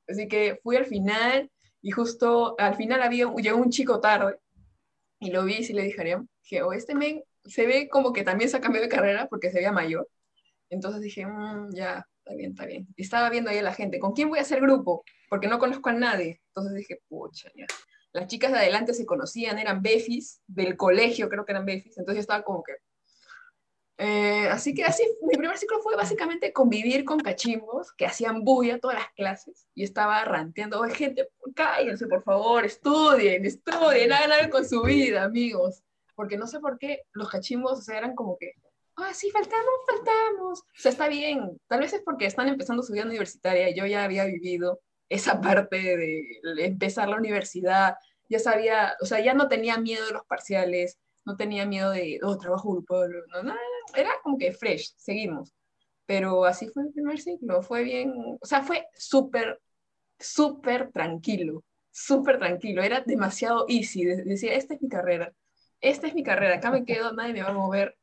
Así 0.09 0.29
que 0.29 0.59
fui 0.63 0.77
al 0.77 0.87
final 0.87 1.51
y 1.81 1.91
justo 1.91 2.55
al 2.59 2.77
final 2.77 3.03
había, 3.03 3.33
llegó 3.35 3.59
un 3.59 3.71
chico 3.71 4.01
tarde 4.01 4.39
y 5.21 5.31
lo 5.31 5.45
vi 5.45 5.55
y 5.55 5.73
le 5.73 5.83
dije, 5.83 6.19
que 6.45 6.63
oh, 6.63 6.73
este 6.73 6.95
men 6.95 7.23
se 7.45 7.67
ve 7.67 7.89
como 7.89 8.13
que 8.13 8.25
también 8.25 8.51
se 8.51 8.57
ha 8.57 8.61
cambiado 8.61 8.87
de 8.87 8.95
carrera 8.95 9.27
porque 9.29 9.51
se 9.51 9.59
veía 9.59 9.73
mayor. 9.73 10.09
Entonces 10.71 11.03
dije, 11.03 11.27
mm, 11.27 11.75
ya, 11.75 12.07
está 12.19 12.35
bien, 12.35 12.51
está 12.53 12.67
bien. 12.67 12.89
Estaba 12.97 13.31
viendo 13.31 13.51
ahí 13.51 13.59
a 13.59 13.63
la 13.63 13.75
gente, 13.75 13.99
¿con 13.99 14.13
quién 14.13 14.29
voy 14.29 14.39
a 14.39 14.43
hacer 14.43 14.61
grupo? 14.61 15.05
Porque 15.29 15.49
no 15.49 15.59
conozco 15.59 15.91
a 15.91 15.93
nadie. 15.93 16.41
Entonces 16.49 16.75
dije, 16.75 17.01
pucha, 17.09 17.51
ya. 17.55 17.67
Las 18.13 18.27
chicas 18.27 18.53
de 18.53 18.59
adelante 18.59 18.95
se 18.95 19.07
conocían, 19.07 19.59
eran 19.59 19.81
befis 19.81 20.43
del 20.47 20.77
colegio, 20.77 21.29
creo 21.29 21.45
que 21.45 21.53
eran 21.53 21.65
befis. 21.65 21.97
Entonces 21.99 22.17
yo 22.17 22.21
estaba 22.21 22.43
como 22.43 22.63
que, 22.63 22.73
eh, 24.05 24.49
así 24.49 24.75
que 24.75 24.83
así, 24.83 25.05
mi 25.23 25.37
primer 25.37 25.57
ciclo 25.57 25.79
fue 25.79 25.95
básicamente 25.95 26.53
convivir 26.53 27.05
con 27.05 27.21
cachimbos 27.21 27.93
que 27.93 28.05
hacían 28.05 28.43
bulla 28.43 28.81
todas 28.81 28.97
las 28.97 29.13
clases 29.13 29.69
y 29.77 29.85
estaba 29.85 30.25
ranteando, 30.25 30.81
oye 30.81 30.93
gente, 30.93 31.29
cállense 31.55 32.09
por 32.09 32.25
favor, 32.25 32.65
estudien, 32.65 33.47
estudien, 33.47 34.13
hagan 34.13 34.33
algo 34.33 34.51
con 34.51 34.69
su 34.69 34.83
vida, 34.83 35.23
amigos. 35.23 35.85
Porque 36.17 36.37
no 36.37 36.49
sé 36.49 36.59
por 36.59 36.79
qué 36.79 37.03
los 37.13 37.31
cachimbos 37.31 37.89
eran 37.89 38.17
como 38.17 38.37
que, 38.39 38.55
ah, 38.97 39.15
sí, 39.15 39.31
faltamos, 39.31 39.73
faltamos. 39.87 40.61
O 40.63 40.65
sea, 40.81 40.91
está 40.91 41.07
bien, 41.07 41.61
tal 41.69 41.79
vez 41.79 41.93
es 41.93 42.03
porque 42.03 42.27
están 42.27 42.49
empezando 42.49 42.83
su 42.83 42.93
vida 42.93 43.05
universitaria 43.05 43.71
y 43.71 43.77
yo 43.77 43.87
ya 43.87 44.03
había 44.03 44.25
vivido 44.25 44.81
esa 45.09 45.41
parte 45.41 45.77
de 45.97 46.65
empezar 46.65 47.09
la 47.09 47.19
universidad, 47.19 47.95
ya 48.29 48.41
sabía, 48.41 48.97
o 49.01 49.07
sea, 49.07 49.21
ya 49.21 49.35
no 49.35 49.47
tenía 49.47 49.79
miedo 49.79 50.07
de 50.07 50.13
los 50.13 50.25
parciales, 50.25 50.99
no 51.25 51.37
tenía 51.37 51.67
miedo 51.67 51.91
de, 51.91 52.19
oh, 52.23 52.37
trabajo 52.39 52.73
grupal, 52.73 53.11
no, 53.33 53.43
no, 53.43 53.55
era 53.95 54.11
como 54.23 54.39
que 54.39 54.53
fresh, 54.53 54.95
seguimos. 54.97 55.53
Pero 56.07 56.45
así 56.45 56.69
fue 56.69 56.85
el 56.85 56.93
primer 56.93 57.21
ciclo, 57.21 57.63
fue 57.63 57.85
bien, 57.85 58.13
o 58.41 58.47
sea, 58.47 58.63
fue 58.63 58.87
súper, 58.95 59.61
súper 60.19 60.91
tranquilo, 60.91 61.65
súper 61.91 62.39
tranquilo, 62.39 62.83
era 62.83 63.01
demasiado 63.01 63.67
easy, 63.69 64.05
decía, 64.05 64.55
esta 64.55 64.75
es 64.75 64.83
mi 64.83 64.89
carrera, 64.89 65.33
esta 65.81 66.07
es 66.09 66.15
mi 66.15 66.23
carrera, 66.23 66.57
acá 66.57 66.71
me 66.71 66.85
quedo, 66.87 67.13
nadie 67.13 67.33
me 67.33 67.43
va 67.43 67.51
a 67.51 67.55
mover, 67.55 67.97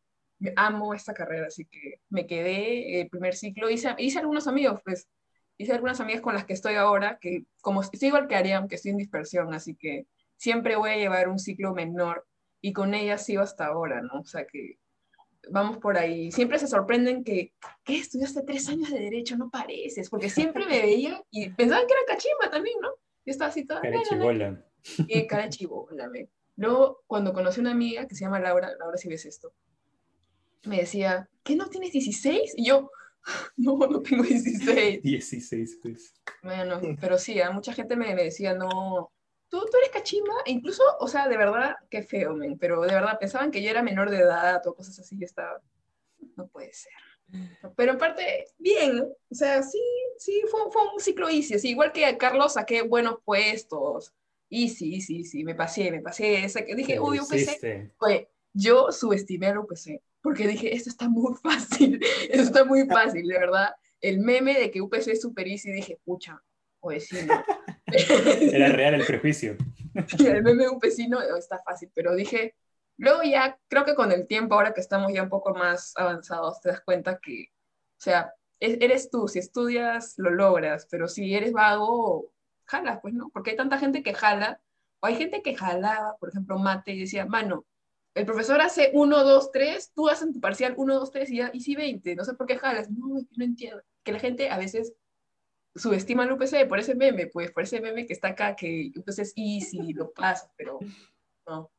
amo 0.55 0.93
esta 0.93 1.13
carrera, 1.13 1.47
así 1.47 1.65
que 1.65 2.01
me 2.09 2.25
quedé 2.25 3.01
el 3.01 3.09
primer 3.09 3.35
ciclo, 3.35 3.69
hice, 3.69 3.93
hice 3.97 4.19
algunos 4.19 4.47
amigos, 4.47 4.79
pues, 4.83 5.09
hice 5.57 5.73
algunas 5.73 5.99
amigas 5.99 6.21
con 6.21 6.33
las 6.33 6.45
que 6.45 6.53
estoy 6.53 6.75
ahora, 6.75 7.19
que 7.19 7.43
como 7.61 7.81
estoy 7.81 8.07
igual 8.07 8.27
que 8.27 8.35
Ariam, 8.35 8.67
que 8.67 8.75
estoy 8.75 8.91
en 8.91 8.97
dispersión, 8.97 9.53
así 9.53 9.75
que 9.75 10.07
siempre 10.37 10.77
voy 10.77 10.91
a 10.91 10.97
llevar 10.97 11.27
un 11.27 11.37
ciclo 11.37 11.73
menor 11.73 12.25
y 12.61 12.71
con 12.71 12.93
ella 12.93 13.17
sigo 13.17 13.41
hasta 13.41 13.65
ahora, 13.65 14.01
¿no? 14.01 14.21
O 14.21 14.25
sea 14.25 14.45
que 14.45 14.79
vamos 15.49 15.77
por 15.77 15.97
ahí. 15.97 16.31
Siempre 16.31 16.59
se 16.59 16.67
sorprenden 16.67 17.23
que, 17.23 17.53
¿qué? 17.83 17.97
Estudiaste 17.97 18.43
tres 18.43 18.67
años 18.69 18.89
de 18.89 18.99
Derecho, 18.99 19.37
no 19.37 19.49
pareces, 19.49 20.09
porque 20.09 20.29
siempre 20.29 20.65
me 20.65 20.79
veían 20.81 21.21
y 21.31 21.49
pensaban 21.49 21.87
que 21.87 21.93
era 21.93 22.01
cachimba 22.07 22.49
también, 22.49 22.77
¿no? 22.81 22.89
Yo 23.25 23.31
estaba 23.31 23.49
así 23.49 23.65
toda... 23.65 23.81
Cara 23.81 24.01
chibola. 24.03 24.65
Y 25.07 25.27
cara 25.27 25.49
chibola, 25.49 26.07
me. 26.09 26.29
Luego, 26.55 27.03
cuando 27.07 27.33
conocí 27.33 27.59
a 27.59 27.61
una 27.61 27.71
amiga 27.71 28.05
que 28.05 28.15
se 28.15 28.25
llama 28.25 28.39
Laura, 28.39 28.71
Laura 28.77 28.97
si 28.97 29.07
ves 29.07 29.25
esto, 29.25 29.53
me 30.65 30.77
decía, 30.77 31.29
¿qué 31.43 31.55
no 31.55 31.69
tienes 31.69 31.93
16? 31.93 32.53
Y 32.57 32.65
yo, 32.65 32.91
no, 33.57 33.77
no 33.77 34.01
tengo 34.01 34.23
16. 34.23 35.01
16, 35.01 35.79
pues. 35.81 36.13
Bueno, 36.43 36.79
pero 36.99 37.17
sí, 37.17 37.37
mucha 37.53 37.73
gente 37.73 37.95
me, 37.95 38.13
me 38.13 38.25
decía, 38.25 38.53
no, 38.53 39.11
¿Tú, 39.49 39.59
tú 39.59 39.77
eres 39.77 39.89
cachimba, 39.89 40.33
e 40.45 40.51
incluso, 40.51 40.83
o 40.99 41.07
sea, 41.07 41.27
de 41.27 41.35
verdad, 41.35 41.75
qué 41.89 42.03
feo, 42.03 42.35
men, 42.35 42.57
pero 42.59 42.81
de 42.81 42.93
verdad 42.93 43.17
pensaban 43.19 43.49
que 43.49 43.63
yo 43.63 43.69
era 43.69 43.81
menor 43.81 44.11
de 44.11 44.19
edad 44.19 44.65
o 44.67 44.75
cosas 44.75 44.99
así, 44.99 45.17
yo 45.17 45.25
estaba, 45.25 45.59
no 46.35 46.47
puede 46.47 46.71
ser. 46.71 46.93
Pero 47.75 47.93
en 47.93 47.97
parte, 47.97 48.45
bien, 48.57 49.01
o 49.01 49.35
sea, 49.35 49.63
sí, 49.63 49.81
sí, 50.17 50.43
fue, 50.49 50.61
fue 50.71 50.81
un 50.93 50.99
ciclo 50.99 51.29
easy, 51.29 51.55
así, 51.55 51.69
igual 51.69 51.91
que 51.91 52.05
a 52.05 52.17
Carlos 52.17 52.53
saqué 52.53 52.83
buenos 52.83 53.17
puestos, 53.25 54.13
easy, 54.49 55.01
sí, 55.01 55.23
sí, 55.23 55.43
me 55.43 55.55
pasé, 55.55 55.91
me 55.91 56.01
pasé, 56.01 56.43
esa, 56.43 56.61
dije, 56.61 56.99
uy, 56.99 57.19
UPC, 57.19 57.91
oye, 57.97 58.29
yo 58.53 58.91
subestimé 58.91 59.47
al 59.47 59.59
UPC, 59.59 60.01
porque 60.21 60.47
dije, 60.47 60.75
esto 60.75 60.89
está 60.89 61.09
muy 61.09 61.33
fácil, 61.43 61.99
esto 62.29 62.43
está 62.43 62.65
muy 62.65 62.85
fácil, 62.87 63.27
de 63.27 63.39
verdad, 63.39 63.69
el 64.01 64.19
meme 64.19 64.59
de 64.59 64.69
que 64.69 64.81
UPC 64.81 65.07
es 65.07 65.21
super 65.21 65.47
easy, 65.47 65.71
dije, 65.71 65.99
pucha, 66.03 66.41
o 66.79 66.89
vecino. 66.89 67.43
Era 68.53 68.69
real 68.69 68.95
el 68.95 69.05
prejuicio. 69.05 69.57
el 69.93 70.43
meme 70.43 70.63
de 70.63 70.69
un 70.69 70.79
vecino 70.79 71.21
está 71.21 71.59
fácil, 71.59 71.91
pero 71.93 72.15
dije, 72.15 72.55
luego 72.97 73.23
ya 73.23 73.59
creo 73.67 73.85
que 73.85 73.95
con 73.95 74.11
el 74.11 74.27
tiempo, 74.27 74.55
ahora 74.55 74.73
que 74.73 74.81
estamos 74.81 75.13
ya 75.13 75.23
un 75.23 75.29
poco 75.29 75.53
más 75.53 75.93
avanzados, 75.95 76.61
te 76.61 76.69
das 76.69 76.81
cuenta 76.81 77.19
que, 77.19 77.47
o 77.97 78.01
sea, 78.01 78.33
eres 78.59 79.09
tú, 79.09 79.27
si 79.27 79.39
estudias 79.39 80.15
lo 80.17 80.31
logras, 80.31 80.87
pero 80.89 81.07
si 81.07 81.33
eres 81.33 81.53
vago, 81.53 82.31
jalas, 82.65 82.99
pues 83.01 83.13
no, 83.13 83.29
porque 83.29 83.51
hay 83.51 83.57
tanta 83.57 83.77
gente 83.77 84.03
que 84.03 84.13
jala, 84.13 84.61
o 84.99 85.07
hay 85.07 85.15
gente 85.15 85.41
que 85.41 85.55
jalaba, 85.55 86.17
por 86.19 86.29
ejemplo, 86.29 86.57
mate, 86.59 86.91
y 86.91 86.99
decía, 86.99 87.25
mano, 87.25 87.65
el 88.15 88.25
profesor 88.25 88.59
hace 88.59 88.91
1, 88.93 89.23
2, 89.23 89.51
3, 89.51 89.91
tú 89.95 90.09
haces 90.09 90.33
tu 90.33 90.41
parcial 90.41 90.73
1, 90.75 90.93
2, 90.99 91.11
3 91.11 91.29
y 91.29 91.37
ya, 91.37 91.51
y 91.53 91.61
si 91.61 91.75
20, 91.75 92.15
no 92.15 92.25
sé 92.25 92.33
por 92.33 92.47
qué 92.47 92.57
jalas, 92.57 92.89
no, 92.89 93.07
no 93.07 93.43
entiendo, 93.45 93.81
que 94.03 94.11
la 94.11 94.19
gente 94.19 94.49
a 94.49 94.57
veces 94.57 94.93
subestima 95.79 96.23
al 96.23 96.31
UPC 96.31 96.67
por 96.67 96.79
ese 96.79 96.95
meme, 96.95 97.27
pues, 97.27 97.51
por 97.51 97.63
ese 97.63 97.81
meme 97.81 98.05
que 98.05 98.13
está 98.13 98.29
acá, 98.29 98.55
que 98.55 98.91
UPC 98.95 99.19
es 99.19 99.33
easy, 99.35 99.93
lo 99.93 100.11
pasa, 100.11 100.51
pero 100.57 100.79
no. 101.47 101.71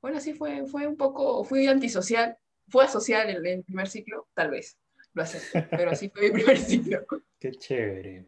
Bueno, 0.00 0.20
sí 0.20 0.32
fue, 0.32 0.66
fue 0.66 0.86
un 0.86 0.96
poco, 0.96 1.44
fui 1.44 1.66
antisocial, 1.66 2.36
fue 2.68 2.84
asocial 2.84 3.30
en 3.30 3.46
el 3.46 3.64
primer 3.64 3.88
ciclo, 3.88 4.28
tal 4.34 4.50
vez, 4.50 4.78
lo 5.12 5.22
hace, 5.22 5.66
pero 5.70 5.90
así 5.90 6.08
fue 6.08 6.22
mi 6.22 6.30
primer 6.30 6.58
ciclo. 6.58 7.04
Qué 7.38 7.52
chévere. 7.52 8.26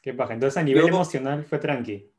Qué 0.00 0.12
baja. 0.12 0.34
Entonces, 0.34 0.56
a 0.58 0.62
nivel 0.62 0.88
emocional 0.88 1.44
fue 1.44 1.58
tranqui. 1.58 2.10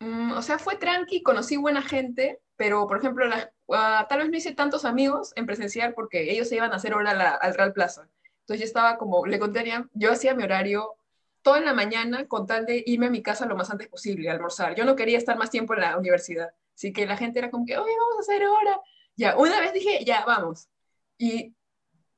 Mm, 0.00 0.32
o 0.32 0.42
sea, 0.42 0.58
fue 0.58 0.76
tranqui, 0.76 1.22
conocí 1.22 1.56
buena 1.56 1.82
gente, 1.82 2.40
pero, 2.56 2.86
por 2.86 2.98
ejemplo, 2.98 3.24
ah, 3.70 4.06
tal 4.08 4.18
vez 4.18 4.30
no 4.30 4.36
hice 4.36 4.54
tantos 4.54 4.84
amigos 4.84 5.32
en 5.36 5.46
presencial 5.46 5.94
porque 5.94 6.32
ellos 6.32 6.48
se 6.48 6.56
iban 6.56 6.72
a 6.72 6.76
hacer 6.76 6.94
hora 6.94 7.12
al 7.36 7.54
Real 7.54 7.72
Plaza. 7.72 8.08
Entonces 8.40 8.60
yo 8.60 8.64
estaba 8.64 8.98
como, 8.98 9.26
le 9.26 9.38
contaría, 9.38 9.88
yo 9.92 10.10
hacía 10.10 10.34
mi 10.34 10.42
horario 10.42 10.96
todo 11.42 11.56
en 11.56 11.64
la 11.64 11.74
mañana 11.74 12.26
con 12.26 12.46
tal 12.46 12.66
de 12.66 12.82
irme 12.86 13.06
a 13.06 13.10
mi 13.10 13.22
casa 13.22 13.46
lo 13.46 13.56
más 13.56 13.70
antes 13.70 13.88
posible, 13.88 14.28
a 14.28 14.32
almorzar. 14.32 14.74
Yo 14.74 14.84
no 14.84 14.96
quería 14.96 15.18
estar 15.18 15.36
más 15.38 15.50
tiempo 15.50 15.74
en 15.74 15.80
la 15.80 15.96
universidad. 15.96 16.50
Así 16.74 16.92
que 16.92 17.06
la 17.06 17.16
gente 17.16 17.38
era 17.38 17.50
como 17.50 17.66
que, 17.66 17.76
oye, 17.76 17.92
vamos 17.98 18.18
a 18.18 18.20
hacer 18.20 18.46
hora. 18.46 18.80
Ya, 19.16 19.36
una 19.36 19.60
vez 19.60 19.72
dije, 19.72 20.04
ya, 20.04 20.24
vamos. 20.24 20.68
Y 21.16 21.54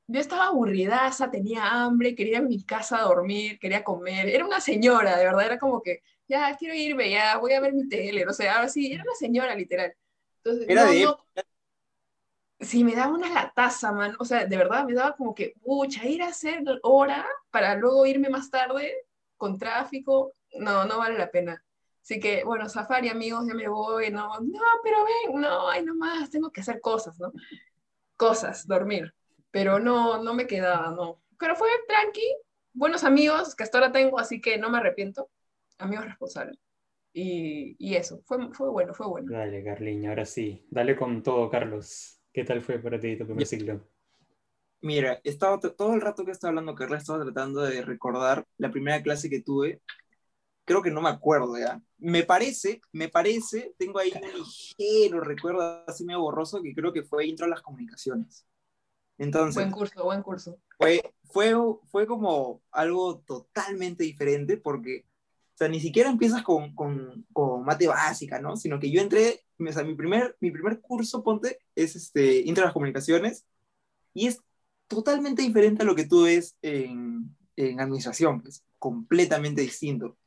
yo 0.07 0.19
estaba 0.19 0.47
aburridaza, 0.47 1.31
tenía 1.31 1.65
hambre, 1.65 2.15
quería 2.15 2.37
ir 2.37 2.43
a 2.43 2.47
mi 2.47 2.63
casa 2.63 2.99
a 2.99 3.03
dormir, 3.03 3.57
quería 3.59 3.83
comer. 3.83 4.29
Era 4.29 4.45
una 4.45 4.61
señora, 4.61 5.17
de 5.17 5.25
verdad, 5.25 5.45
era 5.45 5.59
como 5.59 5.81
que, 5.81 6.03
ya, 6.27 6.55
quiero 6.57 6.75
irme, 6.75 7.09
ya, 7.09 7.37
voy 7.37 7.53
a 7.53 7.61
ver 7.61 7.73
mi 7.73 7.87
tele. 7.87 8.27
O 8.27 8.33
sea, 8.33 8.55
ahora 8.55 8.69
sí, 8.69 8.91
era 8.91 9.03
una 9.03 9.15
señora, 9.15 9.55
literal. 9.55 9.95
Entonces, 10.43 10.65
era 10.69 10.85
de... 10.85 11.07
sí, 12.59 12.83
me 12.83 12.95
daba 12.95 13.13
una 13.13 13.29
lataza, 13.29 13.91
man. 13.91 14.15
O 14.19 14.25
sea, 14.25 14.45
de 14.45 14.57
verdad, 14.57 14.85
me 14.85 14.93
daba 14.93 15.15
como 15.15 15.33
que, 15.33 15.53
pucha, 15.61 16.05
ir 16.05 16.21
a 16.21 16.27
hacer 16.27 16.63
hora 16.83 17.25
para 17.49 17.75
luego 17.75 18.05
irme 18.05 18.29
más 18.29 18.49
tarde 18.49 18.93
con 19.41 19.57
tráfico, 19.57 20.35
no, 20.59 20.85
no 20.85 20.99
vale 20.99 21.17
la 21.17 21.31
pena. 21.31 21.65
Así 21.99 22.19
que, 22.19 22.43
bueno, 22.43 22.69
safari, 22.69 23.09
amigos, 23.09 23.47
ya 23.47 23.55
me 23.55 23.67
voy, 23.67 24.11
no, 24.11 24.39
no, 24.39 24.59
pero 24.83 24.97
ven, 25.03 25.41
no, 25.41 25.67
ay, 25.67 25.83
nomás, 25.83 26.29
tengo 26.29 26.51
que 26.51 26.61
hacer 26.61 26.79
cosas, 26.79 27.19
¿no? 27.19 27.33
Cosas, 28.15 28.67
dormir. 28.67 29.15
Pero 29.49 29.79
no, 29.79 30.21
no 30.21 30.35
me 30.35 30.45
quedaba, 30.45 30.91
no. 30.91 31.23
Pero 31.39 31.55
fue 31.55 31.69
tranqui, 31.87 32.21
buenos 32.71 33.03
amigos 33.03 33.55
que 33.55 33.63
hasta 33.63 33.79
ahora 33.79 33.91
tengo, 33.91 34.19
así 34.19 34.39
que 34.39 34.59
no 34.59 34.69
me 34.69 34.77
arrepiento. 34.77 35.27
Amigos 35.79 36.05
responsables. 36.05 36.59
Y, 37.11 37.75
y 37.79 37.95
eso, 37.95 38.21
fue, 38.25 38.53
fue 38.53 38.69
bueno, 38.69 38.93
fue 38.93 39.07
bueno. 39.07 39.31
Dale, 39.31 39.63
Carliña, 39.63 40.09
ahora 40.11 40.25
sí. 40.25 40.67
Dale 40.69 40.95
con 40.95 41.23
todo, 41.23 41.49
Carlos. 41.49 42.21
¿Qué 42.31 42.43
tal 42.43 42.61
fue 42.61 42.77
para 42.77 42.99
ti 42.99 43.17
tu 43.17 43.25
primer 43.25 43.47
ciclo? 43.47 43.87
Mira, 44.81 45.21
estaba 45.23 45.59
todo 45.59 45.93
el 45.93 46.01
rato 46.01 46.25
que 46.25 46.31
estaba 46.31 46.49
hablando 46.49 46.73
Carla, 46.73 46.97
estaba 46.97 47.23
tratando 47.23 47.61
de 47.61 47.83
recordar 47.83 48.45
la 48.57 48.71
primera 48.71 49.01
clase 49.03 49.29
que 49.29 49.41
tuve. 49.41 49.81
Creo 50.65 50.81
que 50.81 50.89
no 50.89 51.01
me 51.01 51.09
acuerdo 51.09 51.57
ya. 51.57 51.81
Me 51.99 52.23
parece, 52.23 52.81
me 52.91 53.07
parece, 53.07 53.75
tengo 53.77 53.99
ahí 53.99 54.11
un 54.15 54.43
ligero 54.43 55.19
recuerdo 55.21 55.83
así 55.87 56.03
medio 56.03 56.21
borroso 56.21 56.61
que 56.61 56.73
creo 56.73 56.91
que 56.91 57.03
fue 57.03 57.27
intro 57.27 57.45
a 57.45 57.49
las 57.49 57.61
comunicaciones. 57.61 58.45
Entonces, 59.19 59.55
buen 59.55 59.71
curso, 59.71 60.03
buen 60.03 60.23
curso. 60.23 60.57
Fue, 60.79 61.13
fue, 61.25 61.53
fue 61.91 62.07
como 62.07 62.63
algo 62.71 63.19
totalmente 63.19 64.03
diferente 64.03 64.57
porque, 64.57 65.05
o 65.53 65.57
sea, 65.57 65.67
ni 65.67 65.79
siquiera 65.79 66.09
empiezas 66.09 66.41
con, 66.41 66.73
con, 66.73 67.27
con 67.31 67.63
mate 67.63 67.87
básica, 67.87 68.39
¿no? 68.39 68.57
Sino 68.57 68.79
que 68.79 68.89
yo 68.89 68.99
entré, 68.99 69.41
o 69.59 69.71
sea, 69.71 69.83
mi 69.83 69.93
primer, 69.93 70.35
mi 70.39 70.49
primer 70.49 70.81
curso, 70.81 71.21
ponte, 71.21 71.59
es 71.75 71.95
este, 71.95 72.37
intro 72.39 72.63
a 72.63 72.67
las 72.67 72.73
comunicaciones 72.73 73.45
y 74.13 74.25
es 74.25 74.41
totalmente 74.95 75.41
diferente 75.41 75.83
a 75.83 75.85
lo 75.85 75.95
que 75.95 76.07
tú 76.07 76.23
ves 76.23 76.57
en, 76.61 77.35
en 77.55 77.79
administración, 77.79 78.43
es 78.45 78.63
completamente 78.77 79.61
distinto. 79.61 80.17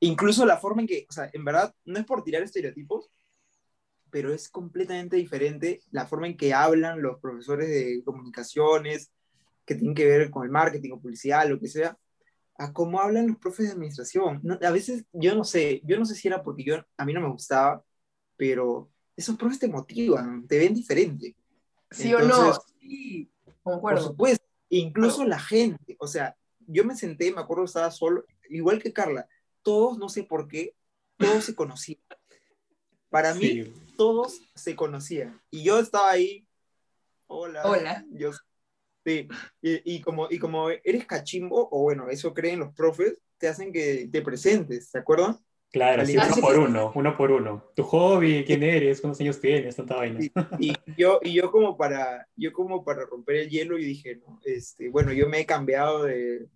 Incluso 0.00 0.46
la 0.46 0.58
forma 0.58 0.82
en 0.82 0.88
que, 0.88 1.06
o 1.08 1.12
sea, 1.12 1.28
en 1.32 1.44
verdad, 1.44 1.74
no 1.84 1.98
es 1.98 2.04
por 2.04 2.22
tirar 2.22 2.42
estereotipos, 2.42 3.10
pero 4.10 4.32
es 4.32 4.48
completamente 4.48 5.16
diferente 5.16 5.80
la 5.90 6.06
forma 6.06 6.26
en 6.26 6.36
que 6.36 6.54
hablan 6.54 7.02
los 7.02 7.18
profesores 7.20 7.68
de 7.68 8.02
comunicaciones, 8.04 9.10
que 9.64 9.74
tienen 9.74 9.94
que 9.94 10.06
ver 10.06 10.30
con 10.30 10.44
el 10.44 10.50
marketing 10.50 10.92
o 10.92 11.00
publicidad, 11.00 11.48
lo 11.48 11.58
que 11.58 11.68
sea, 11.68 11.98
a 12.58 12.72
cómo 12.72 13.00
hablan 13.00 13.26
los 13.26 13.38
profes 13.38 13.66
de 13.66 13.72
administración. 13.72 14.40
a 14.62 14.70
veces, 14.70 15.04
yo 15.12 15.34
no 15.34 15.44
sé, 15.44 15.82
yo 15.84 15.98
no 15.98 16.06
sé 16.06 16.14
si 16.14 16.28
era 16.28 16.42
porque 16.42 16.64
yo, 16.64 16.76
a 16.96 17.04
mí 17.04 17.12
no 17.12 17.20
me 17.20 17.28
gustaba, 17.28 17.84
pero 18.36 18.90
esos 19.16 19.36
profes 19.36 19.58
te 19.58 19.68
motivan, 19.68 20.46
te 20.46 20.58
ven 20.58 20.74
diferente. 20.74 21.34
Sí 21.90 22.14
o 22.14 22.20
no, 22.20 22.54
sí. 22.78 23.30
Por 23.66 24.00
supuesto, 24.00 24.44
incluso 24.68 25.24
la 25.24 25.40
gente, 25.40 25.96
o 25.98 26.06
sea, 26.06 26.36
yo 26.68 26.84
me 26.84 26.94
senté, 26.94 27.32
me 27.32 27.40
acuerdo 27.40 27.64
que 27.64 27.68
estaba 27.68 27.90
solo, 27.90 28.24
igual 28.48 28.80
que 28.80 28.92
Carla, 28.92 29.28
todos, 29.62 29.98
no 29.98 30.08
sé 30.08 30.22
por 30.22 30.46
qué, 30.46 30.76
todos 31.16 31.44
se 31.44 31.54
conocían. 31.56 32.00
Para 33.08 33.34
mí, 33.34 33.64
todos 33.96 34.40
se 34.54 34.76
conocían. 34.76 35.40
Y 35.50 35.64
yo 35.64 35.80
estaba 35.80 36.10
ahí, 36.10 36.46
hola. 37.26 37.62
Hola. 37.64 38.06
Yo, 38.12 38.30
sí, 39.04 39.26
y, 39.60 40.00
como, 40.00 40.28
y 40.30 40.38
como 40.38 40.70
eres 40.70 41.04
cachimbo, 41.04 41.68
o 41.72 41.82
bueno, 41.82 42.08
eso 42.08 42.32
creen 42.32 42.60
los 42.60 42.72
profes, 42.72 43.18
te 43.36 43.48
hacen 43.48 43.72
que 43.72 44.08
te 44.12 44.22
presentes, 44.22 44.92
¿te 44.92 44.98
acuerdan? 44.98 45.38
Claro, 45.76 46.04
uno 46.08 46.36
por 46.40 46.58
uno, 46.58 46.92
uno 46.94 47.16
por 47.18 47.30
uno. 47.30 47.70
Tu 47.74 47.82
hobby, 47.82 48.44
quién 48.46 48.62
eres, 48.62 48.98
cuántos 48.98 49.20
años 49.20 49.38
tienes, 49.38 49.76
tanta 49.76 49.96
vaina. 49.96 50.20
Y, 50.58 50.72
yo, 50.96 51.20
y 51.22 51.34
yo, 51.34 51.50
como 51.52 51.76
para, 51.76 52.26
yo 52.34 52.50
como 52.54 52.82
para 52.82 53.04
romper 53.04 53.36
el 53.36 53.50
hielo 53.50 53.78
y 53.78 53.84
dije, 53.84 54.16
no, 54.16 54.40
este, 54.42 54.88
bueno, 54.88 55.12
yo 55.12 55.28
me 55.28 55.40
he 55.40 55.44
cambiado 55.44 56.04
de, 56.04 56.48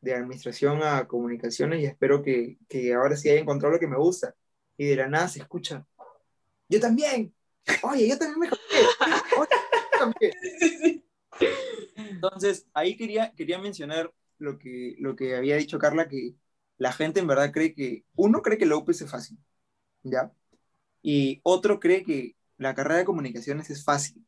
de 0.00 0.14
administración 0.14 0.82
a 0.82 1.06
comunicaciones 1.06 1.82
y 1.82 1.84
espero 1.84 2.22
que, 2.22 2.56
que, 2.66 2.94
ahora 2.94 3.16
sí 3.16 3.28
haya 3.28 3.42
encontrado 3.42 3.74
lo 3.74 3.78
que 3.78 3.86
me 3.86 3.98
gusta. 3.98 4.34
Y 4.78 4.86
de 4.86 4.96
la 4.96 5.08
nada 5.08 5.28
se 5.28 5.40
escucha, 5.40 5.86
yo 6.66 6.80
también, 6.80 7.34
oye, 7.82 8.08
yo 8.08 8.16
también 8.16 8.40
me 8.40 8.48
cambié. 9.98 10.32
Entonces, 11.96 12.66
ahí 12.72 12.96
quería, 12.96 13.30
quería 13.36 13.58
mencionar 13.58 14.10
lo 14.38 14.58
que, 14.58 14.96
lo 15.00 15.14
que 15.16 15.36
había 15.36 15.56
dicho 15.56 15.78
Carla, 15.78 16.08
que 16.08 16.34
la 16.78 16.92
gente 16.92 17.20
en 17.20 17.26
verdad 17.26 17.52
cree 17.52 17.74
que, 17.74 18.04
uno 18.16 18.42
cree 18.42 18.58
que 18.58 18.66
la 18.66 18.76
UPS 18.76 19.02
es 19.02 19.10
fácil, 19.10 19.38
¿ya? 20.02 20.32
Y 21.02 21.40
otro 21.42 21.80
cree 21.80 22.04
que 22.04 22.36
la 22.56 22.74
carrera 22.74 22.98
de 22.98 23.04
comunicaciones 23.04 23.70
es 23.70 23.84
fácil. 23.84 24.24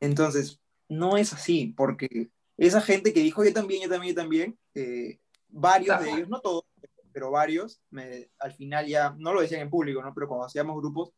Entonces, 0.00 0.60
no 0.88 1.16
es 1.16 1.32
así, 1.32 1.74
porque 1.76 2.30
esa 2.56 2.80
gente 2.80 3.12
que 3.12 3.20
dijo 3.20 3.44
yo 3.44 3.52
también, 3.52 3.82
yo 3.82 3.88
también, 3.88 4.14
yo 4.14 4.20
también, 4.20 4.58
eh, 4.74 5.18
varios 5.48 6.00
de 6.00 6.10
ellos, 6.10 6.28
no 6.28 6.40
todos, 6.40 6.64
pero 7.12 7.30
varios, 7.30 7.80
me, 7.90 8.30
al 8.38 8.52
final 8.52 8.86
ya, 8.86 9.14
no 9.18 9.32
lo 9.32 9.40
decían 9.40 9.62
en 9.62 9.70
público, 9.70 10.02
¿no? 10.02 10.14
Pero 10.14 10.28
cuando 10.28 10.46
hacíamos 10.46 10.76
grupos, 10.76 11.12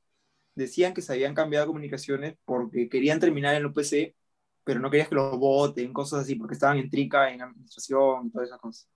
decían 0.54 0.94
que 0.94 1.02
se 1.02 1.12
habían 1.12 1.34
cambiado 1.34 1.66
comunicaciones 1.66 2.36
porque 2.44 2.88
querían 2.88 3.20
terminar 3.20 3.54
en 3.54 3.66
UPC, 3.66 4.14
pero 4.64 4.80
no 4.80 4.90
querías 4.90 5.08
que 5.08 5.14
los 5.14 5.38
voten, 5.38 5.92
cosas 5.92 6.20
así, 6.22 6.36
porque 6.36 6.54
estaban 6.54 6.78
en 6.78 6.90
trica, 6.90 7.30
en 7.30 7.42
administración, 7.42 8.30
todas 8.30 8.48
esas 8.48 8.60
cosas. 8.60 8.88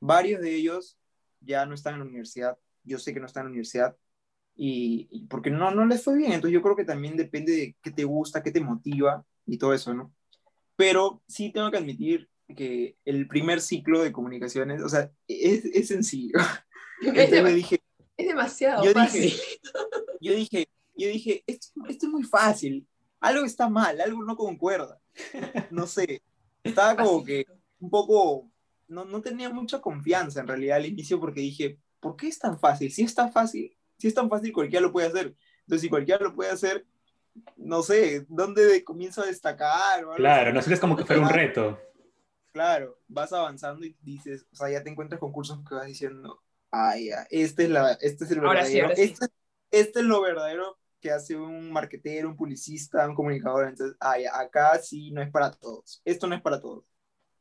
Varios 0.00 0.40
de 0.40 0.54
ellos 0.54 0.98
ya 1.40 1.66
no 1.66 1.74
están 1.74 1.94
en 1.94 2.00
la 2.00 2.06
universidad, 2.06 2.58
yo 2.84 2.98
sé 2.98 3.12
que 3.12 3.20
no 3.20 3.26
están 3.26 3.42
en 3.42 3.46
la 3.46 3.50
universidad, 3.50 3.96
y, 4.60 5.26
porque 5.28 5.50
no, 5.50 5.70
no 5.70 5.86
les 5.86 6.02
fue 6.02 6.16
bien, 6.16 6.32
entonces 6.32 6.54
yo 6.54 6.62
creo 6.62 6.74
que 6.74 6.84
también 6.84 7.16
depende 7.16 7.52
de 7.52 7.76
qué 7.80 7.92
te 7.92 8.04
gusta, 8.04 8.42
qué 8.42 8.50
te 8.50 8.60
motiva 8.60 9.24
y 9.46 9.56
todo 9.56 9.72
eso, 9.72 9.94
¿no? 9.94 10.12
Pero 10.74 11.22
sí 11.28 11.52
tengo 11.52 11.70
que 11.70 11.76
admitir 11.76 12.28
que 12.56 12.96
el 13.04 13.28
primer 13.28 13.60
ciclo 13.60 14.02
de 14.02 14.12
comunicaciones, 14.12 14.82
o 14.82 14.88
sea, 14.88 15.10
es, 15.28 15.64
es 15.64 15.88
sencillo. 15.88 16.38
Entonces 17.02 17.54
dije, 17.54 17.80
es 18.16 18.26
demasiado 18.26 18.84
yo 18.84 18.92
fácil. 18.92 19.22
Dije, 19.22 19.42
yo 20.20 20.32
dije, 20.34 20.68
yo 20.96 21.08
dije, 21.08 21.44
esto, 21.46 21.68
esto, 21.88 22.06
es 22.06 22.12
muy 22.12 22.24
fácil, 22.24 22.86
algo 23.20 23.44
está 23.44 23.68
mal, 23.68 24.00
algo 24.00 24.22
no 24.24 24.36
concuerda. 24.36 25.00
No 25.70 25.86
sé, 25.86 26.22
estaba 26.64 26.96
como 26.96 27.24
que 27.24 27.46
un 27.80 27.90
poco, 27.90 28.50
no, 28.88 29.04
no 29.04 29.20
tenía 29.20 29.50
mucha 29.50 29.80
confianza 29.80 30.40
en 30.40 30.48
realidad 30.48 30.78
al 30.78 30.86
inicio 30.86 31.20
porque 31.20 31.40
dije, 31.40 31.78
¿por 32.00 32.16
qué 32.16 32.28
es 32.28 32.38
tan 32.38 32.58
fácil? 32.58 32.90
Si 32.90 33.02
es 33.02 33.14
tan 33.14 33.32
fácil, 33.32 33.76
si 33.98 34.08
es 34.08 34.14
tan 34.14 34.28
fácil, 34.28 34.52
cualquiera 34.52 34.84
lo 34.84 34.92
puede 34.92 35.08
hacer. 35.08 35.36
Entonces, 35.60 35.82
si 35.82 35.88
cualquiera 35.88 36.24
lo 36.24 36.34
puede 36.34 36.50
hacer, 36.50 36.86
no 37.56 37.82
sé, 37.82 38.24
¿dónde 38.28 38.82
comienzo 38.84 39.22
a 39.22 39.26
destacar? 39.26 40.04
claro, 40.16 40.52
no 40.52 40.62
sé, 40.62 40.74
es 40.74 40.80
como 40.80 40.96
que 40.96 41.04
fuera 41.04 41.22
un 41.22 41.28
reto. 41.28 41.78
Claro, 42.52 42.98
vas 43.06 43.32
avanzando 43.32 43.84
y 43.84 43.96
dices, 44.00 44.46
o 44.52 44.56
sea, 44.56 44.70
ya 44.70 44.82
te 44.82 44.90
encuentras 44.90 45.20
con 45.20 45.32
cursos 45.32 45.60
que 45.68 45.74
vas 45.74 45.86
diciendo, 45.86 46.42
ay, 46.70 47.08
ya, 47.08 47.26
este 47.30 47.64
es, 47.64 47.70
la, 47.70 47.92
este 48.00 48.24
es 48.24 48.30
el 48.30 48.40
verdadero, 48.40 48.90
Este, 48.90 49.26
este, 49.70 50.00
es 50.00 50.04
lo 50.06 50.20
verdadero 50.20 50.78
que 51.00 51.10
hace 51.10 51.36
un 51.36 51.70
marketero, 51.70 52.28
un 52.28 52.36
publicista, 52.36 53.08
un 53.08 53.14
comunicador. 53.14 53.68
Entonces, 53.68 53.96
ay, 54.00 54.24
acá 54.24 54.78
sí 54.78 55.10
no 55.12 55.22
es 55.22 55.30
para 55.30 55.52
todos. 55.52 56.02
Esto 56.04 56.26
no 56.26 56.34
es 56.34 56.42
para 56.42 56.60
todos. 56.60 56.84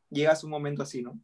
Llegas 0.09 0.43
un 0.43 0.51
momento 0.51 0.83
así, 0.83 1.01
¿no? 1.01 1.19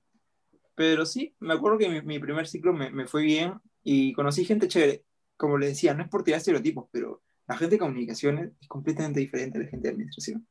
Pero 0.76 1.06
sí, 1.06 1.36
me 1.40 1.54
acuerdo 1.54 1.78
que 1.78 1.90
mi, 1.90 2.02
mi 2.02 2.20
primer 2.20 2.48
ciclo 2.48 2.74
me, 2.74 2.90
me, 2.90 3.08
fue 3.08 3.22
bien 3.22 3.54
y 3.84 4.14
conocí 4.14 4.46
gente 4.46 4.68
chévere. 4.68 5.04
Como 5.38 5.58
le 5.58 5.68
decía, 5.68 5.94
no 5.94 6.04
es 6.04 6.10
por 6.10 6.24
tirar 6.24 6.40
estereotipos, 6.40 6.88
pero 6.92 7.22
la 7.48 7.58
gente 7.58 7.76
de 7.76 7.80
comunicaciones 7.80 8.52
es 8.60 8.68
completamente 8.68 9.20
diferente 9.20 9.58
a 9.58 9.62
la 9.62 9.68
gente 9.68 9.88
de 9.88 9.94
administración. 9.94 10.48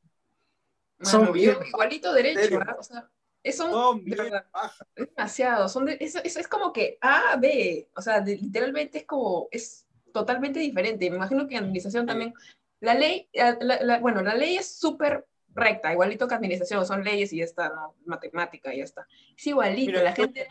Son 1.00 1.32
bien, 1.32 1.56
igualito 1.66 2.12
derecho, 2.12 2.58
¿verdad? 2.58 2.76
O 2.78 2.82
sea, 2.82 3.10
eso 3.42 4.00
es 4.06 5.06
demasiado. 5.08 5.68
Son 5.68 5.86
de, 5.86 5.96
es, 6.00 6.14
es, 6.14 6.36
es, 6.36 6.48
como 6.48 6.72
que 6.72 6.98
A, 7.00 7.36
B. 7.36 7.88
O 7.96 8.02
sea, 8.02 8.20
de, 8.20 8.36
literalmente 8.36 8.98
es 8.98 9.04
como, 9.04 9.48
es 9.50 9.86
totalmente 10.12 10.60
diferente. 10.60 11.10
Me 11.10 11.16
imagino 11.16 11.48
que 11.48 11.56
en 11.56 11.64
administración 11.64 12.06
también. 12.06 12.32
La 12.80 12.94
ley, 12.94 13.28
la, 13.32 13.56
la, 13.60 13.98
bueno, 14.00 14.22
la 14.22 14.34
ley 14.34 14.56
es 14.56 14.78
súper 14.78 15.26
recta, 15.54 15.92
igualito 15.92 16.26
que 16.28 16.34
administración, 16.34 16.86
son 16.86 17.04
leyes 17.04 17.32
y 17.32 17.38
ya 17.38 17.44
está, 17.44 17.68
¿no? 17.68 17.94
Matemática 18.04 18.74
y 18.74 18.78
ya 18.78 18.84
está. 18.84 19.06
Es 19.36 19.46
igualito, 19.46 19.92
Mira, 19.92 20.02
la 20.02 20.12
gente... 20.12 20.48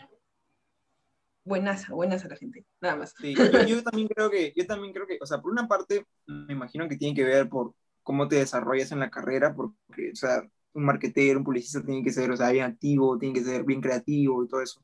Buenas, 1.44 1.90
buenas 1.90 2.24
a 2.24 2.28
la 2.28 2.36
gente, 2.36 2.66
nada 2.80 2.98
más. 2.98 3.16
Sí, 3.20 3.34
yo, 3.34 3.66
yo, 3.66 3.84
también 3.84 4.08
creo 4.08 4.30
que, 4.30 4.54
yo 4.56 4.68
también 4.68 4.94
creo 4.94 5.08
que, 5.08 5.18
o 5.20 5.26
sea, 5.26 5.42
por 5.42 5.52
una 5.52 5.68
parte, 5.68 6.06
me 6.28 6.54
imagino 6.54 6.88
que 6.88 6.98
tiene 6.98 7.16
que 7.16 7.24
ver 7.24 7.50
por 7.50 7.74
cómo 8.04 8.28
te 8.28 8.36
desarrollas 8.36 8.92
en 8.92 9.00
la 9.00 9.10
carrera, 9.10 9.56
porque, 9.56 10.12
o 10.12 10.16
sea, 10.16 10.44
un 10.74 10.86
marketero, 10.86 11.40
un 11.40 11.46
publicista 11.46 11.84
tiene 11.84 12.04
que 12.04 12.12
ser, 12.12 12.32
o 12.32 12.38
sea, 12.38 12.52
bien 12.52 12.66
activo, 12.66 13.18
tiene 13.18 13.34
que 13.34 13.44
ser 13.44 13.64
bien 13.64 13.82
creativo 13.82 14.44
y 14.44 14.48
todo 14.48 14.62
eso. 14.62 14.84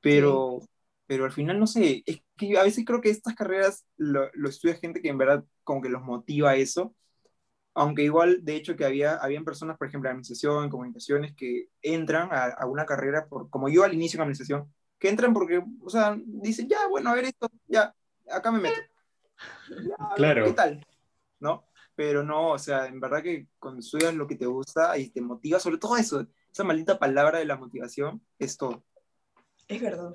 Pero, 0.00 0.58
sí. 0.60 0.68
pero 1.06 1.24
al 1.24 1.32
final, 1.32 1.58
no 1.58 1.66
sé, 1.66 2.02
es 2.06 2.20
que 2.36 2.58
a 2.58 2.62
veces 2.62 2.84
creo 2.84 3.00
que 3.00 3.10
estas 3.10 3.34
carreras 3.34 3.86
lo, 3.96 4.30
lo, 4.34 4.48
estudia 4.48 4.74
gente 4.74 5.00
que 5.00 5.08
en 5.08 5.18
verdad 5.18 5.44
como 5.64 5.80
que 5.80 5.88
los 5.88 6.02
motiva 6.02 6.54
eso, 6.56 6.94
aunque 7.74 8.02
igual, 8.02 8.44
de 8.44 8.56
hecho, 8.56 8.76
que 8.76 8.84
había 8.84 9.16
habían 9.16 9.44
personas, 9.44 9.78
por 9.78 9.88
ejemplo, 9.88 10.08
en 10.08 10.12
administración, 10.12 10.64
en 10.64 10.70
comunicaciones, 10.70 11.34
que 11.34 11.68
entran 11.80 12.28
a, 12.30 12.46
a, 12.46 12.66
una 12.66 12.84
carrera, 12.84 13.26
por, 13.26 13.48
como 13.50 13.68
yo 13.68 13.84
al 13.84 13.94
inicio 13.94 14.18
en 14.18 14.22
administración, 14.22 14.72
que 14.98 15.08
entran 15.08 15.32
porque, 15.32 15.62
o 15.82 15.90
sea, 15.90 16.16
dicen, 16.24 16.68
ya, 16.68 16.86
bueno, 16.88 17.10
a 17.10 17.14
ver 17.14 17.24
esto, 17.24 17.50
ya, 17.66 17.94
acá 18.30 18.52
me 18.52 18.60
meto. 18.60 18.80
Ya, 19.70 20.14
claro. 20.14 20.44
¿Qué 20.44 20.52
tal? 20.52 20.86
¿No? 21.40 21.64
Pero 21.94 22.22
no, 22.22 22.50
o 22.52 22.58
sea, 22.58 22.86
en 22.86 23.00
verdad 23.00 23.22
que 23.22 23.48
cuando 23.58 23.80
estudias 23.80 24.14
lo 24.14 24.26
que 24.26 24.36
te 24.36 24.46
gusta 24.46 24.96
y 24.96 25.10
te 25.10 25.20
motiva, 25.20 25.58
sobre 25.58 25.78
todo 25.78 25.96
eso, 25.96 26.26
esa 26.50 26.64
maldita 26.64 26.98
palabra 26.98 27.38
de 27.38 27.44
la 27.44 27.56
motivación, 27.56 28.22
es 28.38 28.56
todo. 28.56 28.84
Es 29.68 29.80
verdad. 29.80 30.12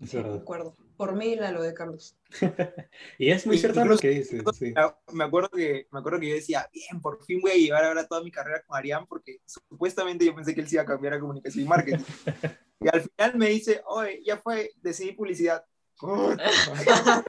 Es 0.00 0.12
verdad. 0.12 0.32
De 0.32 0.38
acuerdo. 0.38 0.76
Por 0.98 1.14
mí 1.14 1.36
la 1.36 1.52
lo 1.52 1.62
de 1.62 1.72
Carlos. 1.74 2.16
y 3.18 3.30
es 3.30 3.46
muy 3.46 3.54
y, 3.54 3.60
cierto 3.60 3.84
lo 3.84 3.96
que 3.96 4.08
dices. 4.08 4.42
Sí. 4.58 4.74
Me, 5.12 5.22
acuerdo 5.22 5.48
que, 5.48 5.86
me 5.92 6.00
acuerdo 6.00 6.18
que 6.18 6.28
yo 6.28 6.34
decía, 6.34 6.68
bien, 6.74 7.00
por 7.00 7.24
fin 7.24 7.40
voy 7.40 7.52
a 7.52 7.54
llevar 7.54 7.84
ahora 7.84 8.08
toda 8.08 8.20
mi 8.24 8.32
carrera 8.32 8.64
con 8.66 8.76
Arián, 8.76 9.06
porque 9.06 9.40
supuestamente 9.46 10.26
yo 10.26 10.34
pensé 10.34 10.56
que 10.56 10.60
él 10.60 10.68
se 10.68 10.74
iba 10.74 10.82
a 10.82 10.86
cambiar 10.86 11.14
a 11.14 11.20
comunicación 11.20 11.64
y 11.64 11.68
marketing. 11.68 12.02
y 12.80 12.88
al 12.88 13.02
final 13.02 13.36
me 13.36 13.48
dice, 13.50 13.80
oye, 13.86 14.20
ya 14.26 14.38
fue, 14.38 14.72
decidí 14.82 15.12
publicidad. 15.12 15.64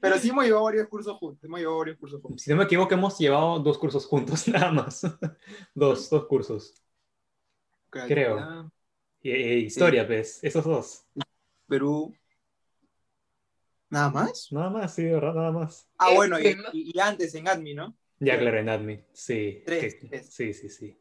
Pero 0.00 0.18
sí 0.18 0.28
hemos 0.28 0.44
llevado 0.44 0.64
varios 0.64 0.86
cursos 0.86 1.18
juntos. 1.18 1.42
Hemos 1.42 1.58
llevado 1.58 1.78
varios 1.78 1.98
cursos 1.98 2.22
juntos. 2.22 2.40
Si 2.40 2.50
no 2.50 2.56
me 2.56 2.64
equivoco, 2.64 2.94
hemos 2.94 3.18
llevado 3.18 3.58
dos 3.58 3.78
cursos 3.78 4.06
juntos, 4.06 4.46
nada 4.46 4.70
más. 4.70 5.02
dos, 5.74 6.08
dos 6.08 6.26
cursos. 6.26 6.72
Creo. 7.90 8.70
Y, 9.20 9.30
y, 9.32 9.54
historia, 9.64 10.02
sí. 10.02 10.06
pues, 10.06 10.38
esos 10.44 10.64
dos. 10.64 11.04
Perú. 11.66 12.14
¿Nada 13.92 14.08
más? 14.08 14.48
Nada 14.50 14.70
más, 14.70 14.94
sí, 14.94 15.04
¿verdad? 15.04 15.34
Nada 15.34 15.52
más. 15.52 15.86
Ah, 15.98 16.14
bueno, 16.14 16.40
y, 16.40 16.56
y, 16.72 16.98
antes 16.98 17.34
en 17.34 17.46
ADMI, 17.46 17.74
¿no? 17.74 17.94
Ya, 18.20 18.38
claro, 18.38 18.58
en 18.58 18.70
ADMI, 18.70 19.00
sí. 19.12 19.62
Tres, 19.66 19.96
que, 19.96 20.06
tres. 20.06 20.34
Sí, 20.34 20.54
sí, 20.54 20.70
sí. 20.70 20.98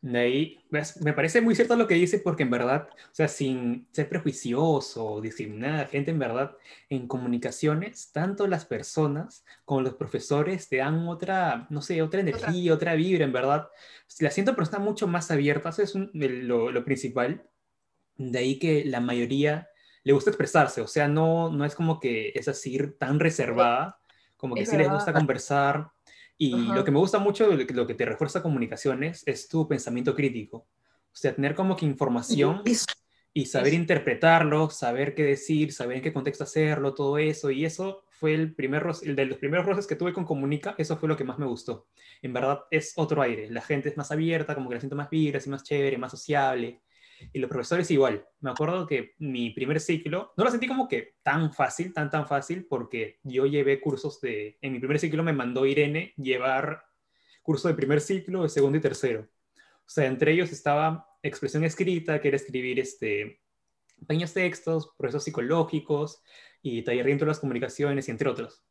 De 0.00 0.18
ahí, 0.18 0.58
me 1.02 1.12
parece 1.12 1.40
muy 1.40 1.54
cierto 1.54 1.76
lo 1.76 1.86
que 1.86 1.94
dice, 1.94 2.18
porque 2.18 2.42
en 2.42 2.50
verdad, 2.50 2.88
o 2.90 3.14
sea, 3.14 3.28
sin 3.28 3.86
ser 3.92 4.08
prejuicioso 4.08 5.06
o 5.06 5.20
discriminar 5.20 5.74
a 5.74 5.78
la 5.82 5.86
gente, 5.86 6.10
en 6.10 6.18
verdad, 6.18 6.56
en 6.90 7.06
comunicaciones, 7.06 8.10
tanto 8.10 8.48
las 8.48 8.66
personas 8.66 9.44
como 9.64 9.82
los 9.82 9.94
profesores 9.94 10.68
te 10.68 10.78
dan 10.78 11.06
otra, 11.06 11.68
no 11.70 11.80
sé, 11.80 12.02
otra 12.02 12.20
energía, 12.20 12.74
otra, 12.74 12.90
otra 12.90 12.94
vibra, 12.96 13.24
en 13.24 13.32
verdad. 13.32 13.68
La 14.18 14.32
siento, 14.32 14.52
pero 14.52 14.64
están 14.64 14.82
mucho 14.82 15.06
más 15.06 15.30
abiertas, 15.30 15.78
eso 15.78 15.84
es 15.84 15.94
un, 15.94 16.10
lo, 16.12 16.72
lo, 16.72 16.84
principal. 16.84 17.48
De 18.16 18.38
ahí 18.40 18.58
que 18.58 18.84
la 18.84 18.98
mayoría 19.00 19.68
le 20.06 20.12
gusta 20.12 20.30
expresarse, 20.30 20.80
o 20.80 20.86
sea, 20.86 21.08
no, 21.08 21.50
no 21.50 21.64
es 21.64 21.74
como 21.74 21.98
que 21.98 22.30
es 22.32 22.46
así 22.46 22.78
tan 22.96 23.18
reservada, 23.18 23.98
como 24.36 24.54
que 24.54 24.62
es 24.62 24.70
sí 24.70 24.76
verdad. 24.76 24.92
les 24.92 24.98
gusta 24.98 25.12
conversar, 25.12 25.90
y 26.38 26.54
Ajá. 26.54 26.76
lo 26.76 26.84
que 26.84 26.92
me 26.92 26.98
gusta 27.00 27.18
mucho, 27.18 27.48
lo 27.50 27.86
que 27.86 27.94
te 27.94 28.04
refuerza 28.04 28.40
comunicaciones, 28.40 29.24
es 29.26 29.48
tu 29.48 29.66
pensamiento 29.66 30.14
crítico. 30.14 30.58
O 30.58 31.18
sea, 31.18 31.34
tener 31.34 31.56
como 31.56 31.74
que 31.74 31.86
información 31.86 32.62
y 33.32 33.46
saber 33.46 33.74
interpretarlo, 33.74 34.70
saber 34.70 35.16
qué 35.16 35.24
decir, 35.24 35.72
saber 35.72 35.96
en 35.96 36.02
qué 36.04 36.12
contexto 36.12 36.44
hacerlo, 36.44 36.94
todo 36.94 37.18
eso. 37.18 37.50
Y 37.50 37.64
eso 37.64 38.04
fue 38.10 38.34
el, 38.34 38.54
primer, 38.54 38.86
el 39.02 39.16
de 39.16 39.26
los 39.26 39.38
primeros 39.38 39.66
roces 39.66 39.86
que 39.86 39.96
tuve 39.96 40.12
con 40.12 40.24
Comunica, 40.24 40.76
eso 40.78 40.96
fue 40.96 41.08
lo 41.08 41.16
que 41.16 41.24
más 41.24 41.38
me 41.38 41.46
gustó. 41.46 41.88
En 42.22 42.32
verdad 42.32 42.60
es 42.70 42.92
otro 42.96 43.22
aire. 43.22 43.50
La 43.50 43.62
gente 43.62 43.88
es 43.88 43.96
más 43.96 44.12
abierta, 44.12 44.54
como 44.54 44.68
que 44.68 44.76
la 44.76 44.80
siento 44.80 44.96
más 44.96 45.10
vibra, 45.10 45.38
así 45.38 45.50
más 45.50 45.64
chévere, 45.64 45.98
más 45.98 46.12
sociable. 46.12 46.82
Y 47.32 47.38
los 47.38 47.50
profesores 47.50 47.90
igual. 47.90 48.26
Me 48.40 48.50
acuerdo 48.50 48.86
que 48.86 49.14
mi 49.18 49.50
primer 49.50 49.80
ciclo, 49.80 50.32
no 50.36 50.44
lo 50.44 50.50
sentí 50.50 50.66
como 50.66 50.88
que 50.88 51.16
tan 51.22 51.52
fácil, 51.52 51.92
tan, 51.92 52.10
tan 52.10 52.26
fácil, 52.26 52.66
porque 52.66 53.18
yo 53.22 53.46
llevé 53.46 53.80
cursos 53.80 54.20
de, 54.20 54.58
en 54.60 54.72
mi 54.72 54.78
primer 54.78 54.98
ciclo 54.98 55.22
me 55.22 55.32
mandó 55.32 55.66
Irene 55.66 56.14
llevar 56.16 56.82
curso 57.42 57.68
de 57.68 57.74
primer 57.74 58.00
ciclo, 58.00 58.42
de 58.42 58.48
segundo 58.48 58.78
y 58.78 58.80
tercero. 58.80 59.28
O 59.86 59.88
sea, 59.88 60.06
entre 60.06 60.32
ellos 60.32 60.50
estaba 60.50 61.08
expresión 61.22 61.64
escrita, 61.64 62.20
que 62.20 62.28
era 62.28 62.36
escribir 62.36 62.80
este, 62.80 63.40
pequeños 64.00 64.34
textos, 64.34 64.92
procesos 64.98 65.24
psicológicos 65.24 66.22
y 66.62 66.82
taller 66.82 67.18
de 67.18 67.26
las 67.26 67.38
comunicaciones 67.38 68.08
entre 68.08 68.28
otros. 68.28 68.64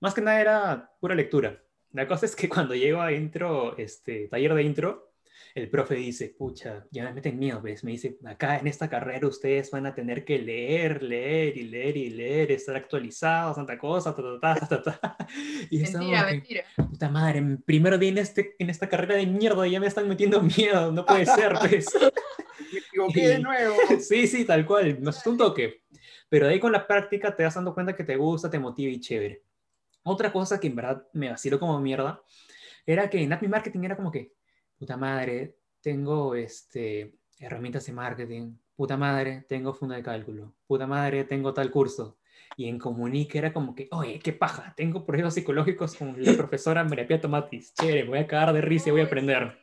Más 0.00 0.14
que 0.14 0.20
nada 0.20 0.40
era 0.40 0.92
pura 1.00 1.14
lectura. 1.14 1.62
La 1.92 2.06
cosa 2.06 2.26
es 2.26 2.36
que 2.36 2.48
cuando 2.48 2.74
llego 2.74 3.00
a 3.00 3.12
intro, 3.12 3.76
este, 3.76 4.28
taller 4.28 4.54
de 4.54 4.62
intro, 4.62 5.07
el 5.54 5.68
profe 5.68 5.94
dice, 5.96 6.34
pucha, 6.36 6.86
ya 6.90 7.04
me 7.04 7.14
meten 7.14 7.38
miedo, 7.38 7.60
¿ves? 7.60 7.82
Me 7.84 7.92
dice, 7.92 8.18
acá 8.24 8.58
en 8.58 8.66
esta 8.66 8.88
carrera 8.88 9.26
ustedes 9.26 9.70
van 9.70 9.86
a 9.86 9.94
tener 9.94 10.24
que 10.24 10.38
leer, 10.38 11.02
leer 11.02 11.56
y 11.56 11.62
leer 11.64 11.96
y 11.96 12.10
leer, 12.10 12.52
estar 12.52 12.76
actualizados, 12.76 13.56
tanta 13.56 13.78
cosa, 13.78 14.14
ta, 14.14 14.22
ta, 14.40 14.54
ta, 14.54 14.82
ta, 14.82 14.82
ta. 14.82 15.16
Y 15.70 15.78
mentira, 15.78 16.26
que, 16.26 16.32
mentira. 16.32 16.64
Puta 16.76 17.08
madre, 17.08 17.58
primero 17.64 17.98
día 17.98 18.10
en, 18.10 18.18
este, 18.18 18.54
en 18.58 18.70
esta 18.70 18.88
carrera 18.88 19.16
de 19.16 19.26
mierda 19.26 19.66
y 19.66 19.72
ya 19.72 19.80
me 19.80 19.86
están 19.86 20.08
metiendo 20.08 20.40
miedo, 20.40 20.92
no 20.92 21.04
puede 21.04 21.26
ser, 21.26 21.52
pues. 21.68 21.86
me 22.72 22.78
equivoqué 22.78 23.28
de 23.28 23.38
nuevo. 23.38 23.76
Sí, 24.00 24.26
sí, 24.26 24.44
tal 24.44 24.66
cual, 24.66 24.98
me 25.00 25.10
asustó 25.10 25.30
un 25.30 25.38
toque. 25.38 25.82
Pero 26.28 26.46
de 26.46 26.52
ahí 26.52 26.60
con 26.60 26.72
la 26.72 26.86
práctica 26.86 27.34
te 27.34 27.42
vas 27.42 27.54
dando 27.54 27.74
cuenta 27.74 27.96
que 27.96 28.04
te 28.04 28.16
gusta, 28.16 28.50
te 28.50 28.58
motiva 28.58 28.92
y 28.92 29.00
chévere. 29.00 29.42
Otra 30.02 30.32
cosa 30.32 30.60
que 30.60 30.66
en 30.66 30.76
verdad 30.76 31.06
me 31.12 31.30
vaciló 31.30 31.58
como 31.58 31.80
mierda 31.80 32.22
era 32.86 33.10
que 33.10 33.22
en 33.22 33.32
Admin 33.32 33.50
Marketing 33.50 33.80
era 33.84 33.96
como 33.96 34.10
que, 34.10 34.32
puta 34.78 34.96
madre, 34.96 35.56
tengo 35.80 36.34
este, 36.34 37.14
herramientas 37.38 37.86
de 37.86 37.92
marketing, 37.92 38.56
puta 38.76 38.96
madre, 38.96 39.44
tengo 39.48 39.74
funda 39.74 39.96
de 39.96 40.02
cálculo, 40.02 40.54
puta 40.66 40.86
madre, 40.86 41.24
tengo 41.24 41.52
tal 41.52 41.70
curso. 41.70 42.18
Y 42.56 42.68
en 42.68 42.78
comunica 42.78 43.38
era 43.38 43.52
como 43.52 43.74
que, 43.74 43.88
oye, 43.90 44.18
qué 44.20 44.32
paja, 44.32 44.72
tengo 44.76 45.04
proyectos 45.04 45.34
psicológicos 45.34 45.94
con 45.96 46.22
la 46.22 46.32
profesora 46.34 46.84
María 46.84 47.06
Pía 47.06 47.20
Tomatis, 47.20 47.74
chévere, 47.74 48.04
voy 48.04 48.18
a 48.18 48.26
cagar 48.26 48.52
de 48.52 48.60
risa 48.60 48.88
y 48.88 48.92
voy 48.92 49.00
a 49.02 49.04
aprender. 49.04 49.58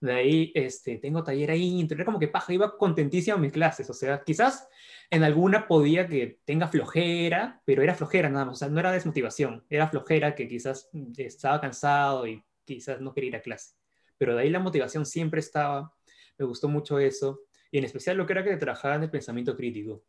De 0.00 0.12
ahí, 0.12 0.52
este, 0.54 0.98
tengo 0.98 1.22
taller 1.22 1.50
ahí, 1.50 1.86
era 1.88 2.04
como 2.04 2.18
que 2.18 2.26
paja, 2.26 2.52
iba 2.52 2.76
contentísimo 2.76 3.36
a 3.36 3.40
mis 3.40 3.52
clases, 3.52 3.88
o 3.88 3.94
sea, 3.94 4.22
quizás 4.24 4.68
en 5.10 5.22
alguna 5.22 5.68
podía 5.68 6.08
que 6.08 6.40
tenga 6.44 6.66
flojera, 6.66 7.62
pero 7.64 7.82
era 7.82 7.94
flojera 7.94 8.28
nada 8.28 8.46
más, 8.46 8.54
o 8.54 8.58
sea, 8.58 8.68
no 8.68 8.80
era 8.80 8.90
desmotivación, 8.90 9.64
era 9.68 9.88
flojera 9.88 10.34
que 10.34 10.48
quizás 10.48 10.90
estaba 11.16 11.60
cansado 11.60 12.26
y 12.26 12.42
quizás 12.64 13.00
no 13.00 13.12
quería 13.12 13.28
ir 13.28 13.36
a 13.36 13.42
clase. 13.42 13.74
Pero 14.22 14.36
de 14.36 14.42
ahí 14.42 14.50
la 14.50 14.60
motivación 14.60 15.04
siempre 15.04 15.40
estaba, 15.40 15.92
me 16.38 16.44
gustó 16.44 16.68
mucho 16.68 17.00
eso, 17.00 17.40
y 17.72 17.78
en 17.78 17.84
especial 17.84 18.16
lo 18.16 18.24
que 18.24 18.34
era 18.34 18.44
que 18.44 18.56
trabajaba 18.56 18.94
en 18.94 19.02
el 19.02 19.10
pensamiento 19.10 19.56
crítico. 19.56 20.04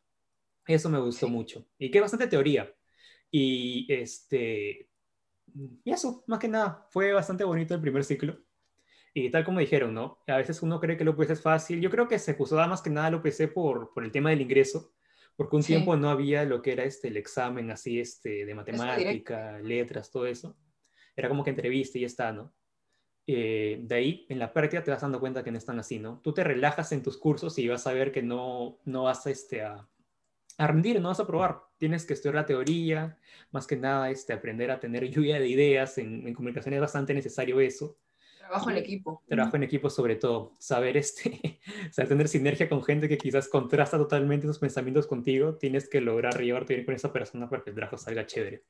Eso 0.68 0.88
me 0.88 1.00
gustó 1.00 1.28
mucho. 1.28 1.66
Y 1.80 1.90
que 1.90 2.00
bastante 2.00 2.28
teoría. 2.28 2.72
Y 3.32 3.92
este, 3.92 4.88
y 5.84 5.92
eso, 5.92 6.24
más 6.28 6.38
que 6.38 6.48
nada, 6.48 6.86
fue 6.92 7.12
bastante 7.12 7.44
bonito 7.44 7.74
el 7.74 7.82
primer 7.82 8.04
ciclo. 8.04 8.38
Y 9.16 9.32
tal 9.32 9.44
como 9.44 9.60
dijeron, 9.60 9.96
¿no? 9.96 10.20
A 10.28 10.38
veces 10.38 10.62
uno 10.62 10.80
cree 10.80 10.96
que 10.96 11.06
lo 11.06 11.14
UPC 11.14 11.32
es 11.32 11.42
fácil. 11.42 11.82
Yo 11.82 11.90
creo 11.90 12.08
que 12.08 12.20
se 12.20 12.36
puso 12.36 12.56
más 12.56 12.84
que 12.84 12.92
nada 12.92 13.10
lo 13.10 13.18
UPC 13.18 13.52
por, 13.52 13.96
por 13.96 14.04
el 14.04 14.12
tema 14.12 14.30
del 14.30 14.42
ingreso, 14.42 14.94
porque 15.36 15.56
un 15.56 15.64
tiempo 15.64 15.96
no 15.96 16.12
había 16.12 16.46
lo 16.46 16.62
que 16.62 16.74
era 16.74 16.84
este, 16.84 17.08
el 17.08 17.18
examen 17.18 17.72
así 17.72 18.00
este, 18.00 18.46
de 18.46 18.54
matemática, 18.54 19.58
letras, 19.58 20.12
todo 20.12 20.28
eso. 20.28 20.56
Era 21.16 21.30
como 21.30 21.44
que 21.44 21.50
entrevista 21.50 21.98
y 21.98 22.02
ya 22.02 22.08
está, 22.08 22.32
¿no? 22.32 22.54
Eh, 23.26 23.80
de 23.82 23.96
ahí, 23.96 24.26
en 24.30 24.40
la 24.40 24.52
práctica 24.52 24.84
te 24.84 24.92
vas 24.92 25.02
dando 25.02 25.20
cuenta 25.20 25.44
que 25.44 25.52
no 25.52 25.58
están 25.58 25.80
así, 25.80 26.00
¿no? 26.00 26.20
Tú 26.22 26.34
te 26.34 26.44
relajas 26.44 26.92
en 26.92 27.02
tus 27.02 27.18
cursos 27.18 27.58
y 27.58 27.68
vas 27.68 27.88
a 27.88 27.94
ver 27.94 28.12
que 28.12 28.22
no, 28.22 28.80
no 28.86 29.04
vas 29.04 29.26
este, 29.28 29.62
a, 29.62 29.88
a 30.58 30.68
rendir, 30.68 31.00
no 31.00 31.08
vas 31.10 31.20
a 31.20 31.28
probar. 31.28 31.62
Tienes 31.78 32.06
que 32.06 32.14
estudiar 32.14 32.36
la 32.36 32.46
teoría, 32.46 33.18
más 33.52 33.66
que 33.66 33.78
nada 33.78 34.10
este, 34.10 34.34
aprender 34.34 34.72
a 34.72 34.80
tener 34.80 35.10
lluvia 35.10 35.40
de 35.40 35.48
ideas. 35.48 35.98
En, 35.98 36.28
en 36.28 36.34
comunicación 36.34 36.74
es 36.74 36.82
bastante 36.82 37.14
necesario 37.14 37.60
eso. 37.62 37.98
Trabajo 38.40 38.72
en 38.72 38.78
equipo. 38.78 39.24
Trabajo 39.26 39.56
en 39.56 39.64
equipo 39.64 39.90
sobre 39.90 40.18
todo. 40.18 40.54
Saber, 40.60 40.98
este, 40.98 41.62
saber 41.92 42.10
tener 42.10 42.28
sinergia 42.28 42.68
con 42.68 42.84
gente 42.84 43.08
que 43.08 43.18
quizás 43.18 43.48
contrasta 43.48 43.98
totalmente 43.98 44.48
sus 44.48 44.60
pensamientos 44.60 45.08
contigo. 45.08 45.56
Tienes 45.56 45.88
que 45.88 46.02
lograr 46.02 46.42
llevarte 46.42 46.74
bien 46.74 46.86
con 46.86 46.94
esa 46.94 47.14
persona 47.14 47.50
para 47.50 47.64
que 47.64 47.70
el 47.70 47.76
trabajo 47.78 47.98
salga 47.98 48.26
chévere. 48.26 48.64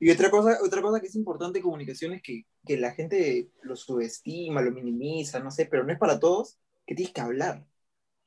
Y 0.00 0.10
otra 0.10 0.30
cosa, 0.30 0.58
otra 0.64 0.80
cosa 0.80 1.00
que 1.00 1.08
es 1.08 1.16
importante 1.16 1.58
en 1.58 1.64
comunicación 1.64 2.12
es 2.12 2.22
que, 2.22 2.46
que 2.64 2.76
la 2.76 2.92
gente 2.92 3.50
lo 3.62 3.74
subestima, 3.74 4.62
lo 4.62 4.70
minimiza, 4.70 5.40
no 5.40 5.50
sé, 5.50 5.66
pero 5.66 5.84
no 5.84 5.92
es 5.92 5.98
para 5.98 6.20
todos 6.20 6.58
que 6.86 6.94
tienes 6.94 7.12
que 7.12 7.20
hablar. 7.20 7.66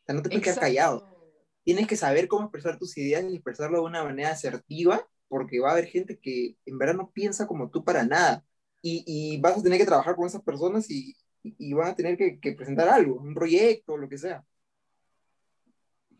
O 0.02 0.06
sea, 0.06 0.16
no 0.16 0.22
te 0.22 0.30
puedes 0.30 0.44
quedar 0.44 0.60
callado. 0.60 1.08
Tienes 1.64 1.88
que 1.88 1.96
saber 1.96 2.28
cómo 2.28 2.46
expresar 2.46 2.78
tus 2.78 2.98
ideas 2.98 3.24
y 3.24 3.36
expresarlo 3.36 3.80
de 3.80 3.86
una 3.86 4.04
manera 4.04 4.32
asertiva, 4.32 5.08
porque 5.28 5.60
va 5.60 5.70
a 5.70 5.72
haber 5.74 5.86
gente 5.86 6.20
que 6.20 6.58
en 6.66 6.78
verdad 6.78 6.96
no 6.96 7.12
piensa 7.12 7.48
como 7.48 7.70
tú 7.70 7.84
para 7.86 8.04
nada 8.04 8.44
y, 8.82 9.40
vas 9.40 9.58
a 9.58 9.64
tener 9.64 9.80
que 9.80 9.86
trabajar 9.86 10.16
con 10.16 10.28
esas 10.28 10.42
personas 10.42 10.90
y, 10.90 11.16
y 11.44 11.74
van 11.74 11.90
a 11.90 11.96
tener 11.96 12.18
que, 12.18 12.54
presentar 12.54 12.90
algo, 12.90 13.16
un 13.16 13.34
proyecto, 13.34 13.96
lo 13.96 14.10
que 14.10 14.18
sea. 14.18 14.44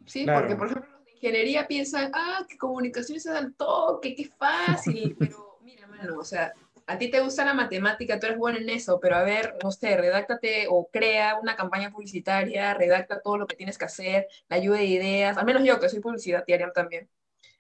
Sí, 0.06 0.26
porque 0.26 0.56
por 0.56 0.68
ejemplo 0.68 1.01
ingeniería 1.22 1.68
piensan, 1.68 2.12
ah, 2.14 2.46
que 2.50 2.58
comunicaciones 2.58 3.26
es 3.26 3.32
al 3.32 3.54
toque, 3.54 4.16
qué 4.16 4.30
fácil, 4.38 5.16
pero 5.20 5.60
mira, 5.62 5.88
mano, 5.88 6.18
o 6.20 6.24
sea, 6.24 6.54
a 6.88 6.98
ti 6.98 7.10
te 7.10 7.22
gusta 7.22 7.46
la 7.46 7.54
matemática, 7.54 8.20
tú 8.20 8.26
eres 8.26 8.38
bueno 8.40 8.58
en 8.58 8.70
eso, 8.70 9.00
pero 9.00 9.16
a 9.16 9.24
ver, 9.24 9.56
no 9.64 9.72
sé, 9.72 9.96
redáctate 9.96 10.66
o 10.70 10.90
crea 10.92 11.40
una 11.40 11.56
campaña 11.56 11.92
publicitaria, 11.92 12.74
redacta 12.74 13.22
todo 13.22 13.38
lo 13.38 13.48
que 13.48 13.56
tienes 13.56 13.78
que 13.78 13.86
hacer, 13.86 14.28
la 14.50 14.58
ayuda 14.58 14.78
de 14.78 14.86
ideas, 14.86 15.38
al 15.38 15.46
menos 15.46 15.64
yo 15.64 15.80
que 15.80 15.90
soy 15.90 16.00
publicitaria 16.00 16.72
también. 16.74 17.08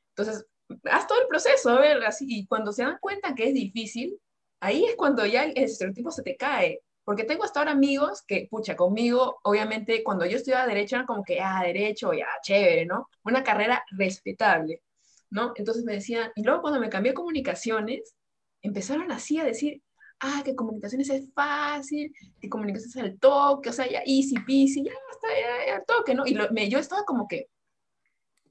Entonces, 0.09 0.45
haz 0.86 1.07
todo 1.07 1.22
el 1.22 1.28
proceso, 1.28 1.70
a 1.70 1.80
ver, 1.80 2.03
así, 2.03 2.26
y 2.28 2.45
cuando 2.47 2.74
se 2.74 2.84
dan 2.84 2.97
cuenta 2.99 3.36
que 3.36 3.47
es 3.47 3.53
difícil, 3.53 4.20
ahí 4.59 4.86
es 4.86 4.95
cuando 4.95 5.26
ya 5.26 5.43
el 5.45 5.53
estereotipo 5.55 6.12
se 6.12 6.24
te 6.24 6.36
cae. 6.36 6.82
Porque 7.04 7.24
tengo 7.24 7.43
hasta 7.43 7.60
ahora 7.60 7.72
amigos 7.72 8.24
que, 8.28 8.47
pucha, 8.49 8.76
conmigo, 8.76 9.39
obviamente, 9.43 10.04
cuando 10.04 10.26
yo 10.26 10.38
estudiaba 10.38 10.68
Derecho, 10.68 10.95
eran 10.95 11.08
como 11.08 11.24
que, 11.24 11.39
ah, 11.41 11.62
Derecho, 11.64 12.14
ya, 12.14 12.28
chévere, 12.43 12.86
¿no? 12.86 13.10
Una 13.24 13.43
carrera 13.43 13.84
respetable, 13.91 14.82
¿no? 15.30 15.54
Entonces 15.56 15.84
me 15.84 15.93
decían, 15.93 16.32
y 16.36 16.43
luego 16.43 16.62
cuando 16.62 16.80
me 16.80 16.89
cambié 16.89 17.12
a 17.12 17.16
Comunicaciones, 17.16 18.16
empezaron 18.62 19.12
así 19.12 19.39
a 19.39 19.43
decir, 19.43 19.82
ah, 20.20 20.41
que 20.45 20.56
Comunicaciones 20.56 21.10
es 21.10 21.28
fácil, 21.34 22.14
que 22.39 22.49
Comunicaciones 22.49 22.95
es 22.95 23.04
el 23.04 23.20
toque, 23.20 23.70
o 23.70 23.74
sea, 23.74 23.89
ya 23.89 24.02
easy 24.06 24.36
peasy, 24.45 24.84
ya 24.84 24.91
está, 25.12 25.28
ya, 25.28 25.74
ya 25.74 25.84
toque, 25.84 26.14
¿no? 26.14 26.26
Y 26.28 26.38
me, 26.52 26.70
yo 26.70 26.78
estaba 26.78 27.04
como 27.04 27.28
que, 27.28 27.49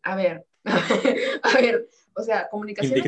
a 0.02 0.16
ver, 0.16 0.44
a 1.42 1.54
ver, 1.54 1.88
o 2.14 2.22
sea, 2.22 2.48
Comunicaciones 2.48 3.04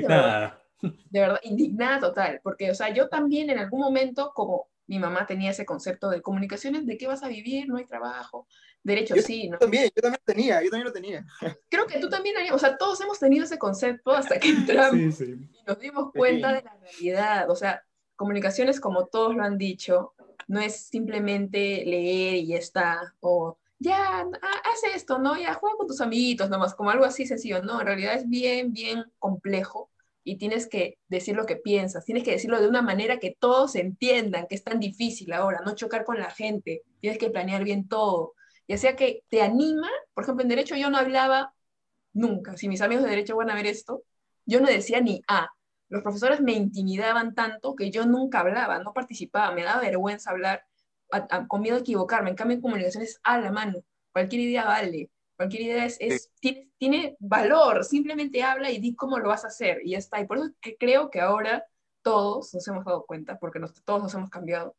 de 0.82 1.20
verdad, 1.20 1.40
indignada 1.44 2.00
total, 2.00 2.40
porque, 2.42 2.70
o 2.70 2.74
sea, 2.74 2.92
yo 2.92 3.08
también 3.08 3.50
en 3.50 3.58
algún 3.58 3.80
momento, 3.80 4.32
como 4.34 4.68
mi 4.86 4.98
mamá 4.98 5.26
tenía 5.26 5.50
ese 5.50 5.64
concepto 5.64 6.10
de 6.10 6.22
comunicaciones, 6.22 6.86
¿de 6.86 6.96
qué 6.96 7.06
vas 7.06 7.22
a 7.22 7.28
vivir? 7.28 7.68
No 7.68 7.76
hay 7.76 7.86
trabajo, 7.86 8.46
derecho 8.82 9.14
sí, 9.16 9.48
¿no? 9.48 9.58
También, 9.58 9.90
yo 9.94 10.02
también 10.02 10.20
lo 10.26 10.34
tenía, 10.34 10.62
yo 10.62 10.70
también 10.70 10.86
lo 10.86 10.92
tenía. 10.92 11.26
Creo 11.70 11.86
que 11.86 12.00
tú 12.00 12.08
también, 12.08 12.36
o 12.52 12.58
sea, 12.58 12.76
todos 12.76 13.00
hemos 13.00 13.18
tenido 13.18 13.44
ese 13.44 13.58
concepto 13.58 14.12
hasta 14.12 14.38
que 14.38 14.48
entramos 14.48 15.20
y 15.20 15.48
nos 15.66 15.78
dimos 15.78 16.12
cuenta 16.12 16.52
de 16.52 16.62
la 16.62 16.76
realidad, 16.76 17.50
o 17.50 17.56
sea, 17.56 17.84
comunicaciones, 18.16 18.80
como 18.80 19.06
todos 19.06 19.34
lo 19.34 19.42
han 19.42 19.58
dicho, 19.58 20.14
no 20.48 20.60
es 20.60 20.76
simplemente 20.76 21.84
leer 21.86 22.34
y 22.34 22.46
ya 22.48 22.56
está, 22.56 23.14
o 23.20 23.58
ya, 23.78 24.20
haz 24.20 24.94
esto, 24.94 25.18
¿no? 25.18 25.36
Ya 25.36 25.54
juega 25.54 25.76
con 25.76 25.86
tus 25.86 26.00
amiguitos 26.00 26.48
nomás, 26.50 26.74
como 26.74 26.90
algo 26.90 27.04
así 27.04 27.26
sencillo, 27.26 27.62
no, 27.62 27.80
en 27.80 27.86
realidad 27.86 28.14
es 28.14 28.28
bien, 28.28 28.72
bien 28.72 29.04
complejo 29.18 29.91
y 30.24 30.36
tienes 30.38 30.68
que 30.68 30.98
decir 31.08 31.36
lo 31.36 31.46
que 31.46 31.56
piensas, 31.56 32.04
tienes 32.04 32.24
que 32.24 32.32
decirlo 32.32 32.60
de 32.60 32.68
una 32.68 32.82
manera 32.82 33.18
que 33.18 33.36
todos 33.38 33.74
entiendan 33.74 34.46
que 34.46 34.54
es 34.54 34.64
tan 34.64 34.80
difícil 34.80 35.32
ahora, 35.32 35.60
no 35.64 35.74
chocar 35.74 36.04
con 36.04 36.18
la 36.18 36.30
gente, 36.30 36.82
tienes 37.00 37.18
que 37.18 37.30
planear 37.30 37.64
bien 37.64 37.88
todo, 37.88 38.34
ya 38.68 38.78
sea 38.78 38.96
que 38.96 39.24
te 39.28 39.42
anima, 39.42 39.88
por 40.14 40.24
ejemplo, 40.24 40.42
en 40.42 40.48
derecho 40.48 40.76
yo 40.76 40.90
no 40.90 40.98
hablaba 40.98 41.54
nunca, 42.12 42.56
si 42.56 42.68
mis 42.68 42.82
amigos 42.82 43.04
de 43.04 43.10
derecho 43.10 43.36
van 43.36 43.50
a 43.50 43.54
ver 43.54 43.66
esto, 43.66 44.02
yo 44.46 44.60
no 44.60 44.68
decía 44.68 45.00
ni 45.00 45.22
A, 45.28 45.48
los 45.88 46.02
profesores 46.02 46.40
me 46.40 46.52
intimidaban 46.52 47.34
tanto 47.34 47.76
que 47.76 47.90
yo 47.90 48.06
nunca 48.06 48.40
hablaba, 48.40 48.78
no 48.78 48.92
participaba, 48.92 49.54
me 49.54 49.62
daba 49.62 49.82
vergüenza 49.82 50.30
hablar, 50.30 50.64
con 51.48 51.60
miedo 51.60 51.76
a 51.76 51.80
equivocarme, 51.80 52.30
en 52.30 52.36
cambio 52.36 52.56
en 52.56 52.62
comunicaciones 52.62 53.20
a 53.22 53.38
la 53.38 53.52
mano, 53.52 53.84
cualquier 54.12 54.40
idea 54.40 54.64
vale, 54.64 55.10
Cualquier 55.36 55.62
idea 55.62 55.86
es, 55.86 56.30
tiene, 56.40 56.70
tiene, 56.78 57.16
valor, 57.18 57.84
simplemente 57.84 58.42
habla 58.42 58.70
y 58.70 58.78
di 58.78 58.94
cómo 58.94 59.18
lo 59.18 59.28
vas 59.28 59.44
a 59.44 59.48
hacer 59.48 59.80
y 59.84 59.92
ya 59.92 59.98
está. 59.98 60.20
Y 60.20 60.26
por 60.26 60.38
eso 60.38 60.50
que 60.60 60.76
creo 60.76 61.10
que 61.10 61.20
ahora 61.20 61.64
todos 62.02 62.52
nos 62.54 62.66
hemos 62.68 62.84
dado 62.84 63.04
cuenta, 63.06 63.38
porque 63.38 63.60
todos 63.84 64.02
nos 64.02 64.14
hemos 64.14 64.30
cambiado, 64.30 64.76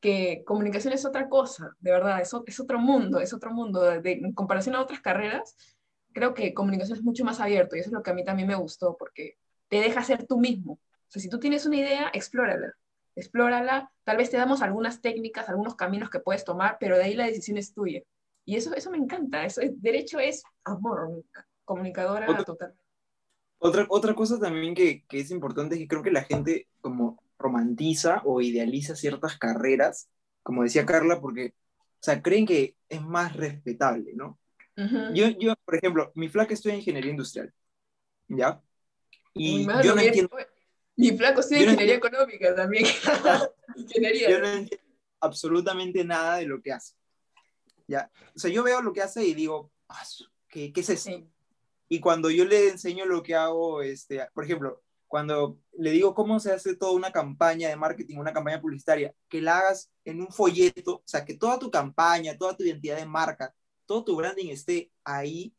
que 0.00 0.44
comunicación 0.46 0.92
es 0.92 1.04
otra 1.04 1.28
cosa, 1.28 1.74
de 1.80 1.90
verdad, 1.90 2.20
es, 2.20 2.32
es 2.46 2.60
otro 2.60 2.78
mundo, 2.78 3.20
es 3.20 3.32
otro 3.32 3.50
mundo. 3.52 3.82
De, 3.82 4.12
en 4.12 4.32
comparación 4.32 4.76
a 4.76 4.80
otras 4.80 5.00
carreras, 5.00 5.56
creo 6.12 6.34
que 6.34 6.54
comunicación 6.54 6.98
es 6.98 7.04
mucho 7.04 7.24
más 7.24 7.40
abierto 7.40 7.76
y 7.76 7.80
eso 7.80 7.88
es 7.88 7.94
lo 7.94 8.02
que 8.02 8.10
a 8.10 8.14
mí 8.14 8.24
también 8.24 8.48
me 8.48 8.54
gustó, 8.54 8.96
porque 8.96 9.38
te 9.68 9.80
deja 9.80 10.02
ser 10.02 10.26
tú 10.26 10.38
mismo. 10.38 10.74
O 10.74 11.10
sea, 11.10 11.22
si 11.22 11.28
tú 11.28 11.38
tienes 11.40 11.66
una 11.66 11.76
idea, 11.76 12.10
explórala. 12.12 12.74
Explórala, 13.16 13.90
tal 14.04 14.16
vez 14.16 14.30
te 14.30 14.36
damos 14.36 14.62
algunas 14.62 15.00
técnicas, 15.00 15.48
algunos 15.48 15.74
caminos 15.74 16.10
que 16.10 16.20
puedes 16.20 16.44
tomar, 16.44 16.76
pero 16.78 16.96
de 16.96 17.04
ahí 17.04 17.14
la 17.14 17.26
decisión 17.26 17.58
es 17.58 17.74
tuya. 17.74 18.02
Y 18.48 18.56
eso, 18.56 18.74
eso 18.74 18.90
me 18.90 18.96
encanta. 18.96 19.44
Eso, 19.44 19.60
derecho 19.76 20.18
es 20.18 20.42
amor, 20.64 21.22
comunicadora 21.66 22.30
otra, 22.30 22.44
total. 22.44 22.74
Otra, 23.58 23.86
otra 23.90 24.14
cosa 24.14 24.38
también 24.38 24.74
que, 24.74 25.04
que, 25.04 25.20
es 25.20 25.30
importante 25.30 25.74
es 25.74 25.82
que 25.82 25.86
creo 25.86 26.02
que 26.02 26.10
la 26.10 26.24
gente 26.24 26.66
como 26.80 27.22
romantiza 27.38 28.22
o 28.24 28.40
idealiza 28.40 28.96
ciertas 28.96 29.36
carreras, 29.36 30.08
como 30.42 30.62
decía 30.62 30.86
Carla, 30.86 31.20
porque, 31.20 31.52
o 31.76 32.00
sea, 32.00 32.22
creen 32.22 32.46
que 32.46 32.74
es 32.88 33.02
más 33.02 33.36
respetable, 33.36 34.14
¿no? 34.14 34.38
yo, 35.12 35.28
yo, 35.38 35.54
por 35.66 35.74
ejemplo, 35.74 36.10
mi 36.14 36.30
flaca 36.30 36.54
estudia 36.54 36.76
ingeniería 36.76 37.10
industrial, 37.10 37.52
¿ya? 38.28 38.62
Y 39.34 39.66
yo 39.84 39.94
no 39.94 40.00
entiendo... 40.00 40.34
Mi 40.96 41.14
flaco 41.14 41.40
estudia 41.40 41.64
ingeniería 41.64 41.96
económica 41.96 42.54
también. 42.54 42.86
ingeniería. 43.76 44.30
Yo 44.30 44.38
no 44.40 44.48
entiendo 44.48 44.86
absolutamente 45.20 46.02
nada 46.02 46.38
de 46.38 46.46
lo 46.46 46.60
que 46.60 46.72
hace. 46.72 46.97
¿Ya? 47.88 48.10
O 48.36 48.38
sea, 48.38 48.50
yo 48.50 48.62
veo 48.62 48.82
lo 48.82 48.92
que 48.92 49.02
hace 49.02 49.24
y 49.24 49.34
digo, 49.34 49.72
ah, 49.88 50.04
¿qué, 50.48 50.72
qué 50.72 50.80
es 50.80 50.90
eso? 50.90 51.10
Y 51.88 52.00
cuando 52.00 52.30
yo 52.30 52.44
le 52.44 52.68
enseño 52.68 53.06
lo 53.06 53.22
que 53.22 53.34
hago, 53.34 53.82
este, 53.82 54.20
por 54.34 54.44
ejemplo, 54.44 54.82
cuando 55.08 55.58
le 55.78 55.90
digo 55.90 56.14
cómo 56.14 56.38
se 56.38 56.52
hace 56.52 56.76
toda 56.76 56.92
una 56.92 57.10
campaña 57.10 57.68
de 57.70 57.76
marketing, 57.76 58.18
una 58.18 58.34
campaña 58.34 58.60
publicitaria, 58.60 59.14
que 59.28 59.40
la 59.40 59.58
hagas 59.58 59.90
en 60.04 60.20
un 60.20 60.28
folleto, 60.28 60.96
o 60.96 61.02
sea, 61.06 61.24
que 61.24 61.34
toda 61.34 61.58
tu 61.58 61.70
campaña, 61.70 62.36
toda 62.36 62.56
tu 62.56 62.62
identidad 62.62 62.98
de 62.98 63.06
marca, 63.06 63.54
todo 63.86 64.04
tu 64.04 64.16
branding 64.16 64.50
esté 64.50 64.92
ahí, 65.02 65.54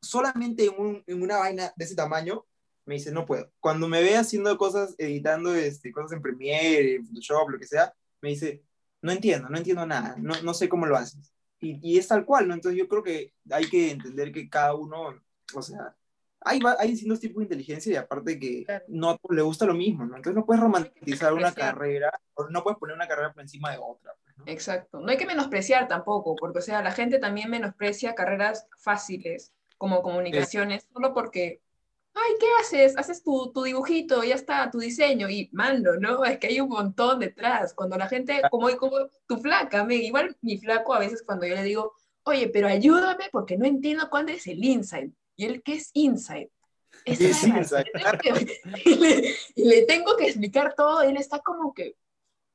solamente 0.00 0.66
en, 0.66 0.74
un, 0.78 1.04
en 1.06 1.20
una 1.22 1.38
vaina 1.38 1.72
de 1.76 1.84
ese 1.84 1.96
tamaño, 1.96 2.46
me 2.84 2.94
dice, 2.94 3.10
no 3.12 3.26
puedo. 3.26 3.50
Cuando 3.60 3.88
me 3.88 4.02
ve 4.02 4.16
haciendo 4.16 4.56
cosas, 4.56 4.94
editando 4.98 5.54
este, 5.54 5.92
cosas 5.92 6.12
en 6.12 6.22
Premiere, 6.22 6.96
en 6.96 7.06
Photoshop, 7.06 7.50
lo 7.50 7.58
que 7.58 7.66
sea, 7.66 7.92
me 8.20 8.30
dice, 8.30 8.62
no 9.00 9.10
entiendo, 9.10 9.48
no 9.48 9.58
entiendo 9.58 9.84
nada, 9.84 10.14
no, 10.18 10.40
no 10.42 10.54
sé 10.54 10.68
cómo 10.68 10.86
lo 10.86 10.96
haces 10.96 11.32
y, 11.62 11.98
es 11.98 12.08
tal 12.08 12.24
cual, 12.24 12.48
¿no? 12.48 12.54
Entonces 12.54 12.78
yo 12.78 12.88
creo 12.88 13.02
que 13.02 13.32
hay 13.50 13.68
que 13.68 13.92
entender 13.92 14.32
que 14.32 14.50
cada 14.50 14.74
uno, 14.74 15.14
o 15.54 15.62
sea, 15.62 15.94
hay, 16.40 16.60
hay 16.78 16.88
distintos 16.90 17.20
tipos 17.20 17.38
de 17.38 17.44
inteligencia 17.44 17.92
y 17.92 17.96
aparte 17.96 18.38
que 18.38 18.64
Claro. 18.64 18.84
no 18.88 19.20
le 19.30 19.42
gusta 19.42 19.64
lo 19.64 19.74
mismo, 19.74 20.04
¿no? 20.04 20.16
Entonces 20.16 20.34
no 20.34 20.44
puedes 20.44 20.62
romantizar 20.62 21.32
una 21.32 21.52
carrera, 21.52 22.10
o 22.34 22.48
no 22.48 22.62
puedes 22.64 22.78
poner 22.78 22.96
una 22.96 23.06
carrera 23.06 23.32
por 23.32 23.42
encima 23.42 23.70
de 23.70 23.78
otra. 23.78 24.12
pues, 24.24 24.36
¿no? 24.36 24.44
Exacto. 24.46 25.00
No 25.00 25.10
hay 25.10 25.16
que 25.16 25.26
menospreciar 25.26 25.86
tampoco, 25.86 26.34
porque, 26.34 26.58
o 26.58 26.62
sea, 26.62 26.82
la 26.82 26.90
gente 26.90 27.18
también 27.18 27.48
menosprecia 27.48 28.14
carreras 28.14 28.66
fáciles, 28.76 29.52
como 29.78 30.02
comunicaciones, 30.02 30.88
solo 30.92 31.14
porque, 31.14 31.60
ay, 32.14 32.32
¿qué 32.38 32.46
haces? 32.60 32.96
Haces 32.96 33.22
tu, 33.22 33.52
tu 33.52 33.62
dibujito, 33.62 34.22
ya 34.24 34.34
está, 34.34 34.70
tu 34.70 34.78
diseño, 34.78 35.28
y 35.28 35.48
mando, 35.52 35.96
¿no? 35.98 36.24
Es 36.24 36.38
que 36.38 36.48
hay 36.48 36.60
un 36.60 36.68
montón 36.68 37.18
detrás. 37.20 37.74
Cuando 37.74 37.96
la 37.96 38.08
gente, 38.08 38.40
como, 38.50 38.68
como 38.76 38.96
tu 39.26 39.38
flaca, 39.38 39.84
me, 39.84 39.96
igual 39.96 40.36
mi 40.40 40.58
flaco 40.58 40.94
a 40.94 40.98
veces 40.98 41.22
cuando 41.24 41.46
yo 41.46 41.54
le 41.54 41.62
digo, 41.62 41.94
oye, 42.24 42.48
pero 42.48 42.68
ayúdame 42.68 43.24
porque 43.32 43.56
no 43.56 43.66
entiendo 43.66 44.08
cuál 44.10 44.28
es 44.28 44.46
el 44.46 44.62
insight. 44.62 45.12
¿Y 45.36 45.46
él 45.46 45.62
qué 45.62 45.74
es 45.74 45.90
insight? 45.94 46.50
Es 47.04 47.18
¿Qué 47.18 47.30
es 47.30 47.42
insight? 47.44 47.88
le 47.94 48.00
tengo 48.02 48.18
que- 48.18 48.60
y, 48.84 48.94
le, 48.96 49.34
y 49.56 49.64
le 49.64 49.82
tengo 49.86 50.16
que 50.16 50.26
explicar 50.26 50.74
todo, 50.74 51.02
él 51.02 51.16
está 51.16 51.40
como 51.40 51.72
que, 51.74 51.96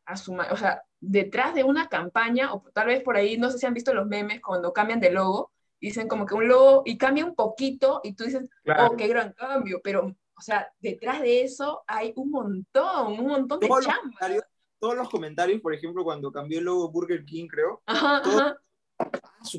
a 0.05 0.16
su 0.16 0.34
ma- 0.34 0.47
o 0.51 0.58
sea, 0.58 0.84
detrás 1.01 1.53
de 1.53 1.64
una 1.66 1.89
campaña, 1.89 2.53
o 2.53 2.64
tal 2.74 2.88
vez 2.88 3.03
por 3.03 3.18
ahí, 3.18 3.38
no 3.38 3.51
sé 3.51 3.58
si 3.58 3.66
han 3.66 3.74
visto 3.74 3.93
los 3.93 4.08
memes 4.08 4.39
cuando 4.41 4.72
cambian 4.72 4.99
de 5.01 5.12
logo, 5.12 5.51
dicen 5.80 6.07
como 6.07 6.25
que 6.25 6.36
un 6.36 6.47
logo 6.47 6.84
y 6.86 6.97
cambia 6.97 7.25
un 7.25 7.36
poquito 7.36 8.01
y 8.03 8.13
tú 8.13 8.23
dices, 8.25 8.43
Claro. 8.63 8.89
oh, 8.93 8.95
qué 8.97 9.07
gran 9.07 9.34
cambio, 9.34 9.80
pero, 9.84 10.05
o 10.07 10.41
sea, 10.41 10.71
detrás 10.80 11.21
de 11.21 11.41
eso 11.43 11.84
hay 11.88 12.13
un 12.15 12.32
montón, 12.32 13.19
un 13.19 13.28
montón 13.28 13.59
de 13.59 13.67
Todos 13.67 13.86
chamba. 13.86 14.43
todos 14.80 14.95
los 14.95 15.09
comentarios, 15.09 15.61
por 15.61 15.73
ejemplo, 15.73 16.03
cuando 16.03 16.32
cambió 16.32 16.59
el 16.59 16.65
logo 16.65 16.89
Burger 16.91 17.23
King, 17.25 17.47
creo, 17.47 17.82
Ajá, 17.86 18.17
ajá. 18.17 18.57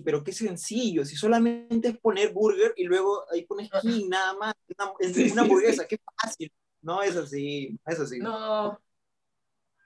pero 0.04 0.22
qué 0.22 0.32
sencillo, 0.32 1.04
si 1.04 1.16
solamente 1.16 1.88
es 1.88 1.98
poner 1.98 2.32
burger 2.32 2.72
y 2.76 2.84
luego 2.84 3.24
ahí 3.32 3.44
pones 3.46 3.70
King 3.80 4.08
nada 4.08 4.34
más, 4.34 4.54
una, 4.78 4.92
Sí, 5.12 5.22
una 5.32 5.32
sí, 5.32 5.38
hamburguesa, 5.38 5.86
qué 5.86 5.98
fácil. 6.22 6.52
No 6.80 7.02
es 7.02 7.16
así, 7.16 7.70
no 7.84 7.92
es 7.92 8.00
así. 8.00 8.18
No. 8.18 8.78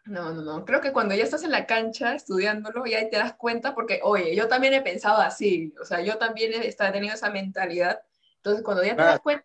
No, 0.04 0.32
no, 0.34 0.42
no. 0.42 0.64
Creo 0.64 0.80
que 0.80 0.92
cuando 0.92 1.14
ya 1.14 1.22
estás 1.22 1.44
en 1.44 1.52
la 1.52 1.66
cancha 1.66 2.14
estudiándolo, 2.14 2.84
ya 2.86 3.08
te 3.08 3.16
das 3.18 3.34
cuenta, 3.34 3.74
porque, 3.74 4.00
oye, 4.02 4.34
yo 4.34 4.48
también 4.48 4.74
he 4.74 4.82
pensado 4.82 5.18
así, 5.22 5.72
o 5.80 5.84
sea, 5.84 6.00
yo 6.02 6.18
también 6.18 6.52
he 6.54 6.72
tenido 6.92 7.14
esa 7.14 7.30
mentalidad. 7.30 8.00
Entonces, 8.36 8.64
cuando 8.64 8.82
ya 8.82 8.96
te 8.96 9.02
das 9.02 9.20
cuenta, 9.20 9.44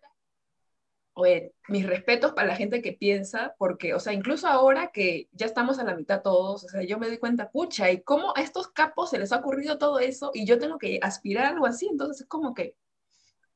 oye, 1.14 1.52
mis 1.68 1.86
respetos 1.86 2.32
para 2.32 2.48
la 2.48 2.56
gente 2.56 2.80
que 2.82 2.92
piensa, 2.92 3.54
porque, 3.58 3.94
o 3.94 4.00
sea, 4.00 4.12
incluso 4.12 4.46
ahora 4.48 4.90
que 4.92 5.28
ya 5.32 5.46
estamos 5.46 5.78
a 5.78 5.84
la 5.84 5.94
mitad 5.96 6.22
todos, 6.22 6.64
o 6.64 6.68
sea, 6.68 6.82
yo 6.82 6.98
me 6.98 7.08
doy 7.08 7.18
cuenta, 7.18 7.50
pucha, 7.50 7.90
¿y 7.90 8.02
cómo 8.02 8.32
a 8.36 8.40
estos 8.42 8.68
capos 8.68 9.10
se 9.10 9.18
les 9.18 9.32
ha 9.32 9.38
ocurrido 9.38 9.78
todo 9.78 9.98
eso 10.00 10.30
y 10.34 10.46
yo 10.46 10.58
tengo 10.58 10.78
que 10.78 10.98
aspirar 11.02 11.46
a 11.46 11.48
algo 11.50 11.66
así? 11.66 11.88
Entonces, 11.90 12.22
es 12.22 12.26
como 12.28 12.54
que, 12.54 12.74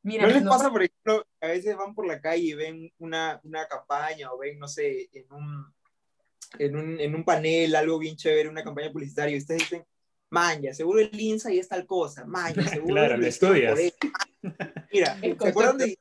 mira, 0.03 0.25
¿No 0.25 0.31
les 0.31 0.43
no- 0.43 0.51
pasa, 0.51 0.71
por 0.71 0.83
ejemplo, 0.83 1.27
a 1.41 1.47
veces 1.49 1.77
van 1.77 1.95
por 1.95 2.07
la 2.07 2.21
calle 2.21 2.43
y 2.45 2.55
ven 2.55 2.93
una, 2.99 3.41
una 3.45 3.67
campaña 3.69 4.33
o 4.33 4.39
ven, 4.39 4.59
no 4.59 4.69
sé, 4.69 5.09
en 5.13 5.33
un, 5.33 5.73
en, 6.59 6.77
un, 6.77 7.01
en 7.01 7.15
un 7.15 7.25
panel 7.25 7.75
algo 7.75 7.99
bien 7.99 8.17
chévere, 8.17 8.49
una 8.49 8.65
campaña 8.65 8.93
publicitaria, 8.93 9.35
y 9.35 9.39
ustedes 9.39 9.61
dicen, 9.63 9.85
maña, 10.31 10.73
seguro 10.75 11.01
el 11.01 11.11
INSA 11.19 11.53
y 11.53 11.59
es 11.59 11.69
tal 11.69 11.87
cosa, 11.87 12.25
maña, 12.25 12.55
seguro 12.69 12.95
Claro, 12.95 13.17
lo 13.17 13.27
estudias. 13.27 13.73
por 13.73 13.81
eso". 13.81 13.97
Mira, 14.93 15.19
El 15.23 15.39
¿se 15.39 15.49
acuerdan 15.49 15.79
de, 15.79 15.99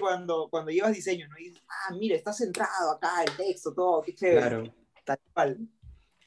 cuando, 0.00 0.48
cuando 0.50 0.70
llevas 0.70 0.94
diseño, 0.94 1.28
no? 1.28 1.38
Y 1.38 1.44
dices, 1.48 1.62
ah, 1.68 1.94
mira, 1.94 2.16
está 2.16 2.32
centrado 2.32 2.92
acá, 2.92 3.22
el 3.24 3.36
texto, 3.36 3.72
todo, 3.74 4.02
qué 4.02 4.14
chévere, 4.14 4.40
Claro, 4.40 4.74
tal 5.04 5.18
cual. 5.32 5.58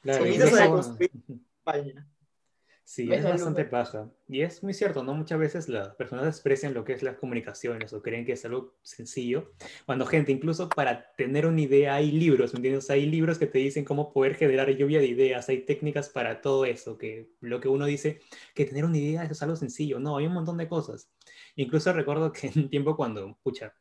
claro. 0.02 0.20
Comienzas 0.20 0.54
a 0.54 0.66
incluso- 0.66 0.74
construir 0.90 1.12
campaña. 1.64 2.08
Sí, 2.86 3.12
es 3.12 3.24
bastante 3.24 3.64
paja. 3.66 4.12
Y 4.28 4.42
es 4.42 4.62
muy 4.62 4.74
cierto, 4.74 5.04
¿no? 5.04 5.14
Muchas 5.14 5.40
veces 5.40 5.70
las 5.70 5.96
personas 5.96 6.26
desprecian 6.26 6.74
lo 6.74 6.84
que 6.84 6.94
es 6.94 7.02
las 7.02 7.16
comunicaciones 7.18 7.94
o 7.94 8.02
creen 8.02 8.26
que 8.26 8.34
es 8.34 8.44
algo 8.44 8.76
sencillo. 8.82 9.54
Cuando 9.86 10.06
gente, 10.06 10.32
incluso 10.32 10.68
para 10.68 11.14
tener 11.16 11.46
una 11.46 11.62
idea, 11.62 11.96
hay 11.96 12.12
libros, 12.12 12.54
¿me 12.54 12.58
entiendes? 12.58 12.90
Hay 12.90 13.06
libros 13.06 13.40
que 13.40 13.48
te 13.48 13.60
dicen 13.60 13.86
cómo 13.86 14.12
poder 14.12 14.36
generar 14.36 14.70
lluvia 14.70 15.00
de 15.00 15.08
ideas, 15.08 15.48
hay 15.48 15.66
técnicas 15.66 16.10
para 16.10 16.42
todo 16.42 16.66
eso, 16.66 16.98
que 16.98 17.30
lo 17.40 17.62
que 17.62 17.70
uno 17.70 17.86
dice, 17.86 18.20
que 18.54 18.66
tener 18.66 18.84
una 18.84 18.98
idea 18.98 19.24
es 19.24 19.42
algo 19.42 19.56
sencillo. 19.56 20.00
No, 20.00 20.18
hay 20.18 20.28
un 20.28 20.34
montón 20.34 20.58
de 20.58 20.68
cosas. 20.68 21.10
Incluso 21.56 21.94
recuerdo 21.94 22.32
que 22.34 22.48
en 22.54 22.64
un 22.64 22.70
tiempo 22.70 22.98
cuando, 22.98 23.38
pucha, 23.44 23.74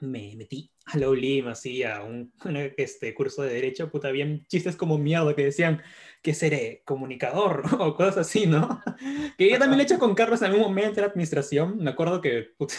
me 0.00 0.34
metí 0.36 0.70
a 0.86 0.98
la 0.98 1.08
ULIM, 1.08 1.48
así, 1.48 1.82
a 1.82 2.02
un, 2.02 2.32
un, 2.44 2.56
este, 2.76 3.14
curso 3.14 3.42
de 3.42 3.54
Derecho, 3.54 3.90
puta, 3.90 4.08
habían 4.08 4.46
chistes 4.46 4.76
como 4.76 4.98
miedo 4.98 5.34
que 5.34 5.44
decían, 5.44 5.82
¿qué 6.22 6.34
seré? 6.34 6.82
¿Comunicador? 6.84 7.62
o 7.78 7.94
cosas 7.94 8.18
así, 8.18 8.46
¿no? 8.46 8.82
Que 9.38 9.50
yo 9.50 9.58
también 9.58 9.78
lo 9.78 9.82
he 9.82 9.84
hecho 9.84 9.98
con 9.98 10.14
Carlos 10.14 10.42
en 10.42 10.48
algún 10.48 10.62
momento 10.62 11.00
en 11.00 11.06
la 11.06 11.10
administración, 11.10 11.78
me 11.78 11.90
acuerdo 11.90 12.20
que, 12.20 12.48
puta, 12.56 12.74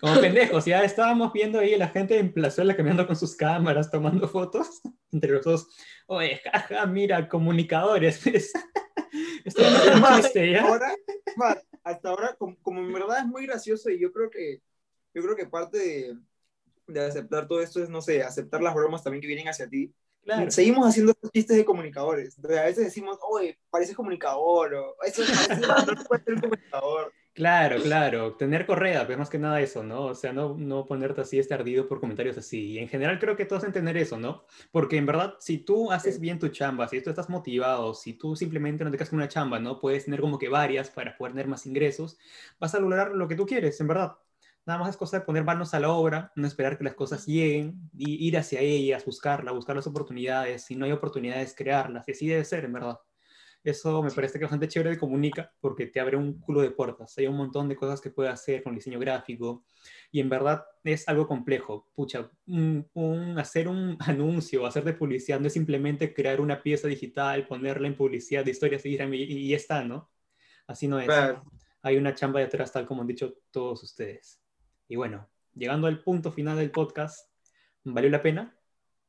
como 0.00 0.20
pendejos, 0.20 0.64
ya 0.64 0.82
estábamos 0.82 1.32
viendo 1.32 1.58
ahí 1.58 1.76
la 1.76 1.88
gente 1.88 2.18
en 2.18 2.32
plazuela 2.32 2.76
caminando 2.76 3.06
con 3.06 3.16
sus 3.16 3.36
cámaras, 3.36 3.90
tomando 3.90 4.28
fotos, 4.28 4.80
entre 5.12 5.32
los 5.32 5.44
dos, 5.44 5.68
oye, 6.06 6.40
jaja, 6.44 6.86
mira, 6.86 7.28
comunicadores, 7.28 8.24
¿ves? 8.24 8.52
Esto 9.44 9.62
es 9.62 9.94
un 9.94 10.16
chiste, 10.16 10.52
¿ya? 10.52 10.62
Ahora, 10.62 10.94
hasta 11.84 12.08
ahora, 12.10 12.34
como, 12.38 12.56
como 12.62 12.80
en 12.80 12.92
verdad 12.92 13.18
es 13.20 13.26
muy 13.26 13.46
gracioso 13.46 13.90
y 13.90 14.00
yo 14.00 14.12
creo 14.12 14.30
que, 14.30 14.60
yo 15.18 15.24
creo 15.24 15.36
que 15.36 15.46
parte 15.46 15.78
de, 15.78 16.16
de 16.86 17.00
aceptar 17.00 17.46
todo 17.46 17.60
esto 17.60 17.82
es, 17.82 17.88
no 17.88 18.00
sé, 18.00 18.22
aceptar 18.22 18.62
las 18.62 18.74
bromas 18.74 19.02
también 19.02 19.20
que 19.20 19.26
vienen 19.26 19.48
hacia 19.48 19.68
ti. 19.68 19.92
Claro. 20.24 20.50
Seguimos 20.50 20.86
haciendo 20.86 21.12
estos 21.12 21.30
chistes 21.32 21.56
de 21.56 21.64
comunicadores. 21.64 22.36
Entonces, 22.36 22.60
a 22.60 22.64
veces 22.64 22.84
decimos, 22.84 23.18
oye, 23.28 23.58
pareces 23.70 23.96
comunicador, 23.96 24.74
o 24.74 24.96
eso 25.04 25.22
no 25.22 26.04
puede 26.04 26.24
ser 26.24 26.40
comunicador. 26.40 27.12
Claro, 27.38 27.80
claro, 27.80 28.34
tener 28.34 28.66
correa, 28.66 29.06
pues 29.06 29.16
más 29.16 29.30
que 29.30 29.38
nada 29.38 29.60
eso, 29.60 29.84
¿no? 29.84 30.06
O 30.06 30.14
sea, 30.16 30.32
no, 30.32 30.56
no 30.58 30.84
ponerte 30.86 31.20
así 31.20 31.38
este 31.38 31.54
ardido 31.54 31.86
por 31.86 32.00
comentarios 32.00 32.36
así. 32.36 32.72
Y 32.72 32.78
en 32.78 32.88
general 32.88 33.20
creo 33.20 33.36
que 33.36 33.44
todos 33.44 33.62
entender 33.62 33.96
eso, 33.96 34.18
¿no? 34.18 34.44
Porque 34.72 34.96
en 34.96 35.06
verdad, 35.06 35.36
si 35.38 35.58
tú 35.58 35.92
haces 35.92 36.18
bien 36.18 36.40
tu 36.40 36.48
chamba, 36.48 36.88
si 36.88 37.00
tú 37.00 37.10
estás 37.10 37.28
motivado, 37.28 37.94
si 37.94 38.14
tú 38.14 38.34
simplemente 38.34 38.82
no 38.82 38.90
te 38.90 38.96
quedas 38.96 39.10
con 39.10 39.20
una 39.20 39.28
chamba, 39.28 39.60
¿no? 39.60 39.78
Puedes 39.78 40.06
tener 40.06 40.20
como 40.20 40.36
que 40.36 40.48
varias 40.48 40.90
para 40.90 41.16
poder 41.16 41.32
tener 41.32 41.46
más 41.46 41.64
ingresos, 41.64 42.18
vas 42.58 42.74
a 42.74 42.80
lograr 42.80 43.12
lo 43.12 43.28
que 43.28 43.36
tú 43.36 43.46
quieres, 43.46 43.80
en 43.80 43.86
verdad. 43.86 44.16
Nada 44.68 44.80
más 44.80 44.90
es 44.90 44.98
cosa 44.98 45.18
de 45.18 45.24
poner 45.24 45.44
manos 45.44 45.72
a 45.72 45.80
la 45.80 45.88
obra, 45.88 46.30
no 46.36 46.46
esperar 46.46 46.76
que 46.76 46.84
las 46.84 46.92
cosas 46.92 47.24
lleguen, 47.24 47.90
y 47.96 48.26
ir 48.26 48.36
hacia 48.36 48.60
ellas, 48.60 49.02
buscarlas, 49.02 49.54
buscar 49.54 49.74
las 49.74 49.86
oportunidades. 49.86 50.62
Si 50.62 50.76
no 50.76 50.84
hay 50.84 50.92
oportunidades, 50.92 51.54
crearlas. 51.56 52.06
Y 52.06 52.12
así 52.12 52.28
debe 52.28 52.44
ser, 52.44 52.66
en 52.66 52.74
verdad. 52.74 52.98
Eso 53.64 54.02
me 54.02 54.10
parece 54.10 54.34
que 54.34 54.44
es 54.44 54.50
bastante 54.50 54.68
chévere 54.68 54.90
de 54.90 54.98
Comunica 54.98 55.50
porque 55.58 55.86
te 55.86 56.00
abre 56.00 56.18
un 56.18 56.38
culo 56.38 56.60
de 56.60 56.70
puertas. 56.70 57.16
Hay 57.16 57.26
un 57.26 57.38
montón 57.38 57.66
de 57.70 57.76
cosas 57.76 58.02
que 58.02 58.10
puedes 58.10 58.30
hacer 58.30 58.62
con 58.62 58.74
diseño 58.74 58.98
gráfico 58.98 59.64
y 60.12 60.20
en 60.20 60.28
verdad 60.28 60.66
es 60.84 61.08
algo 61.08 61.26
complejo. 61.26 61.88
Pucha, 61.94 62.30
un, 62.46 62.86
un, 62.92 63.38
hacer 63.38 63.68
un 63.68 63.96
anuncio, 64.00 64.66
hacer 64.66 64.84
de 64.84 64.92
publicidad 64.92 65.40
no 65.40 65.46
es 65.46 65.54
simplemente 65.54 66.12
crear 66.12 66.42
una 66.42 66.62
pieza 66.62 66.88
digital, 66.88 67.46
ponerla 67.46 67.88
en 67.88 67.96
publicidad 67.96 68.44
de 68.44 68.50
historias 68.50 68.84
y, 68.84 68.98
y 68.98 69.48
ya 69.48 69.56
está, 69.56 69.82
¿no? 69.82 70.10
Así 70.66 70.86
no 70.88 71.00
es. 71.00 71.06
Claro. 71.06 71.42
Hay 71.80 71.96
una 71.96 72.14
chamba 72.14 72.40
detrás, 72.40 72.70
tal 72.70 72.86
como 72.86 73.00
han 73.00 73.08
dicho 73.08 73.32
todos 73.50 73.82
ustedes. 73.82 74.42
Y 74.88 74.96
bueno, 74.96 75.28
llegando 75.54 75.86
al 75.86 76.02
punto 76.02 76.32
final 76.32 76.56
del 76.56 76.70
podcast, 76.70 77.30
¿valió 77.84 78.08
la 78.08 78.22
pena? 78.22 78.56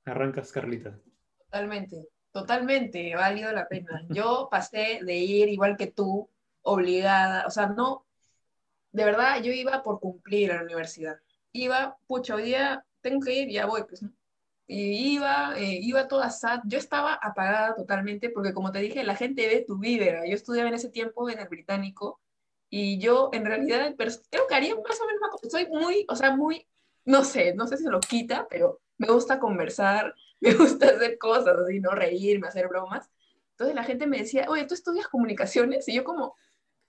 Arrancas, 0.04 0.52
Carlita. 0.52 1.00
Totalmente, 1.38 2.10
totalmente, 2.32 3.14
ha 3.14 3.18
valido 3.18 3.52
la 3.54 3.68
pena. 3.68 4.06
Yo 4.10 4.50
pasé 4.52 5.00
de 5.04 5.16
ir 5.16 5.48
igual 5.48 5.78
que 5.78 5.88
tú, 5.88 6.30
obligada, 6.64 7.48
o 7.48 7.50
sea, 7.50 7.68
no, 7.68 8.06
de 8.92 9.06
verdad, 9.06 9.42
yo 9.42 9.54
iba 9.54 9.82
por 9.82 10.02
cumplir 10.02 10.52
a 10.52 10.56
la 10.56 10.64
universidad. 10.64 11.18
Iba, 11.54 11.98
pucha, 12.08 12.36
hoy 12.36 12.44
día 12.44 12.86
tengo 13.00 13.22
que 13.22 13.34
ir, 13.34 13.50
ya 13.50 13.66
voy, 13.66 13.84
pues, 13.84 14.02
¿no? 14.02 14.12
Y 14.68 15.14
iba, 15.16 15.58
eh, 15.58 15.80
iba 15.82 16.08
toda 16.08 16.30
sad. 16.30 16.60
Yo 16.66 16.78
estaba 16.78 17.14
apagada 17.16 17.74
totalmente 17.76 18.30
porque, 18.30 18.54
como 18.54 18.72
te 18.72 18.80
dije, 18.80 19.04
la 19.04 19.16
gente 19.16 19.48
ve 19.48 19.64
tu 19.66 19.80
vibra. 19.80 20.28
Yo 20.28 20.36
estudiaba 20.36 20.70
en 20.70 20.76
ese 20.76 20.90
tiempo 20.90 21.30
en 21.30 21.40
el 21.40 21.48
británico 21.48 22.22
y 22.70 23.00
yo, 23.00 23.30
en 23.34 23.46
realidad, 23.46 23.96
creo 23.98 24.48
que 24.48 24.56
haría 24.56 24.76
más 24.76 25.00
o 25.02 25.06
menos, 25.08 25.52
soy 25.52 25.68
muy, 25.68 26.06
o 26.08 26.16
sea, 26.16 26.36
muy, 26.36 26.68
no 27.06 27.24
sé, 27.24 27.54
no 27.56 27.68
sé 27.68 27.78
si 27.78 27.86
lo 27.86 28.00
quita, 28.00 28.48
pero 28.50 28.82
me 28.98 29.08
gusta 29.08 29.40
conversar, 29.40 30.14
me 30.40 30.54
gusta 30.54 30.88
hacer 30.88 31.18
cosas 31.18 31.58
así, 31.58 31.80
¿no? 31.80 31.92
Reírme, 31.92 32.48
hacer 32.48 32.68
bromas. 32.68 33.10
Entonces 33.52 33.76
la 33.76 33.84
gente 33.84 34.08
me 34.08 34.20
decía, 34.20 34.46
oye, 34.50 34.66
¿tú 34.66 34.74
estudias 34.74 35.08
comunicaciones? 35.08 35.88
Y 35.90 35.96
yo 35.96 36.04
como, 36.04 36.36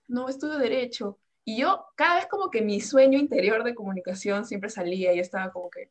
no, 0.07 0.29
estudio 0.29 0.57
derecho. 0.57 1.17
Y 1.43 1.57
yo, 1.57 1.85
cada 1.95 2.15
vez 2.15 2.27
como 2.27 2.49
que 2.51 2.61
mi 2.61 2.79
sueño 2.81 3.17
interior 3.19 3.63
de 3.63 3.75
comunicación 3.75 4.45
siempre 4.45 4.69
salía 4.69 5.13
y 5.13 5.19
estaba 5.19 5.51
como 5.51 5.69
que, 5.69 5.89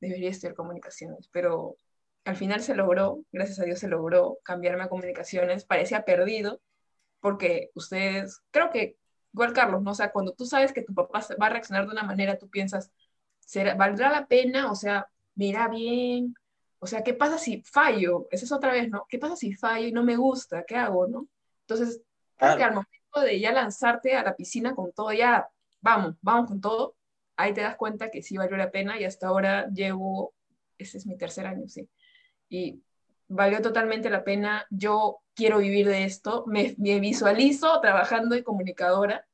debería 0.00 0.30
estudiar 0.30 0.54
comunicaciones, 0.54 1.28
pero 1.32 1.76
al 2.24 2.36
final 2.36 2.62
se 2.62 2.74
logró, 2.74 3.24
gracias 3.32 3.60
a 3.60 3.64
Dios 3.64 3.78
se 3.78 3.88
logró 3.88 4.38
cambiarme 4.42 4.84
a 4.84 4.88
comunicaciones, 4.88 5.64
parecía 5.64 6.04
perdido, 6.04 6.60
porque 7.20 7.70
ustedes, 7.74 8.42
creo 8.50 8.70
que, 8.70 8.96
igual 9.34 9.52
Carlos, 9.52 9.82
¿no? 9.82 9.90
O 9.92 9.94
sea, 9.94 10.12
cuando 10.12 10.32
tú 10.32 10.46
sabes 10.46 10.72
que 10.72 10.82
tu 10.82 10.94
papá 10.94 11.20
va 11.40 11.46
a 11.46 11.50
reaccionar 11.50 11.86
de 11.86 11.92
una 11.92 12.04
manera, 12.04 12.38
tú 12.38 12.48
piensas, 12.48 12.92
¿será, 13.40 13.74
¿valdrá 13.74 14.10
la 14.10 14.26
pena? 14.26 14.70
O 14.72 14.76
sea, 14.76 15.08
mira 15.34 15.68
bien, 15.68 16.34
o 16.78 16.86
sea, 16.86 17.02
¿qué 17.02 17.14
pasa 17.14 17.38
si 17.38 17.62
fallo? 17.62 18.28
Esa 18.30 18.44
es 18.46 18.52
otra 18.52 18.72
vez, 18.72 18.88
¿no? 18.90 19.06
¿Qué 19.08 19.18
pasa 19.18 19.36
si 19.36 19.54
fallo 19.54 19.86
y 19.88 19.92
no 19.92 20.04
me 20.04 20.16
gusta? 20.16 20.64
¿Qué 20.64 20.76
hago, 20.76 21.06
no? 21.08 21.28
Entonces, 21.62 22.02
Claro. 22.36 22.56
que 22.58 22.64
al 22.64 22.70
momento 22.74 23.20
de 23.22 23.40
ya 23.40 23.52
lanzarte 23.52 24.16
a 24.16 24.22
la 24.24 24.36
piscina 24.36 24.74
con 24.74 24.92
todo, 24.92 25.12
ya, 25.12 25.48
vamos, 25.80 26.16
vamos 26.20 26.48
con 26.48 26.60
todo, 26.60 26.96
ahí 27.36 27.52
te 27.54 27.60
das 27.62 27.76
cuenta 27.76 28.10
que 28.10 28.22
sí 28.22 28.36
valió 28.36 28.56
la 28.56 28.70
pena 28.70 28.98
y 29.00 29.04
hasta 29.04 29.28
ahora 29.28 29.68
llevo, 29.70 30.34
ese 30.78 30.98
es 30.98 31.06
mi 31.06 31.16
tercer 31.16 31.46
año, 31.46 31.68
sí. 31.68 31.88
Y 32.48 32.82
valió 33.28 33.60
totalmente 33.62 34.10
la 34.10 34.24
pena. 34.24 34.66
Yo 34.70 35.20
quiero 35.34 35.58
vivir 35.58 35.88
de 35.88 36.04
esto, 36.04 36.44
me, 36.46 36.74
me 36.78 37.00
visualizo 37.00 37.80
trabajando 37.80 38.34
de 38.34 38.44
comunicadora 38.44 39.26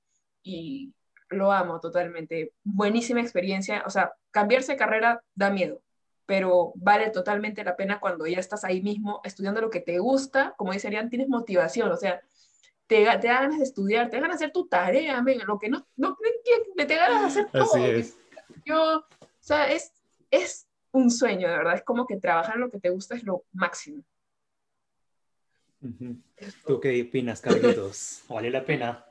y 0.43 0.93
lo 1.29 1.53
amo 1.53 1.81
totalmente. 1.81 2.55
Buenísima 2.65 3.21
experiencia. 3.21 3.83
O 3.87 3.91
sea, 3.91 4.15
cambiarse 4.31 4.73
de 4.73 4.79
carrera 4.79 5.23
da 5.35 5.51
miedo, 5.51 5.83
pero 6.27 6.73
vale 6.77 7.11
totalmente 7.11 7.65
la 7.65 7.77
pena 7.77 8.01
cuando 8.01 8.27
ya 8.27 8.39
estás 8.39 8.65
ahí 8.65 8.83
mismo 8.83 9.21
estudiando 9.25 9.61
lo 9.61 9.71
que 9.71 9.81
te 9.81 9.99
gusta. 9.99 10.55
Como 10.57 10.73
dice 10.73 10.89
Arián, 10.89 11.11
tienes 11.11 11.29
motivación. 11.29 11.91
O 11.91 11.97
sea, 11.97 12.21
te, 12.87 13.05
te 13.05 13.29
da 13.29 13.41
ganas 13.41 13.59
de 13.59 13.65
estudiar, 13.65 14.11
te 14.11 14.17
da 14.17 14.23
ganas 14.23 14.39
de 14.39 14.45
hacer 14.47 14.53
tu 14.53 14.67
tarea, 14.67 15.23
lo 15.47 15.59
que 15.59 15.69
no, 15.69 15.87
no 15.97 16.17
te 16.77 16.97
ganas 16.97 17.21
de 17.21 17.27
hacer 17.27 17.51
todo. 17.53 17.75
Así 17.75 17.85
es. 17.85 18.19
Yo, 18.65 18.99
o 19.21 19.29
sea, 19.39 19.71
es, 19.71 19.93
es 20.31 20.67
un 20.93 21.11
sueño, 21.11 21.49
de 21.49 21.57
verdad. 21.57 21.75
Es 21.75 21.85
como 21.85 22.07
que 22.07 22.17
trabajar 22.19 22.57
en 22.57 22.63
lo 22.63 22.71
que 22.71 22.81
te 22.81 22.91
gusta 22.91 23.15
es 23.15 23.25
lo 23.25 23.45
máximo. 23.53 24.05
¿Tú 26.67 26.79
qué 26.81 27.03
opinas, 27.03 27.41
Carlitos? 27.41 28.23
¿Vale 28.29 28.51
la 28.51 28.65
pena? 28.65 29.05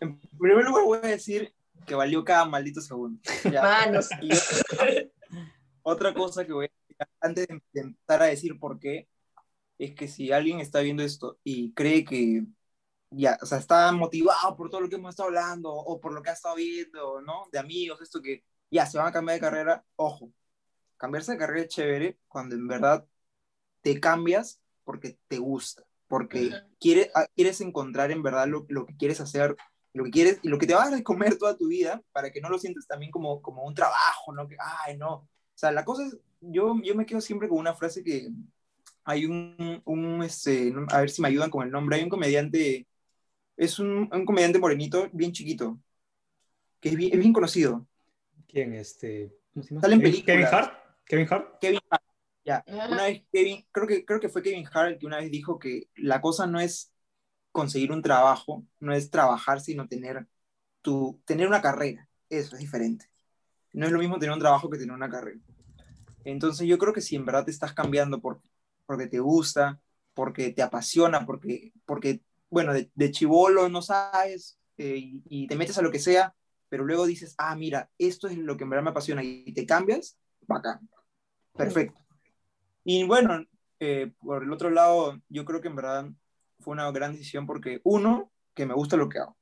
En 0.00 0.18
primer 0.18 0.64
lugar 0.64 0.84
voy 0.84 0.98
a 1.02 1.08
decir 1.08 1.52
que 1.86 1.94
valió 1.94 2.24
cada 2.24 2.44
maldito 2.44 2.80
segundo. 2.80 3.20
Manos. 3.52 4.08
otra, 5.82 6.14
cosa 6.14 6.44
que 6.46 6.52
voy 6.52 6.66
a 6.66 6.68
decir 6.68 6.96
antes 7.20 7.46
de 7.46 7.54
intentar 7.54 8.22
a 8.22 8.26
decir 8.26 8.58
por 8.58 8.78
qué, 8.78 9.08
es 9.78 9.94
que 9.94 10.08
si 10.08 10.32
alguien 10.32 10.60
está 10.60 10.80
viendo 10.80 11.02
esto 11.02 11.38
y 11.44 11.72
cree 11.72 12.04
que 12.04 12.44
ya, 13.10 13.38
o 13.42 13.46
sea, 13.46 13.58
está 13.58 13.92
motivado 13.92 14.56
por 14.56 14.70
todo 14.70 14.82
lo 14.82 14.88
que 14.88 14.96
hemos 14.96 15.10
estado 15.10 15.28
hablando 15.28 15.72
o 15.72 16.00
por 16.00 16.12
lo 16.12 16.22
que 16.22 16.30
ha 16.30 16.34
estado 16.34 16.56
viendo, 16.56 17.20
¿no? 17.20 17.48
De 17.52 17.58
amigos, 17.58 18.00
esto 18.00 18.22
que 18.22 18.44
ya 18.72 18.86
se 18.86 18.98
van 18.98 19.06
a 19.06 19.12
cambiar 19.12 19.36
de 19.36 19.40
carrera, 19.40 19.84
ojo, 19.96 20.32
cambiarse 20.96 21.32
de 21.32 21.38
carrera 21.38 21.62
es 21.62 21.68
chévere 21.68 22.18
cuando 22.26 22.54
en 22.56 22.66
verdad 22.66 23.06
te 23.82 24.00
cambias 24.00 24.60
porque 24.84 25.18
te 25.28 25.38
gusta, 25.38 25.84
porque 26.08 26.50
quieres, 26.80 27.10
ah, 27.14 27.26
quieres 27.36 27.60
encontrar 27.60 28.10
en 28.10 28.22
verdad 28.22 28.48
lo, 28.48 28.66
lo, 28.68 28.86
que 28.86 28.96
quieres 28.96 29.20
hacer, 29.20 29.56
lo 29.92 30.04
que 30.04 30.10
quieres 30.10 30.40
y 30.42 30.48
lo 30.48 30.58
que 30.58 30.66
te 30.66 30.74
vas 30.74 30.92
a 30.92 31.02
comer 31.02 31.36
toda 31.36 31.56
tu 31.56 31.68
vida 31.68 32.02
para 32.12 32.30
que 32.32 32.40
no 32.40 32.48
lo 32.48 32.58
sientas 32.58 32.86
también 32.86 33.12
como, 33.12 33.42
como 33.42 33.62
un 33.64 33.74
trabajo, 33.74 34.32
¿no? 34.32 34.48
Que, 34.48 34.56
ay, 34.58 34.96
no. 34.96 35.14
O 35.14 35.28
sea, 35.54 35.70
la 35.70 35.84
cosa 35.84 36.06
es, 36.06 36.16
yo, 36.40 36.74
yo 36.82 36.94
me 36.94 37.06
quedo 37.06 37.20
siempre 37.20 37.48
con 37.48 37.58
una 37.58 37.74
frase 37.74 38.02
que, 38.02 38.30
hay 39.04 39.26
un, 39.26 39.82
un 39.84 40.22
este, 40.22 40.72
a 40.88 41.00
ver 41.00 41.10
si 41.10 41.22
me 41.22 41.28
ayudan 41.28 41.50
con 41.50 41.64
el 41.64 41.72
nombre, 41.72 41.96
hay 41.96 42.04
un 42.04 42.08
comediante, 42.08 42.86
es 43.56 43.78
un, 43.78 44.08
un 44.12 44.24
comediante 44.24 44.58
morenito, 44.58 45.08
bien 45.12 45.32
chiquito, 45.32 45.78
que 46.80 46.90
es 46.90 46.96
bien, 46.96 47.12
es 47.12 47.18
bien 47.18 47.32
conocido. 47.32 47.86
¿Quién? 48.52 48.74
Este, 48.74 49.34
Sale 49.80 49.94
en 49.94 50.02
películas. 50.02 50.24
¿Kevin 50.26 50.46
Hart? 50.46 50.74
¿Kevin 51.06 51.26
Hart? 51.30 51.58
Kevin 51.60 51.80
Hart, 51.90 52.02
ya. 52.44 52.64
Una 52.66 53.04
vez 53.04 53.22
Kevin, 53.32 53.66
creo 53.72 53.86
que, 53.86 54.04
creo 54.04 54.20
que 54.20 54.28
fue 54.28 54.42
Kevin 54.42 54.68
Hart 54.72 54.92
el 54.92 54.98
que 54.98 55.06
una 55.06 55.18
vez 55.18 55.30
dijo 55.30 55.58
que 55.58 55.88
la 55.96 56.20
cosa 56.20 56.46
no 56.46 56.60
es 56.60 56.92
conseguir 57.50 57.92
un 57.92 58.02
trabajo, 58.02 58.64
no 58.78 58.94
es 58.94 59.10
trabajar, 59.10 59.60
sino 59.60 59.88
tener, 59.88 60.26
tu, 60.82 61.20
tener 61.24 61.48
una 61.48 61.62
carrera. 61.62 62.08
Eso 62.28 62.56
es 62.56 62.60
diferente. 62.60 63.06
No 63.72 63.86
es 63.86 63.92
lo 63.92 63.98
mismo 63.98 64.18
tener 64.18 64.34
un 64.34 64.40
trabajo 64.40 64.68
que 64.68 64.78
tener 64.78 64.94
una 64.94 65.10
carrera. 65.10 65.40
Entonces 66.24 66.66
yo 66.66 66.78
creo 66.78 66.92
que 66.92 67.00
si 67.00 67.16
en 67.16 67.24
verdad 67.24 67.46
te 67.46 67.50
estás 67.50 67.72
cambiando 67.72 68.20
por, 68.20 68.42
porque 68.86 69.06
te 69.06 69.18
gusta, 69.18 69.80
porque 70.14 70.52
te 70.52 70.62
apasiona, 70.62 71.24
porque, 71.24 71.72
porque 71.86 72.20
bueno, 72.50 72.74
de, 72.74 72.90
de 72.94 73.10
chivolo 73.10 73.68
no 73.70 73.80
sabes 73.80 74.58
eh, 74.76 74.96
y, 74.98 75.22
y, 75.28 75.46
te 75.46 75.56
metes 75.56 75.78
a 75.78 75.82
lo 75.82 75.90
que 75.90 75.98
sea, 75.98 76.34
pero 76.72 76.86
luego 76.86 77.04
dices, 77.04 77.34
ah, 77.36 77.54
mira, 77.54 77.90
esto 77.98 78.28
es 78.28 78.38
lo 78.38 78.56
que 78.56 78.64
en 78.64 78.70
verdad 78.70 78.84
me 78.84 78.90
apasiona 78.92 79.22
y 79.22 79.52
te 79.52 79.66
cambias, 79.66 80.18
bacán, 80.46 80.88
perfecto. 81.54 82.00
Y 82.82 83.04
bueno, 83.04 83.44
eh, 83.78 84.10
por 84.18 84.42
el 84.42 84.50
otro 84.50 84.70
lado, 84.70 85.20
yo 85.28 85.44
creo 85.44 85.60
que 85.60 85.68
en 85.68 85.76
verdad 85.76 86.08
fue 86.60 86.72
una 86.72 86.90
gran 86.90 87.12
decisión 87.12 87.44
porque, 87.46 87.82
uno, 87.84 88.32
que 88.54 88.64
me 88.64 88.72
gusta 88.72 88.96
lo 88.96 89.10
que 89.10 89.18
hago. 89.18 89.32
O 89.32 89.36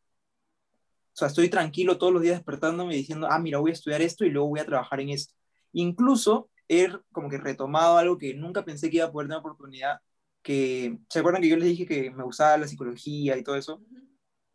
sea, 1.13 1.29
estoy 1.29 1.49
tranquilo 1.49 1.99
todos 1.99 2.13
los 2.13 2.21
días 2.21 2.35
despertándome 2.35 2.95
y 2.95 2.99
diciendo, 2.99 3.29
ah, 3.31 3.39
mira, 3.39 3.59
voy 3.59 3.71
a 3.71 3.75
estudiar 3.75 4.03
esto 4.03 4.25
y 4.25 4.31
luego 4.31 4.49
voy 4.49 4.59
a 4.59 4.67
trabajar 4.67 4.99
en 4.99 5.11
esto. 5.11 5.33
Incluso 5.71 6.51
he 6.67 6.89
como 7.13 7.31
que 7.31 7.39
retomado 7.39 7.97
algo 7.97 8.19
que 8.19 8.35
nunca 8.35 8.65
pensé 8.65 8.91
que 8.91 8.97
iba 8.97 9.07
a 9.07 9.13
poder 9.13 9.29
tener 9.29 9.39
oportunidad, 9.39 10.01
que, 10.43 10.99
¿se 11.09 11.21
acuerdan 11.21 11.43
que 11.43 11.49
yo 11.49 11.57
les 11.57 11.69
dije 11.69 11.87
que 11.87 12.11
me 12.11 12.25
gustaba 12.25 12.59
la 12.59 12.67
psicología 12.67 13.39
y 13.39 13.45
todo 13.45 13.55
eso? 13.55 13.81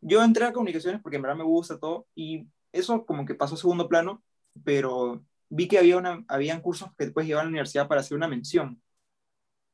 Yo 0.02 0.22
entré 0.22 0.44
a 0.44 0.52
comunicaciones 0.52 1.00
porque 1.00 1.16
en 1.16 1.22
verdad 1.22 1.38
me 1.38 1.44
gusta 1.44 1.78
todo 1.78 2.06
y 2.14 2.46
eso 2.78 3.06
como 3.06 3.26
que 3.26 3.34
pasó 3.34 3.54
a 3.54 3.58
segundo 3.58 3.88
plano, 3.88 4.22
pero 4.64 5.24
vi 5.48 5.68
que 5.68 5.78
había 5.78 5.96
una, 5.98 6.24
habían 6.28 6.60
cursos 6.60 6.90
que 6.96 7.04
después 7.06 7.26
llevar 7.26 7.42
a 7.42 7.44
la 7.44 7.50
universidad 7.50 7.88
para 7.88 8.00
hacer 8.00 8.16
una 8.16 8.28
mención. 8.28 8.82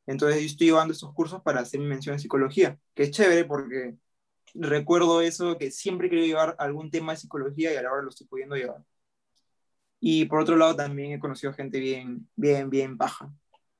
Entonces 0.07 0.41
yo 0.41 0.47
estoy 0.47 0.67
llevando 0.69 0.93
esos 0.93 1.13
cursos 1.15 1.43
para 1.43 1.61
hacer 1.61 1.81
mi 1.81 1.87
mención 1.87 2.15
en 2.15 2.21
psicología, 2.21 2.79
que 2.95 3.05
es 3.05 3.11
chévere 3.13 3.45
porque 3.45 3.97
recuerdo 4.55 5.21
eso, 5.23 5.59
que 5.59 5.71
siempre 5.71 6.11
quería 6.11 6.27
llevar 6.27 6.57
algún 6.59 6.91
tema 6.91 7.13
de 7.13 7.19
psicología 7.19 7.73
y 7.73 7.77
ahora 7.77 8.03
lo 8.03 8.11
estoy 8.11 8.27
pudiendo 8.27 8.57
llevar. 8.57 8.85
Y 10.01 10.25
por 10.27 10.41
otro 10.41 10.57
lado 10.57 10.75
también 10.77 11.13
he 11.13 11.21
conocido 11.21 11.53
gente 11.53 11.79
bien, 11.79 12.29
bien, 12.37 12.71
bien 12.71 12.97
baja. 12.99 13.33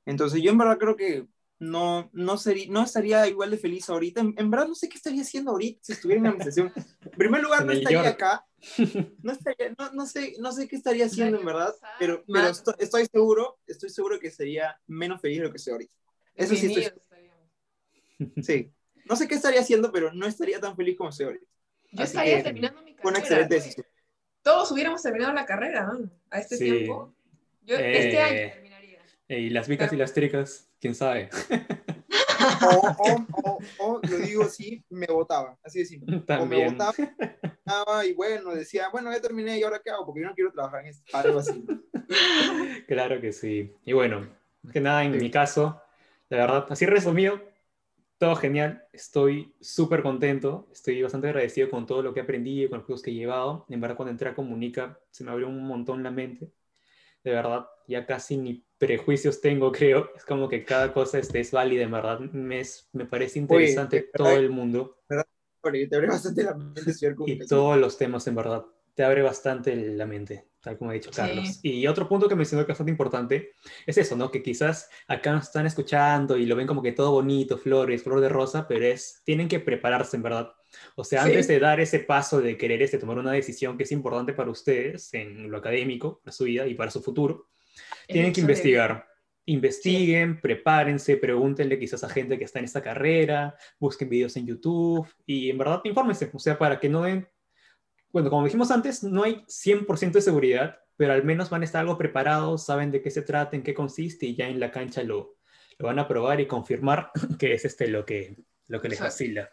Entonces 0.05 0.41
yo 0.41 0.51
en 0.51 0.57
verdad 0.57 0.77
creo 0.79 0.95
que 0.95 1.27
no, 1.63 2.09
no, 2.13 2.37
sería, 2.37 2.65
no 2.69 2.83
estaría 2.83 3.27
igual 3.27 3.51
de 3.51 3.57
feliz 3.57 3.89
ahorita. 3.89 4.21
En, 4.21 4.33
en, 4.37 4.51
verdad 4.51 4.67
no 4.67 4.75
sé 4.75 4.89
qué 4.89 4.97
estaría 4.97 5.21
haciendo 5.21 5.51
ahorita 5.51 5.79
si 5.81 5.93
estuviera 5.93 6.19
en 6.19 6.23
la 6.23 6.29
administración. 6.29 6.71
En 7.01 7.11
primer 7.11 7.41
lugar, 7.41 7.65
no 7.65 7.71
estaría 7.71 8.07
acá. 8.07 8.45
No, 9.21 9.31
estaría, 9.31 9.75
no, 9.77 9.91
no, 9.91 10.05
sé, 10.05 10.35
no 10.39 10.51
sé 10.51 10.67
qué 10.67 10.75
estaría 10.75 11.05
haciendo 11.05 11.37
en 11.37 11.45
verdad, 11.45 11.75
pero, 11.99 12.23
pero 12.25 12.47
estoy, 12.47 12.73
estoy, 12.79 13.05
seguro, 13.11 13.59
estoy 13.67 13.89
seguro 13.89 14.19
que 14.19 14.31
sería 14.31 14.79
menos 14.87 15.19
feliz 15.19 15.39
de 15.39 15.43
lo 15.43 15.51
que 15.51 15.57
estoy 15.57 15.73
ahorita. 15.73 15.95
Eso 16.35 16.55
sí 16.55 16.67
estoy 16.67 16.91
Sí. 18.41 18.71
No 19.05 19.17
sé 19.17 19.27
qué 19.27 19.35
estaría 19.35 19.59
haciendo, 19.59 19.91
pero 19.91 20.13
no 20.13 20.25
estaría 20.25 20.61
tan 20.61 20.77
feliz 20.77 20.97
como 20.97 21.09
estoy 21.09 21.25
ahorita. 21.25 21.45
Yo 21.91 22.03
Así 22.03 22.11
estaría 22.11 22.41
terminando 22.41 22.81
mi 22.81 22.95
carrera. 22.95 23.09
Una 23.09 23.19
excelente 23.19 23.55
decisión 23.55 23.85
todos 24.43 24.71
hubiéramos 24.71 25.01
terminado 25.01 25.33
la 25.33 25.45
carrera, 25.45 25.85
¿no? 25.85 26.11
A 26.29 26.39
este 26.39 26.57
sí. 26.57 26.65
tiempo. 26.65 27.15
Yo 27.63 27.77
eh, 27.77 28.05
este 28.05 28.19
año 28.19 28.53
terminaría. 28.53 28.99
Y 29.29 29.49
las 29.49 29.67
vicas 29.67 29.87
Pero... 29.87 29.95
y 29.95 29.99
las 29.99 30.13
tricas, 30.13 30.69
quién 30.83 30.95
sabe. 30.95 31.29
O, 32.61 32.87
o, 32.97 33.27
o, 33.43 33.59
o, 33.79 34.01
lo 34.03 34.17
digo 34.17 34.43
así, 34.43 34.83
me 34.89 35.07
votaba, 35.07 35.57
así 35.63 35.79
de 35.79 35.85
simple. 35.85 36.19
También. 36.27 36.67
O 36.67 36.71
me 36.71 36.77
votaba 36.77 38.05
y 38.05 38.13
bueno, 38.13 38.53
decía, 38.53 38.89
bueno, 38.91 39.09
ya 39.09 39.21
terminé 39.21 39.57
y 39.57 39.63
ahora 39.63 39.79
qué 39.81 39.91
hago, 39.91 40.05
porque 40.05 40.19
yo 40.19 40.27
no 40.27 40.35
quiero 40.35 40.51
trabajar 40.51 40.81
en 40.81 40.87
esto, 40.87 41.17
algo 41.17 41.39
así. 41.39 41.65
Claro 42.87 43.21
que 43.21 43.31
sí. 43.31 43.73
Y 43.85 43.93
bueno, 43.93 44.29
más 44.61 44.73
que 44.73 44.81
nada 44.81 45.05
en 45.05 45.13
sí. 45.13 45.19
mi 45.19 45.31
caso, 45.31 45.81
la 46.29 46.37
verdad, 46.37 46.65
así 46.69 46.85
resumido, 46.85 47.41
todo 48.17 48.35
genial, 48.35 48.85
estoy 48.91 49.55
súper 49.61 50.03
contento, 50.03 50.67
estoy 50.73 51.01
bastante 51.01 51.27
agradecido 51.29 51.69
con 51.69 51.87
todo 51.87 52.03
lo 52.03 52.13
que 52.13 52.19
he 52.19 52.23
aprendido, 52.23 52.69
con 52.69 52.79
los 52.79 52.85
cursos 52.85 53.03
que 53.03 53.11
he 53.11 53.15
llevado. 53.15 53.65
En 53.69 53.79
verdad, 53.79 53.95
cuando 53.95 54.11
entré 54.11 54.29
a 54.29 54.35
Comunica, 54.35 54.99
se 55.09 55.23
me 55.23 55.31
abrió 55.31 55.47
un 55.47 55.65
montón 55.65 56.03
la 56.03 56.11
mente. 56.11 56.51
De 57.23 57.31
verdad, 57.31 57.67
ya 57.87 58.05
casi 58.05 58.37
ni 58.37 58.65
prejuicios 58.85 59.41
tengo, 59.41 59.71
creo. 59.71 60.11
Es 60.15 60.25
como 60.25 60.49
que 60.49 60.63
cada 60.63 60.93
cosa 60.93 61.19
este, 61.19 61.39
es 61.39 61.51
válida, 61.51 61.83
en 61.83 61.91
verdad. 61.91 62.19
Me, 62.19 62.59
es, 62.59 62.89
me 62.93 63.05
parece 63.05 63.39
interesante 63.39 63.97
Oye, 63.97 64.09
todo 64.13 64.31
el 64.31 64.49
mundo. 64.49 64.97
¿verdad? 65.09 65.27
Te 65.61 65.95
abre 65.95 66.07
bastante 66.07 66.43
la 66.43 66.53
mente, 66.55 66.81
Y 67.25 67.39
todos 67.47 67.77
los 67.77 67.97
temas, 67.97 68.27
en 68.27 68.35
verdad. 68.35 68.65
Te 68.93 69.03
abre 69.03 69.21
bastante 69.21 69.75
la 69.75 70.05
mente 70.05 70.45
tal 70.63 70.77
como 70.77 70.91
ha 70.91 70.93
dicho 70.93 71.11
Carlos. 71.13 71.59
Sí. 71.61 71.79
Y 71.79 71.87
otro 71.87 72.07
punto 72.07 72.29
que 72.29 72.35
mencionó 72.35 72.65
que 72.65 72.71
es 72.71 72.73
bastante 72.73 72.91
importante 72.91 73.51
es 73.85 73.97
eso, 73.97 74.15
¿no? 74.15 74.31
Que 74.31 74.41
quizás 74.41 74.89
acá 75.07 75.33
nos 75.33 75.45
están 75.45 75.65
escuchando 75.65 76.37
y 76.37 76.45
lo 76.45 76.55
ven 76.55 76.65
como 76.65 76.81
que 76.81 76.93
todo 76.93 77.11
bonito, 77.11 77.57
flores, 77.57 78.01
flor 78.01 78.21
de 78.21 78.29
rosa, 78.29 78.65
pero 78.65 78.85
es, 78.85 79.21
tienen 79.25 79.49
que 79.49 79.59
prepararse 79.59 80.15
en 80.15 80.23
verdad. 80.23 80.53
O 80.95 81.03
sea, 81.03 81.23
sí. 81.23 81.29
antes 81.29 81.47
de 81.49 81.59
dar 81.59 81.81
ese 81.81 81.99
paso 81.99 82.39
de 82.39 82.57
querer 82.57 82.81
este, 82.81 82.97
tomar 82.97 83.17
una 83.17 83.33
decisión 83.33 83.77
que 83.77 83.83
es 83.83 83.91
importante 83.91 84.33
para 84.33 84.49
ustedes 84.49 85.13
en 85.13 85.51
lo 85.51 85.57
académico, 85.57 86.21
para 86.23 86.31
su 86.31 86.45
vida 86.45 86.65
y 86.65 86.75
para 86.75 86.91
su 86.91 87.03
futuro, 87.03 87.49
tienen 88.07 88.33
que 88.33 88.41
investigar. 88.41 89.07
Investiguen, 89.45 90.39
prepárense, 90.39 91.17
pregúntenle 91.17 91.77
quizás 91.77 92.03
a 92.03 92.09
gente 92.09 92.37
que 92.37 92.45
está 92.45 92.59
en 92.59 92.65
esta 92.65 92.81
carrera, 92.81 93.55
busquen 93.77 94.09
videos 94.09 94.37
en 94.37 94.47
YouTube 94.47 95.07
y 95.25 95.49
en 95.49 95.57
verdad 95.57 95.81
infórmense, 95.83 96.29
o 96.33 96.39
sea, 96.39 96.57
para 96.57 96.79
que 96.79 96.87
no 96.87 97.01
den 97.01 97.27
bueno, 98.13 98.29
como 98.29 98.45
dijimos 98.45 98.69
antes, 98.69 99.03
no 99.03 99.23
hay 99.23 99.43
100% 99.47 100.11
de 100.11 100.21
seguridad, 100.21 100.77
pero 100.95 101.13
al 101.13 101.23
menos 101.23 101.49
van 101.49 101.63
a 101.63 101.65
estar 101.65 101.81
algo 101.81 101.97
preparados, 101.97 102.63
saben 102.63 102.91
de 102.91 103.01
qué 103.01 103.09
se 103.09 103.23
trata, 103.23 103.55
en 103.55 103.63
qué 103.63 103.73
consiste 103.73 104.27
y 104.27 104.35
ya 104.35 104.47
en 104.47 104.59
la 104.59 104.69
cancha 104.69 105.01
lo, 105.01 105.39
lo 105.79 105.87
van 105.87 105.97
a 105.97 106.07
probar 106.07 106.39
y 106.39 106.45
confirmar 106.45 107.09
que 107.39 107.53
es 107.53 107.65
este 107.65 107.87
lo 107.87 108.05
que, 108.05 108.37
lo 108.67 108.79
que 108.79 108.89
les 108.89 108.99
vacila. 108.99 109.49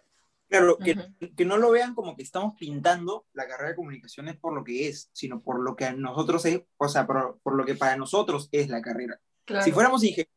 Claro, 0.50 0.78
que, 0.78 0.92
uh 0.92 0.94
-huh. 0.94 1.34
que, 1.36 1.44
no 1.44 1.58
lo 1.58 1.70
vean 1.70 1.94
como 1.94 2.16
que 2.16 2.24
estamos 2.24 2.54
pintando 2.58 3.24
la 3.34 3.46
carrera 3.46 3.70
de 3.70 3.76
comunicaciones 3.76 4.36
por 4.36 4.52
lo 4.52 4.64
que 4.64 4.88
es, 4.88 5.08
sino 5.12 5.40
por 5.40 5.60
lo 5.60 5.76
que 5.76 5.84
a 5.84 5.92
nosotros 5.92 6.44
es, 6.44 6.62
o 6.76 6.88
sea, 6.88 7.06
por, 7.06 7.38
por 7.44 7.54
lo 7.54 7.64
que 7.64 7.76
para 7.76 7.96
nosotros 7.96 8.48
es 8.50 8.68
la 8.68 8.82
carrera. 8.82 9.20
Claro. 9.44 9.64
Si 9.64 9.70
fuéramos 9.70 10.02
ingenieros 10.02 10.34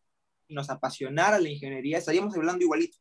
y 0.48 0.54
nos 0.54 0.70
apasionara 0.70 1.40
la 1.40 1.50
ingeniería, 1.50 1.98
estaríamos 1.98 2.36
hablando 2.36 2.64
igualito. 2.64 2.96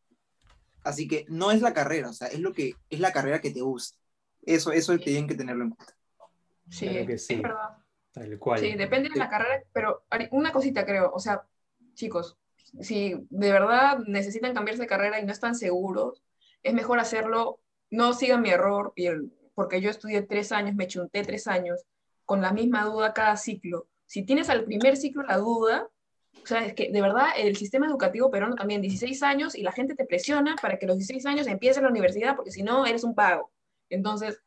Así 0.84 1.06
que 1.06 1.26
no 1.28 1.50
es 1.50 1.60
la 1.60 1.74
carrera, 1.74 2.08
o 2.08 2.14
sea, 2.14 2.28
es 2.28 2.40
lo 2.40 2.54
que 2.54 2.76
es 2.88 2.98
la 2.98 3.12
carrera 3.12 3.42
que 3.42 3.50
te 3.50 3.60
gusta. 3.60 3.98
Eso, 4.40 4.72
eso 4.72 4.96
tienen 4.98 5.28
que 5.28 5.34
tenerlo 5.34 5.64
en 5.64 5.70
cuenta. 5.70 5.94
Sí, 6.70 6.88
Claro 6.88 7.06
que 7.06 7.18
sí. 7.18 7.34
es 7.34 7.42
verdad. 7.42 7.76
Tal 8.12 8.38
cual. 8.38 8.60
Sí, 8.60 8.72
depende 8.72 9.10
de 9.10 9.18
la 9.18 9.28
carrera, 9.28 9.62
pero 9.72 10.04
una 10.30 10.50
cosita 10.50 10.86
creo, 10.86 11.12
o 11.12 11.18
sea, 11.18 11.46
chicos, 11.92 12.38
si 12.80 13.26
de 13.28 13.52
verdad 13.52 13.98
necesitan 14.06 14.54
cambiarse 14.54 14.82
de 14.82 14.88
carrera 14.88 15.20
y 15.20 15.26
no 15.26 15.32
están 15.32 15.54
seguros, 15.54 16.22
es 16.62 16.74
mejor 16.74 16.98
hacerlo, 16.98 17.60
no 17.90 18.12
sigan 18.14 18.42
mi 18.42 18.50
error, 18.50 18.94
porque 19.54 19.80
yo 19.80 19.90
estudié 19.90 20.22
tres 20.22 20.52
años, 20.52 20.74
me 20.74 20.86
chunté 20.86 21.22
tres 21.22 21.46
años, 21.46 21.84
con 22.24 22.40
la 22.40 22.52
misma 22.52 22.84
duda 22.84 23.12
cada 23.12 23.36
ciclo. 23.36 23.88
Si 24.06 24.24
tienes 24.24 24.48
al 24.50 24.64
primer 24.64 24.96
ciclo 24.96 25.22
la 25.22 25.38
duda, 25.38 25.88
o 26.44 26.46
sea, 26.46 26.64
es 26.64 26.74
que 26.74 26.90
de 26.90 27.00
verdad 27.00 27.28
el 27.36 27.56
sistema 27.56 27.86
educativo 27.86 28.30
peruano 28.30 28.54
también, 28.56 28.82
16 28.82 29.22
años, 29.22 29.54
y 29.54 29.62
la 29.62 29.72
gente 29.72 29.94
te 29.94 30.04
presiona 30.04 30.56
para 30.60 30.78
que 30.78 30.86
los 30.86 30.96
16 30.96 31.24
años 31.26 31.46
empieces 31.46 31.82
la 31.82 31.88
universidad, 31.88 32.34
porque 32.36 32.50
si 32.50 32.62
no, 32.62 32.84
eres 32.86 33.04
un 33.04 33.14
pago. 33.14 33.50
Entonces, 33.90 34.40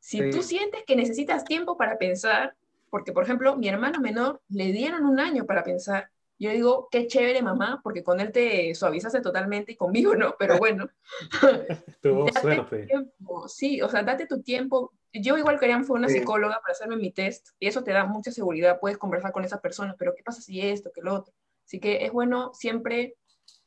si 0.00 0.18
Sí. 0.18 0.30
tú 0.30 0.42
sientes 0.42 0.84
que 0.86 0.96
necesitas 0.96 1.46
tiempo 1.46 1.76
para 1.76 1.98
pensar, 1.98 2.56
porque 2.90 3.12
por 3.12 3.24
ejemplo, 3.24 3.56
mi 3.56 3.68
hermano 3.68 4.00
menor 4.00 4.40
le 4.48 4.72
dieron 4.72 5.04
un 5.04 5.18
año 5.18 5.44
para 5.46 5.64
pensar, 5.64 6.10
yo 6.38 6.50
digo, 6.50 6.88
qué 6.90 7.06
chévere 7.06 7.42
mamá, 7.42 7.80
porque 7.82 8.02
con 8.02 8.20
él 8.20 8.32
te 8.32 8.74
suavizaste 8.74 9.20
totalmente 9.20 9.72
y 9.72 9.76
conmigo 9.76 10.14
no, 10.14 10.34
pero 10.38 10.58
bueno, 10.58 10.88
Tuvo 12.02 12.30
suerte. 12.32 12.86
tiempo, 12.86 13.48
sí, 13.48 13.80
o 13.82 13.88
sea, 13.88 14.02
date 14.02 14.26
tu 14.26 14.42
tiempo. 14.42 14.92
Yo 15.12 15.38
igual 15.38 15.58
quería 15.60 15.82
fue 15.84 15.96
una 15.98 16.08
Sí. 16.08 16.18
psicóloga 16.18 16.60
para 16.60 16.72
hacerme 16.72 16.96
mi 16.96 17.12
test 17.12 17.50
y 17.60 17.68
eso 17.68 17.84
te 17.84 17.92
da 17.92 18.04
mucha 18.04 18.32
seguridad, 18.32 18.80
puedes 18.80 18.98
conversar 18.98 19.32
con 19.32 19.44
esa 19.44 19.60
persona, 19.60 19.94
pero 19.98 20.14
¿qué 20.14 20.22
pasa 20.22 20.42
si 20.42 20.60
esto, 20.60 20.90
que 20.92 21.02
lo 21.02 21.14
otro? 21.14 21.32
Así 21.64 21.78
que 21.80 22.04
es 22.04 22.12
bueno 22.12 22.52
siempre 22.52 23.16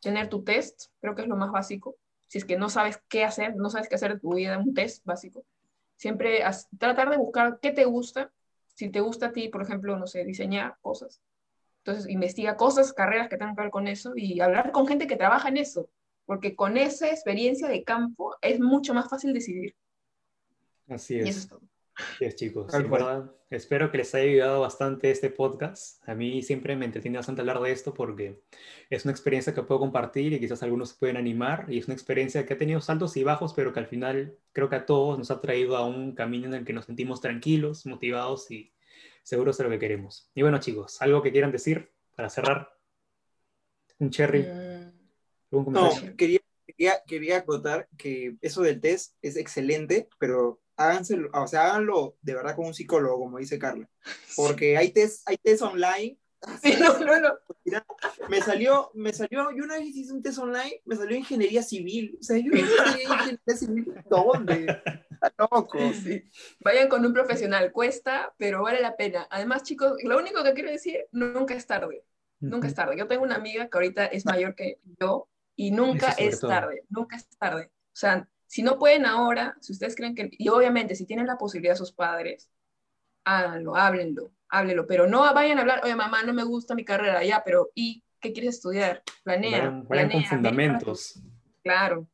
tener 0.01 0.29
tu 0.29 0.43
test, 0.43 0.91
creo 0.99 1.15
que 1.15 1.21
es 1.23 1.27
lo 1.27 1.35
más 1.35 1.51
básico. 1.51 1.95
Si 2.27 2.37
es 2.37 2.45
que 2.45 2.57
no 2.57 2.69
sabes 2.69 3.01
qué 3.07 3.23
hacer, 3.23 3.55
no 3.55 3.69
sabes 3.69 3.87
qué 3.87 3.95
hacer 3.95 4.13
de 4.15 4.19
tu 4.19 4.35
vida, 4.35 4.57
un 4.57 4.73
test 4.73 5.05
básico. 5.05 5.45
Siempre 5.95 6.43
tratar 6.77 7.09
de 7.09 7.17
buscar 7.17 7.59
qué 7.61 7.71
te 7.71 7.85
gusta. 7.85 8.31
Si 8.75 8.89
te 8.89 8.99
gusta 8.99 9.27
a 9.27 9.31
ti, 9.31 9.47
por 9.49 9.61
ejemplo, 9.61 9.97
no 9.97 10.05
sé, 10.05 10.25
diseñar 10.25 10.75
cosas. 10.81 11.21
Entonces, 11.87 12.11
investiga 12.11 12.57
cosas, 12.57 12.91
carreras 12.91 13.29
que 13.29 13.37
tengan 13.37 13.55
que 13.55 13.61
ver 13.61 13.71
con 13.71 13.87
eso 13.87 14.11
y 14.13 14.41
hablar 14.41 14.73
con 14.73 14.87
gente 14.87 15.07
que 15.07 15.15
trabaja 15.15 15.47
en 15.47 15.55
eso, 15.55 15.89
porque 16.25 16.53
con 16.53 16.75
esa 16.75 17.07
experiencia 17.09 17.69
de 17.69 17.85
campo 17.85 18.35
es 18.41 18.59
mucho 18.59 18.93
más 18.93 19.09
fácil 19.09 19.33
decidir. 19.33 19.73
Así 20.89 21.15
Y 21.15 21.19
eso 21.19 21.29
es. 21.29 21.37
es 21.37 21.47
todo. 21.47 21.61
Así 21.95 22.25
es, 22.25 22.35
chicos. 22.35 22.73
Verdad, 22.73 23.31
espero 23.49 23.89
que 23.89 23.99
les 23.99 24.13
haya 24.13 24.29
ayudado 24.29 24.59
bastante 24.59 25.09
este 25.11 25.29
podcast. 25.29 26.05
A 26.09 26.13
mí 26.13 26.43
siempre 26.43 26.75
me 26.75 26.83
entretiene 26.83 27.19
bastante 27.19 27.39
hablar 27.39 27.61
de 27.61 27.71
esto 27.71 27.93
porque 27.93 28.43
es 28.89 29.05
una 29.05 29.13
experiencia 29.13 29.53
que 29.53 29.63
puedo 29.63 29.79
compartir 29.79 30.33
y 30.33 30.41
quizás 30.41 30.61
algunos 30.63 30.89
se 30.89 30.95
pueden 30.95 31.15
animar. 31.15 31.67
Y 31.69 31.77
es 31.77 31.85
una 31.85 31.93
experiencia 31.93 32.45
que 32.45 32.53
ha 32.53 32.57
tenido 32.57 32.81
saltos 32.81 33.15
y 33.15 33.23
bajos, 33.23 33.53
pero 33.53 33.71
que 33.71 33.79
al 33.79 33.87
final 33.87 34.37
creo 34.51 34.67
que 34.67 34.75
a 34.75 34.85
todos 34.85 35.17
nos 35.17 35.31
ha 35.31 35.39
traído 35.39 35.77
a 35.77 35.87
un 35.87 36.15
camino 36.15 36.47
en 36.47 36.53
el 36.53 36.65
que 36.65 36.73
nos 36.73 36.83
sentimos 36.83 37.21
tranquilos, 37.21 37.85
motivados 37.85 38.51
y 38.51 38.73
seguros 39.27 39.57
de 39.57 39.65
lo 39.65 39.69
que 39.69 39.79
queremos. 39.79 40.31
Y 40.33 40.41
bueno, 40.41 40.57
chicos, 40.59 41.01
¿algo 41.01 41.21
que 41.21 41.33
quieran 41.33 41.51
decir 41.51 41.91
para 42.15 42.29
cerrar? 42.29 42.69
Un 43.99 44.09
cherry, 44.09 44.43
Mm, 44.43 44.91
algún 45.51 45.73
No, 45.73 45.89
comentario. 45.89 46.15
quería, 46.15 46.39
quería, 46.65 46.93
quería 47.05 47.37
acotar 47.39 47.89
que 47.97 48.37
eso 48.41 48.61
del 48.61 48.79
test 48.79 49.15
es 49.21 49.35
excelente, 49.35 50.07
pero 50.17 50.61
háganse, 50.77 51.17
o 51.33 51.47
sea, 51.47 51.65
háganlo 51.65 52.15
de 52.21 52.35
verdad 52.35 52.55
con 52.55 52.67
un 52.67 52.73
psicólogo, 52.73 53.19
como 53.19 53.37
dice 53.37 53.59
Carla. 53.59 53.89
Porque 54.37 54.77
hay 54.77 54.91
test, 54.91 55.27
hay 55.27 55.37
test 55.37 55.61
online. 55.61 56.17
sí, 56.61 56.75
no, 56.79 56.99
no, 56.99 57.19
no. 57.19 57.33
Mira, 57.65 57.85
me 58.29 58.41
salió, 58.41 58.91
me 58.93 59.11
salió, 59.11 59.51
yo 59.51 59.63
una 59.63 59.75
vez 59.75 59.95
hice 59.95 60.13
un 60.13 60.21
test 60.21 60.39
online, 60.39 60.81
me 60.85 60.95
salió 60.95 61.17
ingeniería 61.17 61.63
civil. 61.63 62.17
O 62.19 62.23
sea, 62.23 62.37
yo 62.37 62.51
ingeniería 62.51 63.39
civil, 63.55 63.93
¿dónde? 64.09 64.81
Está 65.11 65.33
loco. 65.37 65.79
Sí. 65.93 66.23
Vayan 66.59 66.87
con 66.87 67.05
un 67.05 67.13
profesional, 67.13 67.71
cuesta, 67.71 68.33
pero 68.37 68.63
vale 68.63 68.81
la 68.81 68.95
pena. 68.95 69.27
Además, 69.29 69.63
chicos, 69.63 69.93
lo 70.03 70.17
único 70.17 70.43
que 70.43 70.53
quiero 70.53 70.69
decir, 70.69 71.05
nunca 71.11 71.55
es 71.55 71.65
tarde. 71.65 72.03
Nunca 72.39 72.67
es 72.67 72.75
tarde. 72.75 72.95
Yo 72.97 73.07
tengo 73.07 73.23
una 73.23 73.35
amiga 73.35 73.67
que 73.67 73.77
ahorita 73.77 74.05
es 74.05 74.25
mayor 74.25 74.53
que 74.53 74.79
yo 74.99 75.27
y 75.55 75.71
nunca 75.71 76.11
es 76.11 76.39
todo. 76.39 76.51
tarde, 76.51 76.83
nunca 76.89 77.15
es 77.15 77.27
tarde. 77.37 77.71
O 77.73 77.99
sea, 77.99 78.29
si 78.45 78.61
no 78.61 78.77
pueden 78.77 79.05
ahora, 79.05 79.57
si 79.59 79.73
ustedes 79.73 79.95
creen 79.95 80.13
que, 80.13 80.29
y 80.31 80.47
obviamente 80.49 80.95
si 80.95 81.05
tienen 81.05 81.25
la 81.25 81.37
posibilidad 81.37 81.75
sus 81.75 81.91
padres, 81.91 82.49
háganlo, 83.23 83.75
háblenlo, 83.75 84.31
háblenlo, 84.49 84.87
pero 84.87 85.07
no 85.07 85.21
vayan 85.33 85.57
a 85.57 85.61
hablar, 85.61 85.81
oye 85.83 85.95
mamá, 85.95 86.23
no 86.23 86.33
me 86.33 86.43
gusta 86.43 86.75
mi 86.75 86.85
carrera, 86.85 87.23
ya, 87.23 87.43
pero 87.43 87.69
¿y 87.75 88.03
qué 88.19 88.33
quieres 88.33 88.55
estudiar? 88.55 89.03
Planea, 89.23 89.59
Vayan, 89.59 89.87
vayan 89.87 90.09
con 90.09 90.21
planea, 90.21 90.29
fundamentos. 90.29 91.19
Claro. 91.63 92.07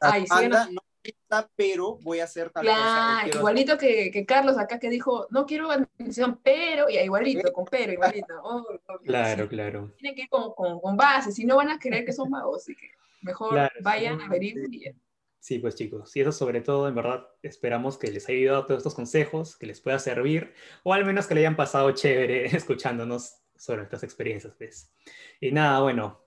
Ay, 0.00 0.26
sí, 0.26 0.44
Anda, 0.44 0.66
no- 0.66 0.72
no 0.72 0.80
está, 1.02 1.48
pero 1.56 1.98
voy 2.02 2.20
a 2.20 2.24
hacer 2.24 2.50
tal 2.50 2.64
Claro, 2.64 3.38
igualito 3.38 3.78
que, 3.78 4.10
que 4.10 4.26
Carlos 4.26 4.58
acá 4.58 4.78
que 4.78 4.90
dijo, 4.90 5.26
no 5.30 5.46
quiero 5.46 5.70
administración, 5.70 6.38
pero, 6.42 6.88
y 6.90 6.98
igualito, 6.98 7.52
con 7.52 7.64
pero, 7.64 7.92
igualito. 7.92 8.34
Oh, 8.42 8.64
oh, 8.86 8.98
Claro, 9.00 9.44
sí. 9.44 9.48
claro. 9.48 9.90
Tienen 9.96 10.14
que 10.14 10.22
ir 10.22 10.28
con, 10.28 10.52
con, 10.54 10.80
con 10.80 10.96
base, 10.96 11.32
si 11.32 11.44
no 11.46 11.56
van 11.56 11.70
a 11.70 11.78
creer 11.78 12.04
que 12.04 12.12
son 12.12 12.30
vagos, 12.30 12.62
así 12.62 12.74
que 12.76 12.90
mejor 13.22 13.52
Claro, 13.52 13.74
vayan, 13.80 14.18
sí. 14.40 14.54
y 14.70 14.84
ya. 14.84 14.92
Sí, 15.40 15.60
pues 15.60 15.76
chicos, 15.76 16.14
y 16.16 16.20
eso 16.20 16.32
sobre 16.32 16.60
todo, 16.60 16.88
en 16.88 16.94
verdad, 16.94 17.28
esperamos 17.42 17.96
que 17.96 18.10
les 18.10 18.28
haya 18.28 18.38
ayudado 18.38 18.66
todos 18.66 18.78
estos 18.78 18.94
consejos, 18.94 19.56
que 19.56 19.66
les 19.66 19.80
pueda 19.80 19.98
servir, 19.98 20.52
o 20.82 20.92
al 20.92 21.04
menos 21.04 21.26
que 21.26 21.34
le 21.34 21.40
hayan 21.40 21.56
pasado 21.56 21.92
chévere 21.92 22.46
escuchándonos 22.56 23.36
sobre 23.56 23.82
estas 23.82 24.02
experiencias, 24.02 24.56
¿ves? 24.58 24.92
Y 25.40 25.52
nada, 25.52 25.80
bueno, 25.80 26.20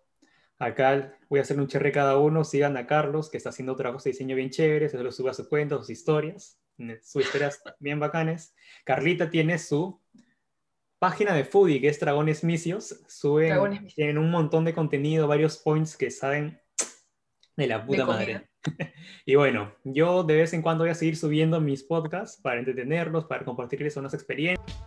acá 0.59 1.18
voy 1.30 1.39
a 1.39 1.41
hacerle 1.41 1.64
un 1.64 1.68
cherre 1.68 1.91
cada 1.91 2.18
uno, 2.18 2.43
sigan 2.43 2.78
a 2.78 2.88
Carlos, 2.88 3.30
que 3.30 3.38
está 3.38 3.49
haciendo 3.49 3.76
trabajos 3.76 4.03
de 4.03 4.12
diseño 4.12 4.36
bien 4.36 4.49
chéveres, 4.49 4.91
se 4.91 5.03
lo 5.03 5.12
sube 5.12 5.30
a 5.30 5.34
su 5.34 5.49
cuenta, 5.49 5.78
sus 5.78 5.89
historias, 5.89 6.59
sus 7.03 7.26
historias 7.26 7.62
bien 7.80 7.99
bacanes. 7.99 8.55
Carlita 8.86 9.30
tiene 9.30 9.57
su 9.59 10.01
página 10.99 11.34
de 11.34 11.43
foodie, 11.45 11.82
que 11.82 11.89
es 11.89 11.99
Dragones 11.99 12.43
Misios, 12.43 13.03
suben, 13.07 13.49
Dragones 13.49 13.95
tienen 13.95 14.18
un 14.18 14.32
montón 14.32 14.64
de 14.66 14.74
contenido, 14.74 15.28
varios 15.28 15.57
points 15.57 15.97
que 15.97 16.12
saben 16.12 16.62
de 17.57 17.68
la 17.68 17.86
puta 17.86 18.05
comida. 18.05 18.20
madre. 18.20 18.51
Y 19.26 19.36
bueno, 19.36 19.72
yo 19.84 20.24
de 20.24 20.36
vez 20.36 20.53
en 20.53 20.62
cuando 20.62 20.84
voy 20.84 20.91
a 20.91 20.95
seguir 20.95 21.16
subiendo 21.16 21.62
mis 21.62 21.84
podcasts 21.84 22.41
para 22.41 22.59
entretenerlos, 22.59 23.26
para 23.26 23.45
compartirles 23.45 23.97
unas 23.97 24.14
experiencias. 24.14 24.80